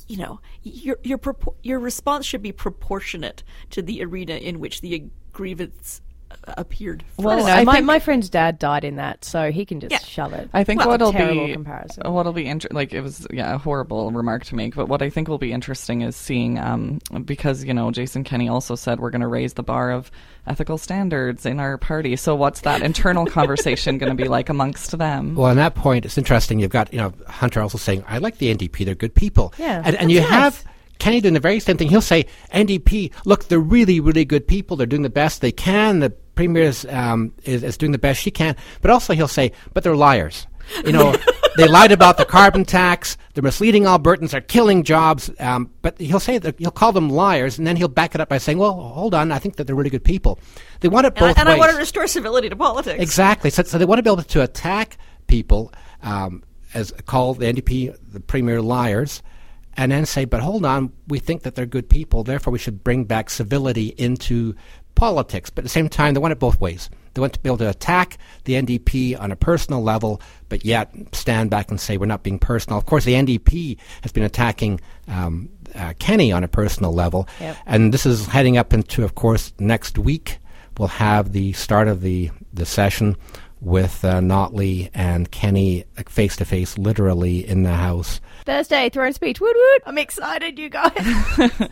You 0.07 0.19
know, 0.19 0.41
your 0.63 0.99
your 1.03 1.19
your 1.63 1.81
response 1.81 2.27
should 2.27 2.43
be 2.43 2.53
proportionate 2.53 3.43
to 3.71 3.81
the 3.81 4.05
arena 4.05 4.35
in 4.35 4.61
which 4.61 4.83
the 4.83 5.09
grievance 5.35 6.01
uh, 6.49 6.55
appeared. 6.57 7.05
Well, 7.19 7.39
I 7.39 7.43
First, 7.43 7.57
don't 7.57 7.65
my, 7.67 7.81
my 7.83 7.99
friend's 7.99 8.29
dad 8.31 8.59
died 8.59 8.83
in 8.85 8.97
that, 8.97 9.25
so 9.25 9.53
he 9.53 9.65
can 9.67 9.79
just 9.81 9.93
Yeah. 9.93 9.99
shove 9.99 10.33
it. 10.33 10.49
I 10.55 10.65
think 10.65 10.81
Well, 10.81 10.89
what'll 10.89 11.13
terrible 11.13 11.47
be 11.47 11.53
comparison. 11.53 12.13
what'll 12.13 12.33
be 12.33 12.47
inter- 12.47 12.69
like 12.73 12.93
it 12.95 13.03
was 13.03 13.27
yeah 13.31 13.55
a 13.55 13.59
horrible 13.59 14.11
remark 14.11 14.45
to 14.47 14.55
make, 14.57 14.75
but 14.75 14.89
what 14.89 15.03
I 15.03 15.11
think 15.11 15.29
will 15.29 15.39
be 15.39 15.53
interesting 15.53 16.01
is 16.01 16.17
seeing 16.17 16.59
um 16.59 16.99
because 17.25 17.63
you 17.65 17.75
know 17.75 17.91
Jason 17.91 18.25
Kenney 18.25 18.49
also 18.49 18.75
said 18.75 18.99
we're 19.01 19.11
going 19.11 19.21
to 19.21 19.29
raise 19.29 19.53
the 19.55 19.63
bar 19.63 19.93
of 19.93 20.11
ethical 20.47 20.77
standards 20.79 21.47
in 21.47 21.61
our 21.61 21.79
party. 21.79 22.17
So 22.17 22.35
what's 22.35 22.61
that 22.63 22.83
internal 22.83 23.27
conversation 23.27 23.99
going 23.99 24.15
to 24.17 24.21
be 24.23 24.29
like 24.29 24.49
amongst 24.49 24.97
them? 24.99 25.35
Well, 25.37 25.47
on 25.51 25.57
that 25.57 25.75
point, 25.75 26.05
it's 26.05 26.19
interesting. 26.19 26.59
You've 26.59 26.71
got 26.71 26.93
you 26.93 26.99
know 27.01 27.13
Hunter 27.29 27.61
also 27.61 27.79
saying, 27.79 28.05
"I 28.09 28.19
like 28.19 28.39
the 28.39 28.55
NDP; 28.55 28.85
they're 28.85 28.95
good 28.95 29.15
people." 29.15 29.55
Yeah, 29.59 29.83
and, 29.85 29.95
and 29.97 30.11
you 30.11 30.21
nice. 30.21 30.31
have 30.31 30.65
Kenney 30.99 31.21
doing 31.21 31.35
the 31.35 31.41
very 31.41 31.61
same 31.61 31.77
thing. 31.77 31.89
He'll 31.89 32.01
say, 32.01 32.27
"NDP, 32.53 33.13
look, 33.25 33.49
they're 33.49 33.59
really, 33.59 34.01
really 34.01 34.25
good 34.25 34.47
people. 34.47 34.77
They're 34.77 34.87
doing 34.87 35.03
the 35.03 35.11
best 35.11 35.41
they 35.41 35.53
can. 35.53 36.01
The 36.01 36.11
premier 36.11 36.63
is, 36.63 36.87
um, 36.87 37.33
is, 37.45 37.63
is 37.63 37.77
doing 37.77 37.93
the 37.93 37.99
best 37.99 38.21
she 38.21 38.31
can." 38.31 38.57
But 38.81 38.91
also, 38.91 39.15
he'll 39.15 39.29
say, 39.29 39.53
"But 39.73 39.85
they're 39.85 39.97
liars." 39.97 40.47
You 40.85 40.93
know, 40.93 41.17
they 41.57 41.69
lied 41.69 41.93
about 41.93 42.17
the 42.17 42.25
carbon 42.25 42.65
tax. 42.65 43.17
They're 43.35 43.43
misleading 43.43 43.85
Albertans. 43.85 44.31
They're 44.31 44.41
killing 44.41 44.83
jobs. 44.83 45.31
Um, 45.39 45.71
but 45.83 45.99
he'll 46.01 46.21
say 46.21 46.39
that 46.39 46.59
he'll 46.59 46.71
call 46.71 46.93
them 46.93 47.11
liars, 47.11 47.59
and 47.59 47.67
then 47.67 47.77
he'll 47.77 47.89
back 47.89 48.15
it 48.15 48.21
up 48.21 48.29
by 48.29 48.39
saying, 48.39 48.59
"Well, 48.59 48.73
hold 48.73 49.15
on. 49.15 49.33
I 49.33 49.39
think 49.39 49.57
that 49.57 49.67
they're 49.67 49.77
really 49.77 49.91
good 49.91 50.05
people." 50.05 50.39
They 50.81 50.89
want 50.89 51.07
it 51.07 51.15
And, 51.17 51.25
I, 51.25 51.29
both 51.29 51.39
and 51.39 51.49
I 51.49 51.59
want 51.59 51.73
to 51.73 51.77
restore 51.77 52.07
civility 52.07 52.49
to 52.49 52.57
politics. 52.57 53.03
Exactly. 53.03 53.51
So, 53.51 53.63
so 53.63 53.79
they 53.79 53.85
want 53.85 53.99
to 53.99 54.03
be 54.03 54.11
able 54.11 54.23
to 54.23 54.43
attack 54.43 54.99
people, 55.27 55.73
um, 56.03 56.43
as 56.73 56.93
call 57.07 57.35
the 57.35 57.47
NDP 57.47 57.97
the 58.13 58.21
premier 58.21 58.61
liars, 58.63 59.23
and 59.77 59.91
then 59.93 60.07
say, 60.07 60.25
"But 60.25 60.41
hold 60.41 60.65
on, 60.65 60.93
we 61.09 61.19
think 61.19 61.43
that 61.43 61.55
they're 61.55 61.67
good 61.67 61.89
people. 61.89 62.25
Therefore, 62.25 62.53
we 62.53 62.59
should 62.59 62.85
bring 62.85 63.05
back 63.05 63.31
civility 63.31 63.95
into 63.97 64.55
politics." 64.95 65.51
But 65.51 65.63
at 65.63 65.65
the 65.65 65.71
same 65.71 65.89
time, 65.89 66.15
they 66.15 66.21
want 66.21 66.33
it 66.33 66.39
both 66.39 66.61
ways. 66.61 66.91
They 67.15 67.21
want 67.21 67.33
to 67.35 67.39
be 67.41 67.49
able 67.49 67.59
to 67.59 67.71
attack 67.71 68.19
the 68.45 68.55
NDP 68.55 69.15
on 69.21 69.31
a 69.31 69.37
personal 69.37 69.83
level, 69.83 70.21
but 70.49 70.65
yet 70.65 70.93
stand 71.13 71.49
back 71.51 71.71
and 71.71 71.81
say 71.81 71.97
we're 71.97 72.07
not 72.07 72.25
being 72.25 72.41
personal. 72.41 72.77
Of 72.79 72.87
course, 72.87 73.05
the 73.05 73.15
NDP 73.15 73.77
has 74.03 74.11
been 74.11 74.25
attacking 74.25 74.81
um, 75.07 75.49
uh, 75.77 75.93
Kenney 76.01 76.33
on 76.33 76.43
a 76.43 76.49
personal 76.49 76.93
level, 76.93 77.29
Yep. 77.41 77.57
and 77.67 77.95
this 77.95 78.05
is 78.05 78.27
heading 78.27 78.57
up 78.57 78.73
into, 78.73 79.05
of 79.05 79.15
course, 79.15 79.53
next 79.61 79.97
week. 79.99 80.39
We'll 80.77 80.89
have 80.89 81.33
the 81.33 81.53
start 81.53 81.87
of 81.87 82.01
the 82.01 82.31
the 82.53 82.67
session 82.67 83.17
with 83.65 84.05
uh, 84.05 84.21
Notley 84.21 84.91
and 84.95 85.31
Kenney 85.31 85.85
face 86.09 86.37
to 86.37 86.45
face, 86.45 86.77
literally 86.79 87.47
in 87.47 87.63
the 87.63 87.73
house. 87.73 88.21
Thursday, 88.45 88.91
throne 88.91 89.13
speech. 89.13 89.41
Woot 89.41 89.57
woot. 89.57 89.83
I'm 89.87 89.99
excited, 89.99 90.59
you 90.59 90.69
guys. 90.69 90.93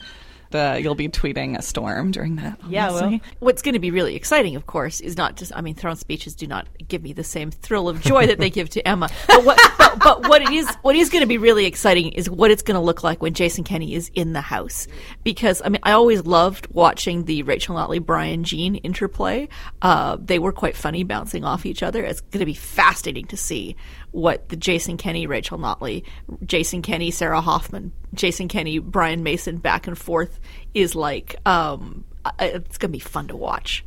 uh, 0.55 0.77
you'll 0.81 0.95
be 0.95 1.09
tweeting 1.09 1.59
a 1.59 1.63
storm 1.63 2.11
during 2.11 2.37
that. 2.37 2.59
Yeah, 2.69 2.91
well. 2.91 3.21
What's 3.41 3.63
going 3.63 3.75
to 3.75 3.79
be 3.79 3.91
really 3.91 4.17
exciting, 4.17 4.57
of 4.57 4.67
course, 4.67 5.01
is 5.01 5.17
not 5.17 5.37
just, 5.37 5.53
I 5.55 5.61
mean, 5.61 5.75
throne 5.75 5.97
speeches 5.97 6.35
do 6.35 6.47
not 6.47 6.67
give 6.89 7.03
me 7.03 7.13
the 7.13 7.25
same 7.25 7.51
thrill 7.51 7.89
of 7.89 8.01
joy 8.01 8.27
that 8.27 8.39
they 8.39 8.51
give 8.51 8.71
to 8.71 8.87
Emma. 8.87 9.09
But 9.33 9.45
what, 9.45 9.59
but, 9.79 9.99
but 9.99 10.29
what 10.29 10.43
it 10.43 10.51
is, 10.51 10.69
what 10.83 10.95
is 10.95 11.09
going 11.09 11.23
to 11.23 11.27
be 11.27 11.39
really 11.39 11.65
exciting 11.65 12.13
is 12.13 12.29
what 12.29 12.51
it's 12.51 12.63
going 12.63 12.75
to 12.75 12.81
look 12.81 13.03
like 13.03 13.23
when 13.23 13.35
Jason 13.35 13.65
Kenney 13.65 13.95
is 13.95 14.11
in 14.15 14.35
the 14.35 14.41
house. 14.41 14.87
Because, 15.25 15.63
I 15.65 15.69
mean, 15.71 15.81
I 15.85 15.93
always 15.93 16.27
loved 16.27 16.67
watching 16.71 17.25
the 17.25 17.43
Rachel 17.45 17.77
Notley, 17.77 18.05
Brian 18.05 18.45
Jean 18.45 18.75
interplay. 18.77 19.49
Uh, 19.81 20.19
they 20.21 20.39
were 20.39 20.53
quite 20.53 20.77
funny 20.77 21.03
bouncing 21.03 21.45
off 21.45 21.65
each 21.65 21.83
other. 21.83 22.05
It's 22.05 22.21
going 22.21 22.41
to 22.41 22.47
be 22.47 22.55
fascinating 22.55 23.27
to 23.27 23.37
see 23.37 23.77
what 24.13 24.49
the 24.49 24.57
Jason 24.57 24.97
Kenney, 24.97 25.27
Rachel 25.27 25.59
Notley, 25.59 26.05
Jason 26.45 26.83
Kenney, 26.83 27.11
Sarah 27.11 27.41
Hoffman, 27.41 27.93
Jason 28.15 28.49
Kenney, 28.49 28.79
Brian 28.79 29.23
Mason 29.23 29.59
back 29.59 29.87
and 29.87 29.99
forth 29.99 30.39
is 30.75 30.95
like. 30.95 31.37
Um, 31.47 32.05
it's 32.39 32.79
going 32.79 32.91
to 32.91 32.93
be 32.93 33.01
fun 33.01 33.27
to 33.29 33.37
watch. 33.37 33.85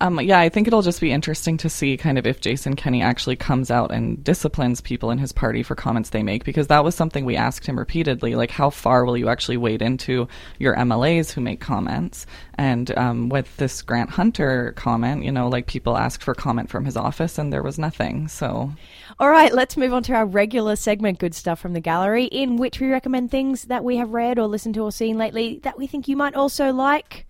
Um, 0.00 0.20
yeah, 0.20 0.38
I 0.38 0.48
think 0.48 0.66
it'll 0.66 0.82
just 0.82 1.00
be 1.00 1.12
interesting 1.12 1.56
to 1.58 1.68
see 1.68 1.96
kind 1.96 2.18
of 2.18 2.26
if 2.26 2.40
Jason 2.40 2.76
Kenney 2.76 3.02
actually 3.02 3.36
comes 3.36 3.70
out 3.70 3.90
and 3.90 4.22
disciplines 4.22 4.80
people 4.80 5.10
in 5.10 5.18
his 5.18 5.32
party 5.32 5.62
for 5.62 5.74
comments 5.74 6.10
they 6.10 6.22
make, 6.22 6.44
because 6.44 6.66
that 6.66 6.84
was 6.84 6.94
something 6.94 7.24
we 7.24 7.36
asked 7.36 7.66
him 7.66 7.78
repeatedly. 7.78 8.34
Like, 8.34 8.50
how 8.50 8.70
far 8.70 9.04
will 9.04 9.16
you 9.16 9.28
actually 9.28 9.56
wade 9.56 9.82
into 9.82 10.28
your 10.58 10.76
MLAs 10.76 11.32
who 11.32 11.40
make 11.40 11.60
comments? 11.60 12.26
And 12.54 12.96
um, 12.98 13.28
with 13.28 13.56
this 13.56 13.82
Grant 13.82 14.10
Hunter 14.10 14.72
comment, 14.76 15.24
you 15.24 15.32
know, 15.32 15.48
like 15.48 15.66
people 15.66 15.96
asked 15.96 16.22
for 16.22 16.34
comment 16.34 16.70
from 16.70 16.84
his 16.84 16.96
office 16.96 17.38
and 17.38 17.52
there 17.52 17.62
was 17.62 17.78
nothing. 17.78 18.28
So, 18.28 18.72
All 19.18 19.30
right, 19.30 19.52
let's 19.52 19.76
move 19.76 19.92
on 19.92 20.02
to 20.04 20.14
our 20.14 20.26
regular 20.26 20.76
segment, 20.76 21.18
Good 21.18 21.34
Stuff 21.34 21.60
from 21.60 21.72
the 21.72 21.80
Gallery, 21.80 22.24
in 22.24 22.56
which 22.56 22.80
we 22.80 22.90
recommend 22.90 23.30
things 23.30 23.64
that 23.64 23.84
we 23.84 23.96
have 23.96 24.10
read 24.10 24.38
or 24.38 24.46
listened 24.46 24.74
to 24.74 24.82
or 24.82 24.92
seen 24.92 25.16
lately 25.18 25.60
that 25.62 25.78
we 25.78 25.86
think 25.86 26.08
you 26.08 26.16
might 26.16 26.34
also 26.34 26.72
like. 26.72 27.26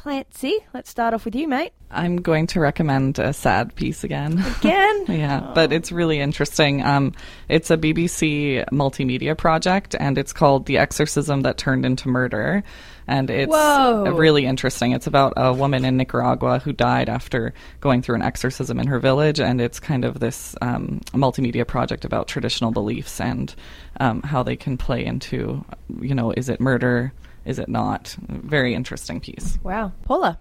Clancy, 0.00 0.56
let's 0.72 0.88
start 0.88 1.12
off 1.12 1.26
with 1.26 1.34
you, 1.34 1.46
mate. 1.46 1.74
I'm 1.90 2.22
going 2.22 2.46
to 2.48 2.60
recommend 2.60 3.18
a 3.18 3.34
sad 3.34 3.74
piece 3.74 4.02
again. 4.02 4.42
Again? 4.58 5.04
Yeah, 5.10 5.52
but 5.54 5.72
it's 5.72 5.92
really 5.92 6.20
interesting. 6.20 6.82
Um, 6.82 7.12
it's 7.50 7.70
a 7.70 7.76
BBC 7.76 8.64
multimedia 8.70 9.36
project, 9.36 9.94
and 9.98 10.16
it's 10.16 10.32
called 10.32 10.64
"The 10.64 10.78
Exorcism 10.78 11.42
That 11.42 11.58
Turned 11.58 11.84
into 11.84 12.08
Murder," 12.08 12.62
and 13.06 13.28
it's 13.28 13.50
Whoa. 13.50 14.04
really 14.12 14.46
interesting. 14.46 14.92
It's 14.92 15.06
about 15.06 15.34
a 15.36 15.52
woman 15.52 15.84
in 15.84 15.98
Nicaragua 15.98 16.60
who 16.60 16.72
died 16.72 17.10
after 17.10 17.52
going 17.80 18.00
through 18.00 18.14
an 18.14 18.22
exorcism 18.22 18.80
in 18.80 18.86
her 18.86 19.00
village, 19.00 19.38
and 19.38 19.60
it's 19.60 19.80
kind 19.80 20.06
of 20.06 20.18
this 20.20 20.56
um, 20.62 21.00
multimedia 21.08 21.66
project 21.66 22.06
about 22.06 22.26
traditional 22.26 22.70
beliefs 22.70 23.20
and 23.20 23.54
um, 23.98 24.22
how 24.22 24.42
they 24.42 24.56
can 24.56 24.78
play 24.78 25.04
into, 25.04 25.62
you 26.00 26.14
know, 26.14 26.30
is 26.30 26.48
it 26.48 26.58
murder? 26.58 27.12
Is 27.50 27.58
it 27.58 27.68
not? 27.68 28.16
Very 28.28 28.74
interesting 28.74 29.18
piece. 29.18 29.58
Wow. 29.64 29.92
Paula. 30.04 30.38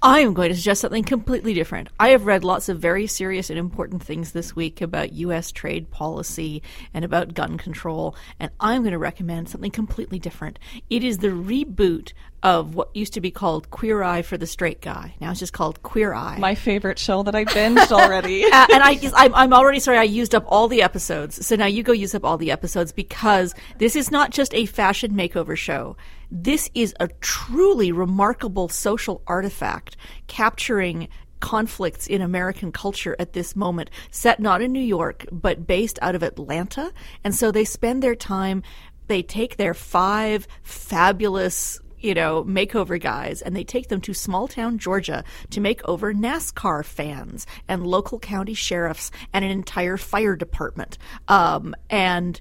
I 0.00 0.20
am 0.20 0.32
going 0.32 0.50
to 0.50 0.54
suggest 0.54 0.82
something 0.82 1.02
completely 1.02 1.54
different. 1.54 1.88
I 1.98 2.10
have 2.10 2.26
read 2.26 2.44
lots 2.44 2.68
of 2.68 2.78
very 2.78 3.08
serious 3.08 3.50
and 3.50 3.58
important 3.58 4.00
things 4.00 4.30
this 4.30 4.54
week 4.54 4.80
about 4.80 5.14
U.S. 5.14 5.50
trade 5.50 5.90
policy 5.90 6.62
and 6.92 7.04
about 7.04 7.34
gun 7.34 7.58
control, 7.58 8.14
and 8.38 8.52
I'm 8.60 8.82
going 8.82 8.92
to 8.92 8.98
recommend 8.98 9.48
something 9.48 9.72
completely 9.72 10.20
different. 10.20 10.60
It 10.88 11.02
is 11.02 11.18
the 11.18 11.28
reboot 11.28 12.12
of 12.44 12.74
what 12.74 12.94
used 12.94 13.14
to 13.14 13.22
be 13.22 13.30
called 13.30 13.70
Queer 13.70 14.02
Eye 14.02 14.20
for 14.20 14.36
the 14.36 14.46
Straight 14.46 14.82
Guy. 14.82 15.14
Now 15.18 15.30
it's 15.30 15.40
just 15.40 15.54
called 15.54 15.82
Queer 15.82 16.12
Eye. 16.12 16.36
My 16.38 16.54
favorite 16.54 16.98
show 16.98 17.22
that 17.22 17.34
I 17.34 17.44
binged 17.46 17.90
already. 17.90 18.44
Uh, 18.54 18.66
and 18.72 18.82
I, 18.82 19.00
I'm, 19.16 19.34
I'm 19.34 19.52
already 19.54 19.80
sorry 19.80 19.96
I 19.96 20.02
used 20.02 20.34
up 20.34 20.44
all 20.46 20.68
the 20.68 20.82
episodes. 20.82 21.44
So 21.44 21.56
now 21.56 21.66
you 21.66 21.82
go 21.82 21.92
use 21.92 22.14
up 22.14 22.24
all 22.24 22.36
the 22.36 22.50
episodes 22.50 22.92
because 22.92 23.54
this 23.78 23.96
is 23.96 24.10
not 24.10 24.30
just 24.30 24.54
a 24.54 24.66
fashion 24.66 25.12
makeover 25.12 25.56
show. 25.56 25.96
This 26.30 26.68
is 26.74 26.94
a 27.00 27.08
truly 27.20 27.90
remarkable 27.90 28.68
social 28.68 29.22
artifact 29.26 29.96
capturing 30.26 31.08
conflicts 31.40 32.06
in 32.06 32.20
American 32.20 32.70
culture 32.70 33.16
at 33.18 33.32
this 33.32 33.56
moment, 33.56 33.90
set 34.10 34.38
not 34.38 34.60
in 34.60 34.72
New 34.72 34.80
York, 34.80 35.26
but 35.32 35.66
based 35.66 35.98
out 36.02 36.14
of 36.14 36.22
Atlanta. 36.22 36.92
And 37.24 37.34
so 37.34 37.50
they 37.50 37.64
spend 37.64 38.02
their 38.02 38.14
time, 38.14 38.62
they 39.06 39.22
take 39.22 39.56
their 39.56 39.74
five 39.74 40.46
fabulous 40.62 41.80
you 42.04 42.12
know, 42.12 42.44
makeover 42.44 43.00
guys, 43.00 43.40
and 43.40 43.56
they 43.56 43.64
take 43.64 43.88
them 43.88 44.00
to 44.02 44.12
small 44.12 44.46
town 44.46 44.78
Georgia 44.78 45.24
to 45.48 45.60
make 45.60 45.80
over 45.88 46.12
NASCAR 46.12 46.84
fans 46.84 47.46
and 47.66 47.86
local 47.86 48.18
county 48.18 48.52
sheriffs 48.52 49.10
and 49.32 49.42
an 49.44 49.50
entire 49.50 49.96
fire 49.96 50.36
department. 50.36 50.98
Um, 51.28 51.74
and 51.88 52.38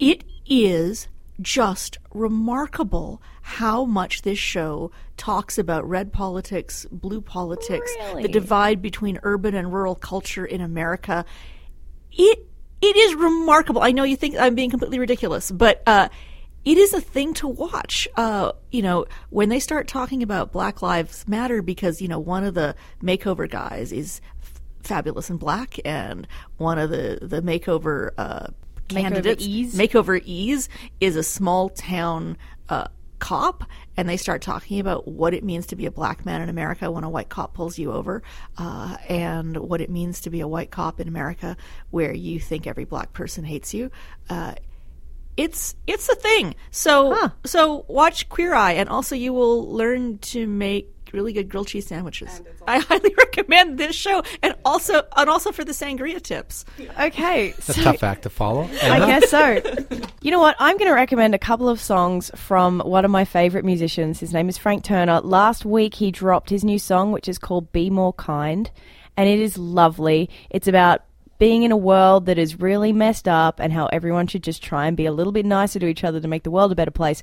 it 0.00 0.24
is 0.46 1.06
just 1.40 1.98
remarkable 2.12 3.22
how 3.42 3.84
much 3.84 4.22
this 4.22 4.38
show 4.38 4.90
talks 5.16 5.58
about 5.58 5.88
red 5.88 6.12
politics, 6.12 6.84
blue 6.90 7.20
politics, 7.20 7.90
Really? 8.00 8.22
the 8.22 8.28
divide 8.28 8.82
between 8.82 9.20
urban 9.22 9.54
and 9.54 9.72
rural 9.72 9.94
culture 9.94 10.44
in 10.44 10.60
America. 10.60 11.24
It 12.10 12.46
it 12.80 12.96
is 12.96 13.14
remarkable. 13.14 13.80
I 13.80 13.92
know 13.92 14.02
you 14.02 14.16
think 14.16 14.34
I'm 14.36 14.56
being 14.56 14.70
completely 14.70 14.98
ridiculous, 14.98 15.52
but 15.52 15.84
uh, 15.86 16.08
it 16.64 16.78
is 16.78 16.92
a 16.92 17.00
thing 17.00 17.34
to 17.34 17.48
watch. 17.48 18.08
Uh, 18.16 18.52
you 18.70 18.82
know, 18.82 19.06
when 19.30 19.48
they 19.48 19.60
start 19.60 19.88
talking 19.88 20.22
about 20.22 20.52
Black 20.52 20.82
Lives 20.82 21.26
Matter, 21.26 21.62
because 21.62 22.00
you 22.00 22.08
know 22.08 22.18
one 22.18 22.44
of 22.44 22.54
the 22.54 22.74
makeover 23.02 23.50
guys 23.50 23.92
is 23.92 24.20
f- 24.42 24.60
fabulous 24.82 25.30
and 25.30 25.38
black, 25.38 25.78
and 25.84 26.26
one 26.58 26.78
of 26.78 26.90
the 26.90 27.18
the 27.20 27.42
makeover 27.42 28.10
uh, 28.16 28.48
candidates, 28.88 29.44
Ease? 29.44 29.74
Makeover 29.74 30.20
Ease, 30.24 30.68
is 31.00 31.16
a 31.16 31.22
small 31.22 31.68
town. 31.68 32.36
Uh, 32.68 32.86
cop 33.18 33.62
and 33.96 34.08
they 34.08 34.16
start 34.16 34.42
talking 34.42 34.80
about 34.80 35.06
what 35.06 35.32
it 35.32 35.44
means 35.44 35.66
to 35.66 35.76
be 35.76 35.86
a 35.86 35.92
black 35.92 36.26
man 36.26 36.42
in 36.42 36.48
America 36.48 36.90
when 36.90 37.04
a 37.04 37.08
white 37.08 37.28
cop 37.28 37.54
pulls 37.54 37.78
you 37.78 37.92
over, 37.92 38.20
uh, 38.58 38.96
and 39.08 39.56
what 39.56 39.80
it 39.80 39.88
means 39.88 40.22
to 40.22 40.30
be 40.30 40.40
a 40.40 40.48
white 40.48 40.72
cop 40.72 40.98
in 40.98 41.06
America 41.06 41.56
where 41.90 42.12
you 42.12 42.40
think 42.40 42.66
every 42.66 42.84
black 42.84 43.12
person 43.12 43.44
hates 43.44 43.72
you. 43.72 43.92
Uh, 44.28 44.54
it's 45.36 45.74
it's 45.86 46.08
a 46.08 46.14
thing. 46.14 46.54
So 46.70 47.30
so 47.44 47.84
watch 47.88 48.28
Queer 48.28 48.54
Eye, 48.54 48.72
and 48.72 48.88
also 48.88 49.14
you 49.14 49.32
will 49.32 49.70
learn 49.72 50.18
to 50.18 50.46
make 50.46 50.88
really 51.12 51.32
good 51.32 51.48
grilled 51.48 51.68
cheese 51.68 51.86
sandwiches. 51.86 52.40
I 52.66 52.78
highly 52.78 53.14
recommend 53.18 53.78
this 53.78 53.94
show, 53.94 54.22
and 54.42 54.54
also 54.64 55.02
and 55.16 55.28
also 55.28 55.52
for 55.52 55.64
the 55.64 55.72
sangria 55.72 56.20
tips. 56.20 56.64
Okay. 56.98 57.48
It's 57.48 57.70
a 57.70 57.74
tough 57.74 58.02
act 58.02 58.22
to 58.22 58.30
follow. 58.30 58.68
I 58.82 58.98
guess 58.98 59.30
so. 59.30 59.60
You 60.22 60.30
know 60.30 60.40
what? 60.40 60.56
I'm 60.58 60.76
going 60.78 60.88
to 60.88 60.94
recommend 60.94 61.34
a 61.34 61.38
couple 61.38 61.68
of 61.68 61.80
songs 61.80 62.30
from 62.34 62.80
one 62.80 63.04
of 63.04 63.10
my 63.10 63.24
favorite 63.24 63.64
musicians. 63.64 64.20
His 64.20 64.32
name 64.32 64.48
is 64.48 64.58
Frank 64.58 64.84
Turner. 64.84 65.20
Last 65.20 65.64
week 65.64 65.94
he 65.94 66.10
dropped 66.10 66.50
his 66.50 66.64
new 66.64 66.78
song, 66.78 67.12
which 67.12 67.28
is 67.28 67.38
called 67.38 67.72
Be 67.72 67.90
More 67.90 68.12
Kind, 68.12 68.70
and 69.16 69.28
it 69.28 69.38
is 69.38 69.58
lovely. 69.58 70.30
It's 70.50 70.68
about 70.68 71.02
being 71.42 71.64
in 71.64 71.72
a 71.72 71.76
world 71.76 72.26
that 72.26 72.38
is 72.38 72.60
really 72.60 72.92
messed 72.92 73.26
up 73.26 73.58
and 73.58 73.72
how 73.72 73.86
everyone 73.86 74.28
should 74.28 74.44
just 74.44 74.62
try 74.62 74.86
and 74.86 74.96
be 74.96 75.06
a 75.06 75.10
little 75.10 75.32
bit 75.32 75.44
nicer 75.44 75.80
to 75.80 75.88
each 75.88 76.04
other 76.04 76.20
to 76.20 76.28
make 76.28 76.44
the 76.44 76.52
world 76.52 76.70
a 76.70 76.74
better 76.76 76.92
place. 76.92 77.20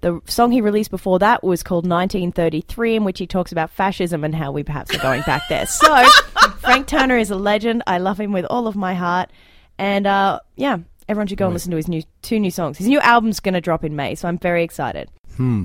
The 0.00 0.20
song 0.26 0.50
he 0.50 0.60
released 0.60 0.90
before 0.90 1.20
that 1.20 1.44
was 1.44 1.62
called 1.62 1.86
1933, 1.86 2.96
in 2.96 3.04
which 3.04 3.20
he 3.20 3.26
talks 3.28 3.52
about 3.52 3.70
fascism 3.70 4.24
and 4.24 4.34
how 4.34 4.50
we 4.50 4.64
perhaps 4.64 4.92
are 4.92 4.98
going 4.98 5.22
back 5.22 5.42
there. 5.48 5.64
So, 5.66 6.04
Frank 6.58 6.88
Turner 6.88 7.16
is 7.16 7.30
a 7.30 7.36
legend. 7.36 7.84
I 7.86 7.98
love 7.98 8.18
him 8.18 8.32
with 8.32 8.46
all 8.46 8.66
of 8.66 8.74
my 8.74 8.94
heart. 8.94 9.30
And 9.78 10.08
uh, 10.08 10.40
yeah, 10.56 10.78
everyone 11.08 11.28
should 11.28 11.38
go 11.38 11.44
and 11.44 11.54
listen 11.54 11.70
to 11.70 11.76
his 11.76 11.86
new 11.86 12.02
two 12.22 12.40
new 12.40 12.50
songs. 12.50 12.78
His 12.78 12.88
new 12.88 12.98
album's 12.98 13.38
going 13.38 13.54
to 13.54 13.60
drop 13.60 13.84
in 13.84 13.94
May, 13.94 14.16
so 14.16 14.26
I'm 14.26 14.38
very 14.38 14.64
excited. 14.64 15.08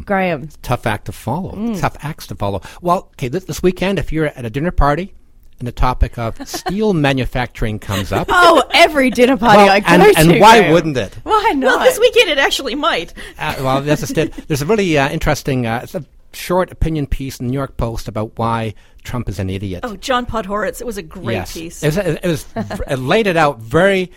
Graham, 0.03 0.49
tough 0.61 0.85
act 0.85 1.05
to 1.05 1.11
follow. 1.11 1.53
Mm. 1.53 1.79
Tough 1.79 1.97
acts 2.01 2.27
to 2.27 2.35
follow. 2.35 2.61
Well, 2.79 3.09
okay, 3.13 3.27
this, 3.27 3.45
this 3.45 3.63
weekend, 3.63 3.97
if 3.97 4.11
you're 4.11 4.27
at 4.27 4.45
a 4.45 4.51
dinner 4.51 4.69
party 4.69 5.15
and 5.59 5.67
the 5.67 5.71
topic 5.71 6.17
of 6.17 6.47
steel 6.47 6.93
manufacturing 6.93 7.79
comes 7.79 8.11
up, 8.11 8.27
oh, 8.29 8.63
every 8.73 9.09
dinner 9.09 9.37
party 9.37 9.57
well, 9.57 9.69
I 9.69 9.79
go 9.79 9.87
and, 9.87 10.03
to, 10.03 10.19
and 10.19 10.41
why 10.41 10.59
Graham. 10.59 10.73
wouldn't 10.73 10.97
it? 10.97 11.13
Why 11.23 11.53
not? 11.55 11.77
Well, 11.77 11.85
this 11.85 11.99
weekend 11.99 12.29
it 12.29 12.37
actually 12.37 12.75
might. 12.75 13.13
Uh, 13.37 13.55
well, 13.59 13.81
that's 13.81 14.01
just 14.01 14.17
it. 14.17 14.33
There's 14.47 14.61
a 14.61 14.65
really 14.65 14.97
uh, 14.97 15.09
interesting, 15.09 15.65
uh, 15.65 15.81
it's 15.83 15.95
a 15.95 16.05
short 16.33 16.71
opinion 16.71 17.07
piece 17.07 17.39
in 17.39 17.47
the 17.47 17.51
New 17.51 17.57
York 17.57 17.77
Post 17.77 18.07
about 18.07 18.37
why 18.37 18.75
Trump 19.03 19.29
is 19.29 19.39
an 19.39 19.49
idiot. 19.49 19.81
Oh, 19.83 19.95
John 19.95 20.25
Podhoretz, 20.25 20.81
it 20.81 20.85
was 20.85 20.97
a 20.97 21.03
great 21.03 21.35
yes. 21.35 21.53
piece. 21.53 21.83
It 21.83 21.87
was, 21.87 21.97
it 21.97 22.23
was 22.23 22.45
it 22.55 22.99
laid 22.99 23.27
it 23.27 23.37
out 23.37 23.59
very 23.59 24.11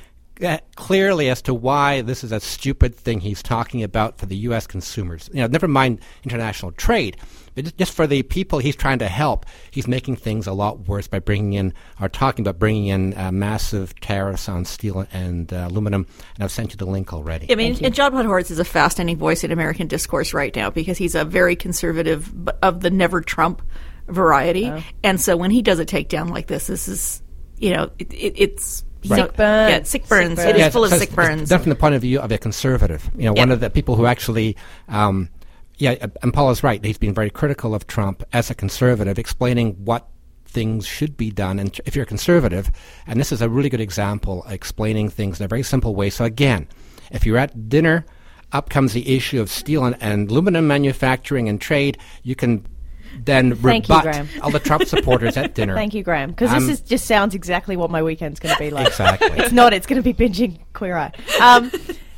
clearly 0.77 1.29
as 1.29 1.43
to 1.43 1.55
why 1.55 2.01
this 2.03 2.25
is 2.25 2.33
a 2.33 2.41
stupid 2.41 2.95
thing 2.95 3.21
he's 3.21 3.43
talking 3.43 3.83
about 3.83 4.19
for 4.19 4.27
the 4.27 4.37
U.S. 4.37 4.67
consumers. 4.67 5.29
You 5.33 5.41
know, 5.41 5.47
never 5.47 5.69
mind 5.69 6.01
international 6.25 6.73
trade, 6.73 7.17
but 7.55 7.65
just- 7.65 7.77
just 7.77 7.93
for 7.93 8.07
the 8.07 8.23
people 8.23 8.59
he's 8.59 8.77
trying 8.77 8.99
to 9.01 9.09
help, 9.09 9.47
he's 9.71 9.89
making 9.89 10.17
things 10.17 10.47
a 10.47 10.53
lot 10.53 10.87
worse 10.87 11.09
by 11.09 11.19
bringing 11.19 11.55
in 11.55 11.75
or 12.01 12.09
talking 12.09 12.45
about 12.45 12.59
bringing 12.59 12.87
in 12.87 13.17
uh, 13.19 13.33
massive 13.33 13.99
tariffs 14.01 14.49
on 14.49 14.65
steel 14.65 15.07
and 15.13 15.53
uh, 15.53 15.67
aluminum. 15.69 16.07
And 16.35 16.45
I've 16.45 16.53
sent 16.53 16.73
you 16.73 16.77
the 16.77 16.87
link 16.87 17.13
already. 17.13 17.51
I 17.51 17.55
mean, 17.57 17.77
and 17.85 17.95
John 17.95 18.13
Podhoretz 18.13 18.51
is 18.51 18.59
a 18.59 18.65
fascinating 18.65 19.19
voice 19.19 19.45
in 19.45 19.51
American 19.53 19.89
discourse 19.89 20.33
right 20.33 20.55
now 20.55 20.71
because 20.71 20.99
he's 20.99 21.15
a 21.15 21.25
very 21.25 21.57
conservative 21.57 22.33
of 22.63 22.81
the 22.81 22.91
never 22.91 23.21
Trump 23.21 23.63
variety, 24.07 24.73
and 25.05 25.21
so 25.21 25.37
when 25.37 25.51
he 25.51 25.63
does 25.63 25.79
a 25.79 25.87
takedown 25.87 26.31
like 26.31 26.47
this, 26.47 26.67
this 26.67 26.89
is 26.89 27.23
you 27.59 27.71
know 27.75 27.91
it, 27.99 28.13
it, 28.13 28.35
it's 28.37 28.85
you 29.03 29.11
know- 29.11 29.17
Sick 29.27 29.37
burns. 29.37 29.71
Yeah, 29.71 29.83
sick 29.83 30.09
burns. 30.09 30.39
Sick 30.39 30.49
It 30.49 30.57
is 30.57 30.61
Yeah, 30.61 30.71
full 30.71 30.85
of 30.85 30.91
so 30.91 30.99
sick 30.99 31.11
it's- 31.13 31.27
it's 31.27 31.37
burns. 31.37 31.49
Done 31.49 31.61
from 31.61 31.71
the 31.71 31.77
point 31.77 31.95
of 31.95 32.03
view 32.03 32.21
of 32.21 32.31
a 32.33 32.39
conservative, 32.39 33.11
you 33.17 33.25
know, 33.25 33.33
one 33.33 33.51
of 33.51 33.61
the 33.61 33.71
people 33.71 33.97
who 33.97 34.07
actually, 34.07 34.57
um, 34.89 35.29
yeah, 35.79 35.95
uh, 36.03 36.09
and 36.23 36.33
Paul 36.35 36.51
is 36.51 36.63
right. 36.63 36.85
He's 36.85 36.99
been 36.99 37.15
very 37.15 37.31
critical 37.31 37.75
of 37.75 37.87
Trump 37.87 38.23
as 38.33 38.51
a 38.51 38.55
conservative, 38.55 39.19
explaining 39.19 39.73
what 39.85 40.09
things 40.47 40.87
should 40.87 41.17
be 41.17 41.31
done. 41.31 41.59
And 41.59 41.79
if 41.87 41.95
you're 41.95 42.03
a 42.03 42.07
conservative, 42.07 42.71
and 43.07 43.21
this 43.21 43.31
is 43.33 43.41
a 43.41 43.49
really 43.49 43.69
good 43.69 43.81
example, 43.81 44.45
explaining 44.49 45.09
things 45.09 45.39
in 45.41 45.45
a 45.45 45.49
very 45.49 45.63
simple 45.63 45.95
way. 45.95 46.11
So 46.11 46.25
again, 46.25 46.67
if 47.13 47.25
you're 47.25 47.39
at 47.39 47.69
dinner, 47.69 48.05
up 48.53 48.69
comes 48.69 48.93
the 48.93 49.15
issue 49.17 49.41
of 49.41 49.49
steel 49.49 49.85
and, 49.85 49.97
and 50.01 50.29
aluminum 50.29 50.67
manufacturing 50.67 51.49
and 51.49 51.61
trade. 51.61 51.99
You 52.25 52.35
can 52.35 52.67
then 53.19 53.55
Thank 53.55 53.89
you, 53.89 54.01
Graham. 54.03 54.29
all 54.43 54.51
the 54.51 54.59
Trump 54.61 54.85
supporters 54.87 55.37
at 55.37 55.55
dinner. 55.57 55.75
Thank 55.75 55.95
you, 55.95 56.03
Graham, 56.03 56.31
because 56.31 56.51
Um, 56.53 56.61
this 56.61 56.69
is, 56.69 56.81
just 56.81 57.07
sounds 57.07 57.35
exactly 57.35 57.77
what 57.77 57.91
my 57.91 58.03
weekend's 58.03 58.41
going 58.41 58.55
to 58.55 58.59
be 58.59 58.71
like. 58.71 58.87
Exactly. 58.89 59.31
It's 59.39 59.53
not. 59.53 59.73
It's 59.73 59.87
going 59.87 60.03
to 60.03 60.13
be 60.13 60.15
binging 60.15 60.59
Queer 60.73 60.97
Eye. 60.97 61.13
Um, 61.41 61.71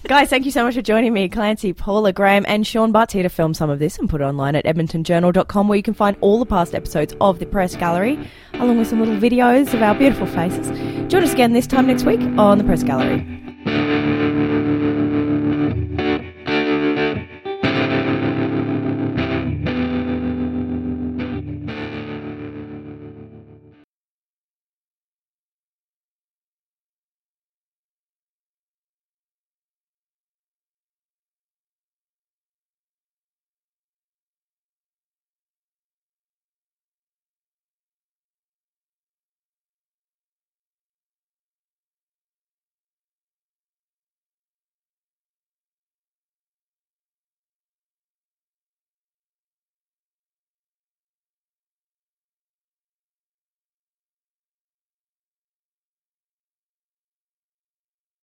guys, 0.07 0.28
thank 0.30 0.45
you 0.45 0.51
so 0.51 0.64
much 0.64 0.74
for 0.74 0.82
joining 0.82 1.12
me. 1.12 1.28
Clancy, 1.28 1.72
Paula, 1.72 2.12
Graham, 2.12 2.45
and 2.49 2.66
Shaughn 2.66 2.93
Butts 2.93 3.12
here 3.12 3.22
to 3.22 3.28
film 3.28 3.55
some 3.55 3.70
of 3.70 3.78
this 3.78 3.99
and 3.99 4.09
put 4.09 4.20
it 4.20 4.24
online 4.24 4.55
at 4.55 4.64
edmontonjournal.com 4.64 5.68
where 5.68 5.76
you 5.76 5.82
can 5.82 5.95
find 5.95 6.16
all 6.20 6.38
the 6.38 6.47
past 6.47 6.74
episodes 6.74 7.14
of 7.20 7.38
the 7.38 7.47
Press 7.47 7.74
Gallery, 7.76 8.18
along 8.55 8.78
with 8.78 8.88
some 8.88 9.01
little 9.01 9.16
videos 9.16 9.72
of 9.74 9.82
our 9.82 9.95
beautiful 9.95 10.26
faces. 10.26 10.68
Join 11.11 11.22
us 11.24 11.32
again 11.32 11.53
this 11.53 11.66
time 11.66 11.86
next 11.86 12.05
week 12.05 12.20
on 12.38 12.59
the 12.59 12.64
Press 12.64 12.82
Gallery. 12.82 14.22